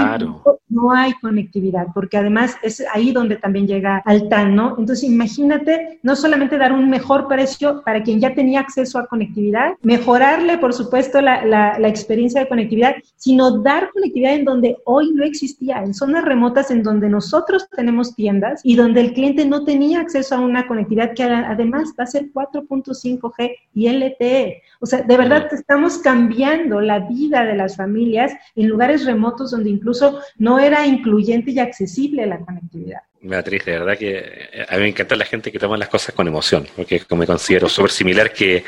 no 0.67 0.91
hay 0.91 1.13
conectividad, 1.21 1.87
porque 1.93 2.17
además 2.17 2.55
es 2.63 2.83
ahí 2.93 3.11
donde 3.11 3.37
también 3.37 3.67
llega 3.67 4.01
al 4.05 4.27
TAN, 4.29 4.55
¿no? 4.55 4.75
Entonces 4.77 5.03
imagínate 5.03 5.99
no 6.03 6.15
solamente 6.15 6.57
dar 6.57 6.73
un 6.73 6.89
mejor 6.89 7.27
precio 7.27 7.81
para 7.85 8.03
quien 8.03 8.19
ya 8.19 8.33
tenía 8.33 8.61
acceso 8.61 8.99
a 8.99 9.07
conectividad, 9.07 9.73
mejorarle, 9.83 10.57
por 10.57 10.73
supuesto, 10.73 11.21
la, 11.21 11.45
la, 11.45 11.79
la 11.79 11.87
experiencia 11.87 12.41
de 12.41 12.47
conectividad, 12.47 12.95
sino 13.15 13.61
dar 13.61 13.91
conectividad 13.91 14.33
en 14.33 14.45
donde 14.45 14.77
hoy 14.85 15.11
no 15.13 15.23
existía, 15.23 15.83
en 15.83 15.93
zonas 15.93 16.25
remotas 16.25 16.71
en 16.71 16.83
donde 16.83 17.09
nosotros 17.09 17.67
tenemos 17.75 18.15
tiendas 18.15 18.61
y 18.63 18.75
donde 18.75 19.01
el 19.01 19.13
cliente 19.13 19.34
no 19.43 19.65
tenía 19.65 19.99
acceso 19.99 20.35
a 20.35 20.39
una 20.39 20.67
conectividad 20.67 21.13
que 21.13 21.23
además 21.23 21.93
va 21.99 22.05
a 22.05 22.07
ser 22.07 22.31
4.5G 22.31 23.57
y 23.73 23.89
LTE. 23.89 24.61
O 24.79 24.85
sea, 24.85 25.01
de 25.01 25.17
verdad 25.17 25.51
estamos 25.51 25.97
cambiando 25.97 26.79
la 26.79 26.99
vida 26.99 27.43
de 27.43 27.55
las 27.55 27.75
familias 27.75 28.31
en 28.55 28.67
lugares 28.67 29.05
remotos 29.05 29.51
donde 29.51 29.71
incluso 29.71 30.19
no 30.37 30.59
era 30.59 30.85
incluyente 30.85 31.51
y 31.51 31.59
accesible 31.59 32.25
la 32.25 32.39
conectividad. 32.39 33.01
Beatriz, 33.27 33.65
de 33.65 33.71
verdad 33.79 33.97
que 33.97 34.17
eh, 34.17 34.65
a 34.69 34.75
mí 34.75 34.83
me 34.83 34.87
encanta 34.89 35.15
la 35.15 35.25
gente 35.25 35.51
que 35.51 35.57
toma 35.57 35.77
las 35.77 35.89
cosas 35.89 36.13
con 36.13 36.27
emoción, 36.27 36.67
porque 36.75 37.01
me 37.15 37.25
considero 37.25 37.67
súper 37.67 37.91
similar 37.91 38.31
que, 38.31 38.63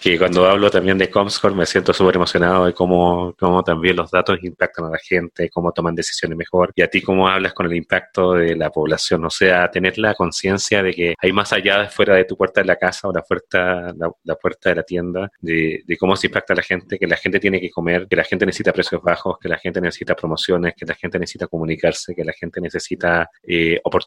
que, 0.00 0.18
cuando 0.18 0.46
hablo 0.46 0.70
también 0.70 0.98
de 0.98 1.08
Comscore 1.08 1.54
me 1.54 1.64
siento 1.66 1.92
súper 1.92 2.16
emocionado 2.16 2.66
de 2.66 2.72
cómo, 2.72 3.34
cómo 3.38 3.62
también 3.62 3.96
los 3.96 4.10
datos 4.10 4.38
impactan 4.42 4.86
a 4.86 4.90
la 4.90 4.98
gente, 4.98 5.48
cómo 5.50 5.72
toman 5.72 5.94
decisiones 5.94 6.36
mejor, 6.36 6.72
y 6.74 6.82
a 6.82 6.88
ti 6.88 7.00
cómo 7.02 7.28
hablas 7.28 7.52
con 7.52 7.66
el 7.66 7.74
impacto 7.74 8.32
de 8.34 8.56
la 8.56 8.70
población, 8.70 9.24
o 9.24 9.30
sea, 9.30 9.70
tener 9.70 9.96
la 9.98 10.14
conciencia 10.14 10.82
de 10.82 10.92
que 10.92 11.14
hay 11.18 11.32
más 11.32 11.52
allá 11.52 11.78
de 11.82 11.88
fuera 11.88 12.16
de 12.16 12.24
tu 12.24 12.36
puerta 12.36 12.60
de 12.60 12.66
la 12.66 12.76
casa 12.76 13.08
o 13.08 13.12
la 13.12 13.22
puerta, 13.22 13.94
la, 14.24 14.34
puerta 14.34 14.70
de 14.70 14.76
la 14.76 14.82
tienda, 14.82 15.30
de, 15.40 15.82
de 15.86 15.96
cómo 15.96 16.16
se 16.16 16.26
impacta 16.26 16.54
a 16.54 16.56
la 16.56 16.62
gente, 16.62 16.98
que 16.98 17.06
la 17.06 17.16
gente 17.16 17.38
tiene 17.38 17.60
que 17.60 17.70
comer, 17.70 18.06
que 18.08 18.16
la 18.16 18.24
gente 18.24 18.44
necesita 18.44 18.72
precios 18.72 19.00
bajos, 19.02 19.38
que 19.38 19.48
la 19.48 19.58
gente 19.58 19.80
necesita 19.80 20.16
promociones, 20.16 20.74
que 20.76 20.86
la 20.86 20.94
gente 20.94 21.18
necesita 21.18 21.46
comunicarse, 21.46 22.14
que 22.14 22.24
la 22.24 22.32
gente 22.32 22.60
necesita 22.60 23.30
eh, 23.46 23.78
oportunidades 23.84 23.99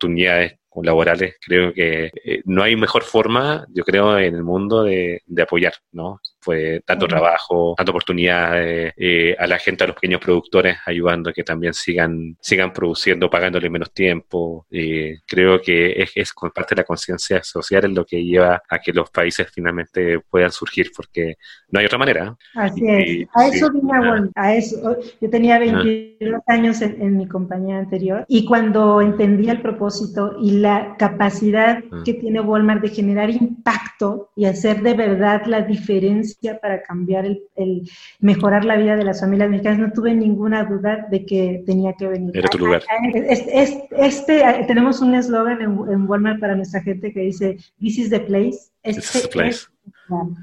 laborales, 0.83 1.35
creo 1.39 1.73
que 1.73 2.09
eh, 2.23 2.41
no 2.45 2.63
hay 2.63 2.75
mejor 2.75 3.03
forma, 3.03 3.65
yo 3.69 3.83
creo, 3.83 4.17
en 4.17 4.35
el 4.35 4.43
mundo 4.43 4.83
de, 4.83 5.21
apoyar, 5.41 5.73
¿no? 5.91 6.19
Fue 6.43 6.81
tanto 6.85 7.07
trabajo, 7.07 7.73
tanta 7.77 7.91
oportunidades 7.91 8.93
eh, 8.97 9.35
a 9.39 9.47
la 9.47 9.57
gente, 9.57 9.83
a 9.83 9.87
los 9.87 9.95
pequeños 9.95 10.19
productores, 10.19 10.77
ayudando 10.85 11.29
a 11.29 11.33
que 11.33 11.43
también 11.43 11.73
sigan, 11.73 12.35
sigan 12.41 12.73
produciendo, 12.73 13.29
pagándole 13.29 13.69
menos 13.69 13.93
tiempo. 13.93 14.65
creo 15.25 15.61
que 15.61 16.01
es, 16.03 16.11
es 16.15 16.33
parte 16.53 16.75
de 16.75 16.81
la 16.81 16.85
conciencia 16.85 17.41
social 17.43 17.85
en 17.85 17.95
lo 17.95 18.05
que 18.05 18.23
lleva 18.23 18.61
a 18.69 18.79
que 18.79 18.91
los 18.91 19.09
países 19.09 19.47
finalmente 19.51 20.19
puedan 20.19 20.51
surgir, 20.51 20.91
porque 20.95 21.35
no 21.69 21.79
hay 21.79 21.85
otra 21.85 21.97
manera. 21.97 22.35
Así 22.55 22.81
es. 22.87 23.27
A 23.33 23.47
eso 23.47 23.71
vine 23.71 23.93
a, 23.93 24.29
a 24.35 24.55
eso. 24.55 24.97
Yo 25.21 25.29
tenía 25.29 25.59
22 25.59 26.41
años 26.47 26.81
en, 26.81 27.01
en 27.01 27.17
mi 27.17 27.27
compañía 27.27 27.77
anterior 27.77 28.25
y 28.27 28.45
cuando 28.45 29.01
entendí 29.01 29.49
el 29.49 29.61
propósito 29.61 30.35
y 30.41 30.51
la 30.59 30.95
capacidad 30.97 31.83
ah. 31.91 32.01
que 32.05 32.13
tiene 32.13 32.41
Walmart 32.41 32.81
de 32.81 32.89
generar 32.89 33.29
impacto 33.29 34.31
y 34.35 34.45
hacer 34.45 34.81
de 34.81 34.93
verdad 34.93 35.43
la 35.45 35.61
diferencia 35.61 36.32
para 36.61 36.81
cambiar 36.83 37.25
el, 37.25 37.89
mejorar 38.19 38.65
la 38.65 38.77
vida 38.77 38.95
de 38.95 39.03
las 39.03 39.21
familias 39.21 39.49
mexicanas, 39.49 39.79
no 39.79 39.91
tuve 39.91 40.13
ninguna 40.13 40.63
duda 40.63 41.07
de 41.09 41.25
que 41.25 41.63
tenía 41.65 41.93
que 41.93 42.07
venir. 42.07 42.35
Era 42.35 42.49
tu 42.49 42.59
lugar. 42.59 42.83
Este, 43.13 44.43
tenemos 44.67 45.01
un 45.01 45.15
eslogan 45.15 45.61
en, 45.61 46.07
Walmart 46.07 46.39
para 46.39 46.55
nuestra 46.55 46.81
gente 46.81 47.13
que 47.13 47.21
dice, 47.21 47.57
This 47.79 47.97
is 47.97 48.09
the 48.09 48.19
place. 48.19 48.71
Este 48.83 49.01
This 49.01 49.15
is 49.15 49.21
the 49.23 49.27
place. 49.29 49.59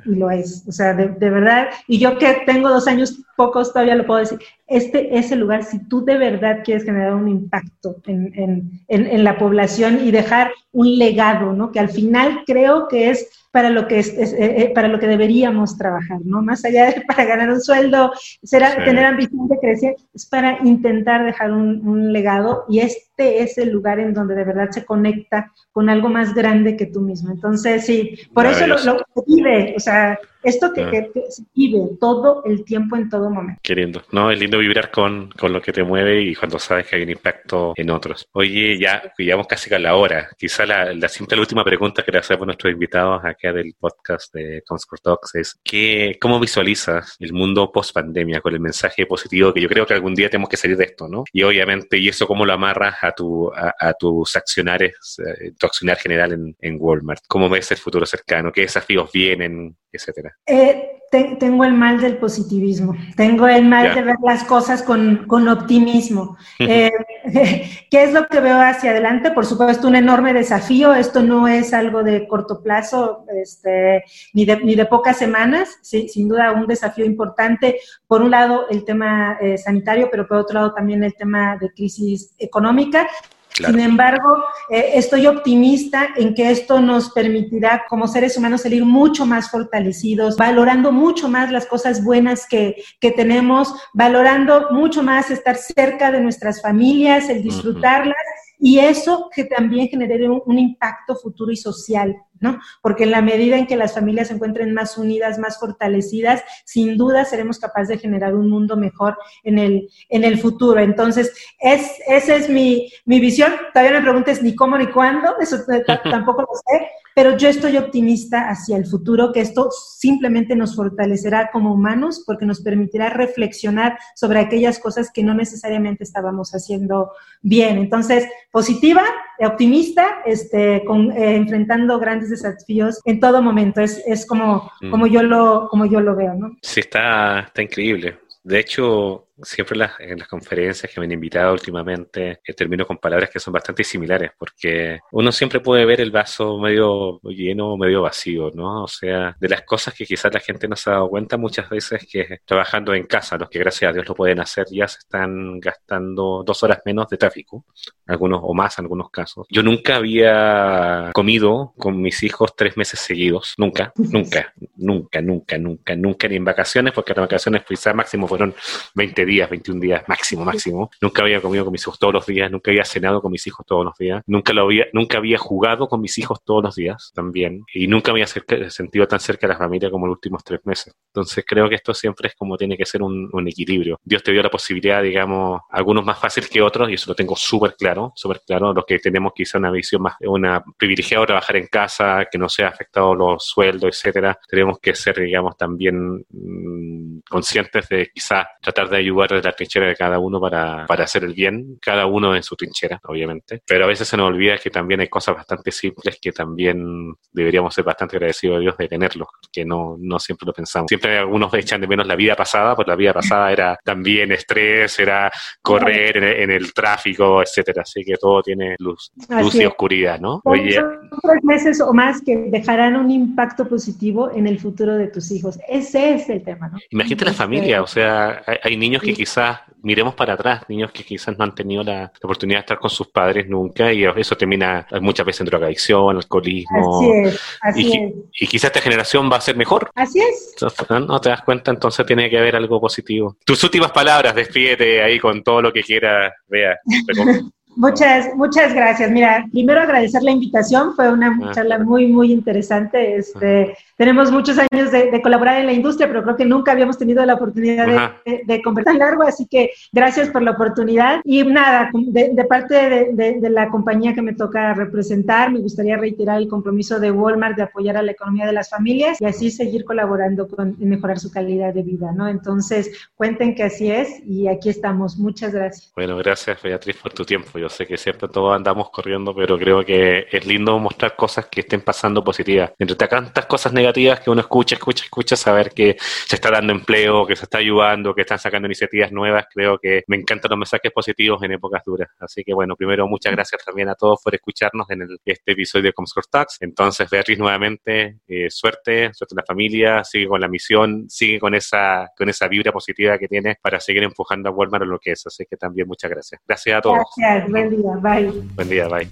y 0.07 0.15
lo 0.17 0.31
es, 0.31 0.65
o 0.67 0.73
sea, 0.73 0.95
de, 0.95 1.09
de, 1.09 1.31
verdad, 1.31 1.69
y 1.87 1.99
yo 1.99 2.19
que 2.19 2.43
tengo 2.47 2.69
dos 2.69 2.87
años 2.87 3.23
pocos 3.41 3.73
todavía 3.73 3.95
lo 3.95 4.05
puedo 4.05 4.21
decir, 4.21 4.39
este 4.67 5.17
es 5.17 5.33
el 5.33 5.41
lugar, 5.41 5.65
si 5.65 5.79
tú 5.89 6.05
de 6.05 6.19
verdad 6.19 6.59
quieres 6.63 6.85
generar 6.85 7.15
un 7.15 7.27
impacto 7.27 7.97
en, 8.05 8.35
en, 8.35 8.83
en, 9.07 9.25
la 9.25 9.39
población 9.39 10.01
y 10.05 10.11
dejar 10.11 10.51
un 10.73 10.99
legado, 10.99 11.55
¿no? 11.55 11.73
Que 11.73 11.81
al 11.81 11.89
final 11.89 12.43
creo 12.45 12.87
que 12.87 13.09
es 13.09 13.31
para 13.51 13.71
lo 13.71 13.89
que 13.89 13.99
es, 13.99 14.11
eh, 14.11 14.29
eh, 14.39 14.73
para 14.75 14.89
lo 14.89 14.99
que 14.99 15.07
deberíamos 15.07 15.79
trabajar, 15.79 16.19
¿no? 16.23 16.43
Más 16.43 16.67
allá 16.67 16.91
de 16.91 17.01
para 17.09 17.25
ganar 17.25 17.51
un 17.51 17.63
sueldo, 17.63 18.13
será, 18.43 18.85
tener 18.85 19.07
ambición 19.07 19.49
de 19.49 19.59
crecer, 19.59 19.97
es 20.13 20.27
para 20.27 20.59
intentar 20.63 21.25
dejar 21.25 21.53
un, 21.53 21.89
un, 21.89 22.13
legado 22.13 22.67
y 22.69 22.81
este 22.81 23.43
es 23.43 23.57
el 23.57 23.71
lugar 23.71 24.01
en 24.01 24.13
donde 24.13 24.35
de 24.35 24.45
verdad 24.45 24.69
se 24.71 24.85
conecta 24.85 25.51
con 25.73 25.89
algo 25.89 26.11
más 26.11 26.35
grande 26.35 26.77
que 26.77 26.87
tú 26.87 27.01
mismo. 27.01 27.33
Entonces, 27.33 27.87
sí, 27.87 28.19
por 28.35 28.45
eso 28.45 28.67
lo, 28.67 28.77
lo 28.85 29.25
vive, 29.27 29.73
o 29.75 29.81
sea, 29.81 30.19
esto 30.43 30.73
que, 30.73 31.11
se 31.29 31.43
vive 31.55 31.79
todo 32.01 32.43
el 32.45 32.65
tiempo, 32.65 32.97
en 32.97 33.09
todo 33.09 33.31
momento. 33.31 33.61
Qué 33.63 33.75
lindo, 33.75 34.03
¿no? 34.13 34.31
Es 34.31 34.39
lindo 34.39 34.59
vibrar 34.59 34.91
con, 34.91 35.31
con, 35.31 35.53
lo 35.53 35.61
que 35.61 35.73
te 35.73 35.83
mueve 35.83 36.23
y 36.23 36.35
cuando 36.35 36.59
sabes 36.59 36.87
que 36.87 36.97
hay 36.97 37.03
un 37.03 37.11
impacto 37.11 37.73
en 37.77 37.91
otros. 37.91 38.29
Oye, 38.33 38.79
ya 38.79 39.13
llegamos 39.19 39.47
casi 39.47 39.73
a 39.75 39.79
la 39.79 39.97
hora. 39.97 40.29
Quizá 40.39 40.67
la, 40.67 40.93
la 40.95 41.09
simple 41.09 41.37
la 41.37 41.43
última 41.43 41.65
pregunta 41.65 42.03
que 42.03 42.13
le 42.13 42.19
hacemos 42.19 42.43
a 42.43 42.47
nuestros 42.47 42.73
invitados 42.73 43.25
acá 43.25 43.53
del 43.53 43.75
podcast 43.79 44.35
de 44.35 44.63
Comscore 44.67 45.01
Talks 45.03 45.35
es 45.35 45.61
¿qué, 45.63 46.17
¿cómo 46.21 46.41
visualizas 46.41 47.17
el 47.21 47.33
mundo 47.33 47.71
post 47.73 47.95
pandemia 47.95 48.41
con 48.41 48.55
el 48.55 48.61
mensaje 48.61 49.07
positivo 49.07 49.53
que 49.53 49.61
yo 49.61 49.69
creo 49.69 49.87
que 49.87 49.95
algún 49.95 50.15
día 50.15 50.29
tenemos 50.29 50.49
que 50.49 50.57
salir 50.57 50.77
de 50.77 50.85
esto, 50.85 51.09
¿no? 51.09 51.25
Y 51.33 51.43
obviamente, 51.43 51.99
¿y 51.99 52.09
eso 52.09 52.27
cómo 52.27 52.45
lo 52.45 52.53
amarras 52.53 52.97
a, 53.03 53.13
tu, 53.13 53.51
a, 53.55 53.93
tus 53.95 54.35
accionares, 54.37 55.17
eh, 55.19 55.53
tu 55.59 55.67
accionar 55.67 55.99
general 55.99 56.33
en, 56.33 56.57
en 56.61 56.77
Walmart? 56.79 57.23
¿Cómo 57.29 57.49
ves 57.49 57.71
el 57.71 57.79
futuro 57.79 58.07
cercano? 58.07 58.53
¿Qué 58.53 58.63
desafíos 58.63 59.11
vienen? 59.13 59.77
etcétera? 59.93 60.30
Eh, 60.47 60.91
tengo 61.11 61.65
el 61.65 61.73
mal 61.73 62.01
del 62.01 62.19
positivismo, 62.19 62.95
tengo 63.17 63.49
el 63.49 63.65
mal 63.65 63.95
de 63.95 64.03
ver 64.03 64.17
las 64.25 64.45
cosas 64.45 64.81
con, 64.81 65.27
con 65.27 65.49
optimismo. 65.49 66.37
Eh, 66.61 66.93
¿Qué 67.91 68.05
es 68.05 68.13
lo 68.13 68.29
que 68.29 68.39
veo 68.39 68.61
hacia 68.61 68.93
adelante? 68.93 69.33
Por 69.33 69.45
supuesto, 69.45 69.89
un 69.89 69.97
enorme 69.97 70.33
desafío. 70.33 70.95
Esto 70.95 71.21
no 71.23 71.49
es 71.49 71.75
algo 71.75 72.05
de 72.05 72.29
corto 72.29 72.63
plazo, 72.63 73.25
este, 73.43 74.05
ni, 74.35 74.45
de, 74.45 74.59
ni 74.59 74.77
de 74.77 74.87
pocas 74.87 75.19
semanas, 75.19 75.79
sí, 75.83 76.09
sin 76.09 76.29
duda 76.29 76.53
un 76.53 76.69
desafío 76.69 77.05
importante. 77.05 77.81
Por 78.07 78.23
un 78.23 78.31
lado, 78.31 78.69
el 78.71 78.85
tema 78.85 79.37
eh, 79.41 79.59
sanitario, 79.59 80.09
pero 80.13 80.29
por 80.29 80.37
otro 80.37 80.61
lado 80.61 80.73
también 80.73 81.03
el 81.03 81.15
tema 81.15 81.57
de 81.57 81.73
crisis 81.73 82.37
económica 82.39 83.09
Sin 83.55 83.81
embargo, 83.81 84.45
eh, 84.71 84.93
estoy 84.95 85.27
optimista 85.27 86.09
en 86.17 86.35
que 86.35 86.51
esto 86.51 86.81
nos 86.81 87.11
permitirá 87.11 87.85
como 87.89 88.09
seres 88.09 88.37
humanos 88.37 88.63
salir 88.63 88.85
mucho 88.85 89.27
más 89.27 89.51
fortalecidos, 89.51 90.37
valorando 90.37 90.93
mucho 90.93 91.29
más 91.29 91.51
las 91.51 91.67
cosas 91.67 92.03
buenas 92.03 92.47
que, 92.47 92.83
que 93.01 93.11
tenemos, 93.11 93.75
valorando 93.93 94.69
mucho 94.71 95.03
más 95.03 95.31
estar 95.31 95.57
cerca 95.57 96.11
de 96.11 96.21
nuestras 96.21 96.63
familias, 96.63 97.29
el 97.29 97.43
disfrutarlas 97.43 98.17
y 98.61 98.79
eso 98.79 99.31
que 99.35 99.45
también 99.45 99.89
genere 99.89 100.29
un, 100.29 100.59
impacto 100.59 101.17
futuro 101.17 101.51
y 101.51 101.57
social, 101.57 102.15
¿no? 102.41 102.61
Porque 102.83 103.05
en 103.05 103.11
la 103.11 103.23
medida 103.23 103.57
en 103.57 103.67
que 103.67 103.77
las 103.77 103.95
familias 103.95 104.29
se 104.29 104.35
encuentren 104.35 104.75
más 104.75 104.99
unidas, 104.99 105.39
más 105.39 105.59
fortalecidas, 105.59 106.43
sin 106.67 106.99
duda 106.99 107.25
seremos 107.25 107.59
capaces 107.59 107.89
de 107.89 107.99
generar 107.99 108.35
un 108.35 108.51
mundo 108.51 108.77
mejor 108.77 109.17
en 109.45 109.59
el, 109.59 109.89
en 110.11 110.25
el 110.25 110.39
futuro. 110.39 110.79
Entonces, 110.79 111.33
es, 111.59 111.91
esa 112.07 112.37
es 112.37 112.51
mi, 112.51 112.93
mi 113.07 113.19
visión. 113.19 113.53
Todavía 113.73 113.99
me 113.99 114.03
preguntes 114.03 114.43
ni 114.43 114.55
cómo 114.55 114.77
ni 114.77 114.89
cuándo, 114.89 115.39
eso 115.41 115.57
tampoco 116.05 116.43
lo 116.43 116.49
sé, 116.67 116.87
pero 117.15 117.37
yo 117.37 117.49
estoy 117.49 117.77
optimista 117.77 118.49
hacia 118.49 118.77
el 118.77 118.87
futuro, 118.87 119.33
que 119.33 119.41
esto 119.41 119.71
simplemente 119.71 120.57
nos 120.57 120.77
fortalecerá 120.77 121.51
como 121.53 121.75
humanos 121.75 122.23
porque 122.27 122.47
nos 122.47 122.61
permitirá 122.61 123.11
reflexionar 123.11 123.99
sobre 124.15 124.41
aquellas 124.41 124.79
cosas 124.79 125.11
que 125.13 125.23
no 125.23 125.35
necesariamente 125.35 126.05
estábamos 126.05 126.53
haciendo 126.53 127.13
bien. 127.43 127.79
Entonces, 127.79 128.27
positiva, 128.51 129.03
optimista, 129.39 130.23
este, 130.25 130.85
con, 130.85 131.13
eh, 131.13 131.37
enfrentando 131.37 131.99
grandes 131.99 132.31
desafíos 132.31 133.01
en 133.05 133.21
todo 133.21 133.43
momento. 133.43 133.81
Es, 133.81 134.03
es 134.07 134.27
como, 134.27 134.71
mm. 134.81 134.91
como, 134.91 135.07
yo 135.07 135.23
lo, 135.23 135.69
como 135.69 135.87
yo 135.87 136.01
lo 136.01 136.15
veo, 136.17 136.35
¿no? 136.35 136.57
Sí, 136.63 136.81
está, 136.81 137.41
está 137.41 137.63
increíble. 137.63 138.19
De 138.43 138.59
hecho, 138.59 139.29
siempre 139.43 139.79
en 139.99 140.19
las 140.19 140.29
conferencias 140.29 140.93
que 140.93 141.01
me 141.01 141.07
han 141.07 141.13
invitado 141.13 141.53
últimamente 141.53 142.41
eh, 142.45 142.55
termino 142.55 142.87
con 142.87 142.99
palabras 142.99 143.31
que 143.31 143.41
son 143.41 143.53
bastante 143.53 143.85
similares, 143.85 144.33
porque 144.39 145.01
uno 145.13 145.33
siempre 145.33 145.61
puede 145.61 145.85
ver 145.85 146.01
el 146.01 146.11
vaso 146.11 146.59
medio 146.59 147.21
lleno 147.23 147.73
o 147.73 147.77
medio 147.77 148.03
vacío, 148.03 148.51
¿no? 148.55 148.85
O 148.85 148.89
sea, 148.89 149.37
de 149.39 149.49
las 149.49 149.63
cosas 149.63 149.95
que 149.95 150.05
quizás 150.05 150.33
la 150.33 150.41
gente 150.41 150.69
no 150.69 150.77
se 150.77 150.91
ha 150.91 150.95
dado 150.95 151.09
cuenta 151.09 151.37
muchas 151.37 151.69
veces 151.69 152.07
que 152.11 152.41
trabajando 152.45 152.95
en 152.95 153.05
casa, 153.05 153.37
los 153.37 153.49
que 153.49 153.59
gracias 153.59 153.91
a 153.91 153.93
Dios 153.93 154.09
lo 154.09 154.15
pueden 154.15 154.41
hacer, 154.41 154.67
ya 154.71 154.89
se 154.89 154.99
están 154.99 155.61
gastando 155.61 156.43
dos 156.45 156.63
horas 156.63 156.81
menos 156.85 157.09
de 157.09 157.17
tráfico, 157.17 157.65
algunos 158.07 158.41
o 158.43 158.55
más 158.55 158.79
en 158.79 158.85
algunos 158.85 159.11
casos. 159.11 159.47
Yo 159.51 159.63
nunca 159.63 159.97
había 159.97 161.11
comido 161.13 161.73
con 161.79 162.01
mis 162.01 162.23
hijos 162.23 162.55
tres 162.57 162.77
meses 162.77 163.01
seguidos, 163.01 163.55
nunca, 163.59 163.93
nunca, 163.97 164.53
nunca, 164.77 165.21
nunca, 165.21 165.59
nunca, 165.59 165.97
nunca, 165.97 166.29
ni 166.29 166.37
en 166.37 166.45
vacaciones, 166.45 166.93
porque 166.93 167.15
las 167.15 167.23
vacaciones 167.23 167.63
quizás 167.67 167.95
máximo 167.95 168.29
fueron 168.29 168.55
20 168.95 169.25
días 169.25 169.30
días, 169.31 169.49
21 169.49 169.81
días 169.81 170.03
máximo, 170.09 170.45
máximo. 170.45 170.91
Nunca 171.01 171.23
había 171.23 171.41
comido 171.41 171.65
con 171.65 171.73
mis 171.73 171.83
hijos 171.83 171.99
todos 171.99 172.13
los 172.13 172.27
días, 172.27 172.51
nunca 172.51 172.71
había 172.71 172.85
cenado 172.85 173.23
con 173.23 173.31
mis 173.31 173.47
hijos 173.47 173.65
todos 173.65 173.85
los 173.85 173.97
días, 173.97 174.23
nunca, 174.27 174.53
lo 174.53 174.63
había, 174.63 174.87
nunca 174.93 175.19
había 175.19 175.39
jugado 175.39 175.89
con 175.89 176.01
mis 176.01 176.19
hijos 176.19 176.43
todos 176.45 176.65
los 176.65 176.75
días 176.75 177.13
también, 177.15 177.65
y 177.73 177.87
nunca 177.87 178.13
me 178.13 178.23
había 178.23 178.71
sentido 178.71 179.07
tan 179.07 179.21
cerca 179.21 179.47
de 179.47 179.53
la 179.55 179.59
familia 179.59 179.91
como 179.91 180.07
los 180.07 180.17
últimos 180.17 180.43
tres 180.43 180.61
meses. 180.65 180.93
Entonces 181.15 181.45
creo 181.47 181.69
que 181.69 181.77
esto 181.77 181.95
siempre 181.95 182.29
es 182.29 182.35
como 182.35 182.57
tiene 182.57 182.77
que 182.77 182.85
ser 182.85 183.03
un, 183.03 183.31
equilibrio. 183.47 183.99
Dios 184.05 184.23
te 184.23 184.33
dio 184.33 184.43
la 184.43 184.51
posibilidad, 184.51 185.03
digamos, 185.03 185.63
algunos 185.71 186.05
más 186.05 186.19
fáciles 186.19 186.51
que 186.51 186.61
otros, 186.61 186.91
y 186.91 186.95
eso 186.95 187.11
lo 187.11 187.15
tengo 187.15 187.37
súper 187.37 187.75
claro, 187.77 188.13
súper 188.15 188.43
claro, 188.47 188.73
los 188.75 188.85
que 188.85 188.99
tenemos 188.99 189.33
quizá 189.35 189.59
una 189.59 189.71
visión 189.71 190.03
más, 190.03 190.15
una 190.21 190.63
privilegiada 190.77 191.27
trabajar 191.27 191.57
en 191.57 191.67
casa, 191.67 192.27
que 192.31 192.39
no 192.39 192.49
sea 192.49 192.69
afectado 192.69 193.15
los 193.15 193.45
sueldos, 193.45 193.91
etcétera, 193.97 194.39
tenemos 194.49 194.79
que 194.81 194.95
ser, 194.95 195.21
digamos, 195.21 195.57
también 195.57 196.25
mm, 196.29 197.21
conscientes 197.29 197.89
de 197.89 198.11
quizá 198.13 198.49
tratar 198.61 198.89
de 198.89 198.97
ayudar 198.99 199.20
de 199.29 199.43
la 199.43 199.53
trinchera 199.53 199.87
de 199.89 199.97
cada 199.97 200.19
uno 200.19 200.41
para, 200.41 200.87
para 200.87 201.05
hacer 201.05 201.25
el 201.25 201.35
bien, 201.35 201.79
cada 201.81 202.07
uno 202.07 202.35
en 202.35 202.43
su 202.43 202.57
trinchera, 202.57 203.01
obviamente. 203.05 203.63
Pero 203.67 203.85
a 203.85 203.89
veces 203.89 204.09
se 204.09 204.17
nos 204.17 204.29
olvida 204.29 204.59
que 204.59 204.71
también 204.71 205.01
hay 205.01 205.09
cosas 205.09 205.37
bastante 205.37 205.71
simples 205.71 206.19
que 206.21 206.33
también 206.33 207.15
deberíamos 207.33 207.75
ser 207.75 207.85
bastante 207.85 208.17
agradecidos 208.17 208.57
a 208.57 208.61
Dios 208.61 208.77
de 208.77 208.89
tenerlos, 208.89 209.29
que 209.53 209.65
no, 209.65 209.97
no 209.99 210.19
siempre 210.19 210.47
lo 210.47 210.53
pensamos. 210.53 210.89
Siempre 210.89 211.19
algunos 211.19 211.53
echan 211.55 211.81
de 211.81 211.87
menos 211.87 212.07
la 212.07 212.17
vida 212.17 212.35
pasada, 212.35 212.75
pues 212.75 212.89
la 212.89 212.97
vida 212.97 213.13
pasada 213.13 213.53
era 213.53 213.79
también 213.85 214.33
estrés, 214.33 214.99
era 214.99 215.31
correr 215.63 216.17
en, 216.17 216.51
el 216.51 216.73
tráfico, 216.73 217.43
etcétera. 217.43 217.83
Así 217.83 218.05
que 218.05 218.17
todo 218.17 218.43
tiene 218.43 218.77
luz, 218.79 219.13
luz 219.29 219.55
y 219.55 219.65
oscuridad, 219.65 220.21
¿no? 220.21 220.41
Oye, 220.45 220.81
tres 221.23 221.45
meses 221.45 221.81
o 221.81 221.93
más 221.93 222.23
que 222.23 222.37
dejarán 222.37 222.97
un 222.97 223.11
impacto 223.11 223.69
positivo 223.69 224.31
en 224.35 224.47
el 224.47 224.59
futuro 224.59 224.97
de 224.97 225.09
tus 225.09 225.31
hijos. 225.31 225.59
Ese 225.69 226.15
es 226.15 226.29
el 226.29 226.43
tema, 226.43 226.69
¿no? 226.69 226.79
Imagínate 226.91 227.25
la 227.25 227.33
familia, 227.33 227.83
o 227.83 227.87
sea, 227.87 228.43
hay, 228.63 228.77
niños 228.77 229.03
que 229.03 229.10
quizás 229.15 229.61
miremos 229.83 230.15
para 230.15 230.35
atrás, 230.35 230.63
niños 230.69 230.93
que 230.93 231.05
quizás 231.05 231.37
no 231.39 231.45
han 231.45 231.55
tenido 231.55 231.83
la, 231.83 232.13
oportunidad 232.23 232.59
de 232.59 232.61
estar 232.61 232.79
con 232.79 232.91
sus 232.91 233.09
padres 233.09 233.49
nunca 233.49 233.93
y 233.93 234.05
eso 234.05 234.37
termina 234.37 234.87
muchas 235.01 235.27
veces 235.27 235.41
en 235.41 235.47
drogadicción, 235.47 236.17
alcoholismo. 236.17 236.99
Así 236.99 237.11
es, 237.11 237.41
así 237.63 237.87
y, 237.87 237.97
es. 237.97 238.13
y 238.41 238.47
quizás 238.47 238.65
esta 238.65 238.81
generación 238.81 239.31
va 239.31 239.37
a 239.37 239.41
ser 239.41 239.57
mejor. 239.57 239.91
Así 239.95 240.21
es. 240.21 240.55
¿no? 240.91 241.21
te 241.21 241.31
das 241.31 241.43
cuenta, 241.43 241.71
entonces 241.71 242.05
tiene 242.07 242.29
que 242.29 242.39
haber 242.39 242.57
algo 242.57 242.81
positivo. 242.81 243.37
Tus 243.45 243.63
últimas 243.65 243.93
palabras, 243.93 244.35
despídete 244.35 245.03
ahí 245.03 245.19
con 245.19 245.43
todo 245.43 245.63
lo 245.63 245.73
que 245.73 245.83
quieras, 245.83 246.33
vea. 246.49 246.79
Muchas, 247.77 248.35
muchas 248.35 248.75
gracias. 248.75 249.11
Mira, 249.11 249.47
primero 249.53 249.81
agradecer 249.81 250.23
la 250.23 250.33
invitación, 250.33 250.95
fue 250.95 251.11
una 251.11 251.39
ah. 251.43 251.53
charla 251.55 251.79
muy, 251.79 252.09
muy 252.09 252.33
interesante. 252.33 253.17
Este, 253.17 253.77
tenemos 254.01 254.33
muchos 254.33 254.57
años 254.59 254.91
de, 254.91 255.21
colaborar 255.21 255.59
en 255.61 255.67
la 255.67 255.75
industria, 255.75 256.09
pero 256.09 256.23
creo 256.23 256.35
que 256.35 256.47
nunca 256.47 256.73
habíamos 256.73 256.97
tenido 256.97 257.23
la 257.27 257.35
oportunidad 257.35 258.15
de, 258.25 258.41
de, 258.47 258.63
conversar 258.63 258.95
largo, 258.95 259.25
así 259.25 259.47
que 259.47 259.73
gracias 259.93 260.31
por 260.31 260.41
la 260.41 260.53
oportunidad. 260.53 261.21
Y 261.23 261.45
nada, 261.45 261.91
de, 261.93 262.45
parte 262.47 263.13
de, 263.13 263.51
la 263.51 263.69
compañía 263.69 264.15
que 264.15 264.23
me 264.23 264.33
toca 264.33 264.73
representar, 264.73 265.53
me 265.53 265.59
gustaría 265.59 265.99
reiterar 265.99 266.39
el 266.39 266.49
compromiso 266.49 266.99
de 266.99 267.11
Walmart 267.11 267.59
de 267.59 267.65
apoyar 267.65 267.99
a 267.99 268.03
la 268.03 268.13
economía 268.13 268.47
de 268.47 268.55
las 268.55 268.71
familias 268.71 269.21
y 269.21 269.27
así 269.27 269.51
seguir 269.51 269.85
colaborando 269.85 270.49
con 270.49 270.77
mejorar 270.79 271.19
su 271.19 271.31
calidad 271.31 271.75
de 271.75 271.83
vida, 271.83 272.11
¿no? 272.17 272.27
Entonces, 272.27 273.11
cuenten 273.17 273.55
que 273.55 273.65
así 273.65 273.91
es 273.91 274.23
y 274.25 274.49
aquí 274.49 274.71
estamos. 274.71 275.19
Muchas 275.19 275.53
gracias. 275.53 275.93
Bueno, 275.95 276.17
gracias 276.17 276.63
Beatriz 276.63 276.97
por 276.97 277.13
tu 277.13 277.27
tiempo. 277.27 277.59
Yo 277.59 277.69
sé 277.69 277.87
que 277.87 277.99
siempre 277.99 278.29
todos 278.29 278.57
andamos 278.57 278.89
corriendo, 278.89 279.35
pero 279.35 279.59
creo 279.59 279.85
que 279.85 280.25
es 280.33 280.47
lindo 280.47 280.79
mostrar 280.79 281.17
cosas 281.17 281.49
que 281.51 281.61
estén 281.61 281.83
pasando 281.83 282.25
positivas. 282.25 282.73
Entre 282.79 282.97
tantas 282.97 283.45
cosas 283.45 283.75
negativas 283.75 283.90
que 283.93 284.31
uno 284.31 284.41
escucha, 284.41 284.75
escucha, 284.75 285.05
escucha, 285.05 285.37
saber 285.37 285.71
que 285.71 285.97
se 285.99 286.37
está 286.37 286.51
dando 286.51 286.73
empleo, 286.73 287.27
que 287.27 287.37
se 287.37 287.45
está 287.45 287.59
ayudando, 287.59 288.15
que 288.15 288.23
están 288.23 288.39
sacando 288.39 288.67
iniciativas 288.67 289.13
nuevas, 289.13 289.47
creo 289.53 289.79
que 289.79 290.05
me 290.07 290.17
encantan 290.17 290.51
los 290.51 290.59
mensajes 290.59 290.91
positivos 290.93 291.43
en 291.43 291.53
épocas 291.53 291.83
duras. 291.85 292.09
Así 292.19 292.43
que 292.45 292.55
bueno, 292.55 292.77
primero 292.77 293.07
muchas 293.07 293.33
gracias 293.33 293.65
también 293.65 293.89
a 293.89 293.95
todos 293.95 294.21
por 294.23 294.35
escucharnos 294.35 294.89
en 294.91 295.07
este 295.25 295.53
episodio 295.53 295.85
de 295.85 295.93
Comscore 295.93 296.27
Talks. 296.31 296.59
Entonces, 296.61 297.09
Beatriz, 297.09 297.39
nuevamente, 297.39 298.19
eh, 298.27 298.51
suerte, 298.51 299.13
suerte 299.13 299.35
en 299.35 299.37
la 299.37 299.45
familia, 299.45 300.05
sigue 300.05 300.29
con 300.29 300.41
la 300.41 300.49
misión, 300.49 301.09
sigue 301.09 301.39
con 301.39 301.55
esa, 301.55 302.09
con 302.17 302.29
esa 302.29 302.49
vibra 302.49 302.73
positiva 302.73 303.19
que 303.19 303.29
tienes 303.29 303.57
para 303.61 303.81
seguir 303.81 304.03
empujando 304.03 304.49
a 304.49 304.53
Walmart 304.53 304.85
en 304.85 304.91
lo 304.91 304.99
que 304.99 305.13
es. 305.13 305.27
Así 305.27 305.45
que 305.49 305.57
también 305.57 305.87
muchas 305.87 306.11
gracias. 306.11 306.41
Gracias 306.47 306.79
a 306.79 306.81
todos. 306.81 306.99
Gracias, 307.17 307.51
buen 307.51 307.71
día, 307.71 307.91
bye. 308.01 308.31
Buen 308.55 308.69
día, 308.69 308.89
bye. 308.89 309.09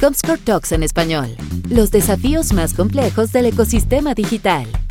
Comscore 0.00 0.38
Talks 0.38 0.72
en 0.72 0.82
español. 0.82 1.28
Los 1.68 1.90
desafíos 1.90 2.54
más 2.54 2.72
complejos 2.72 3.32
del 3.32 3.46
ecosistema 3.46 4.14
digital. 4.22 4.89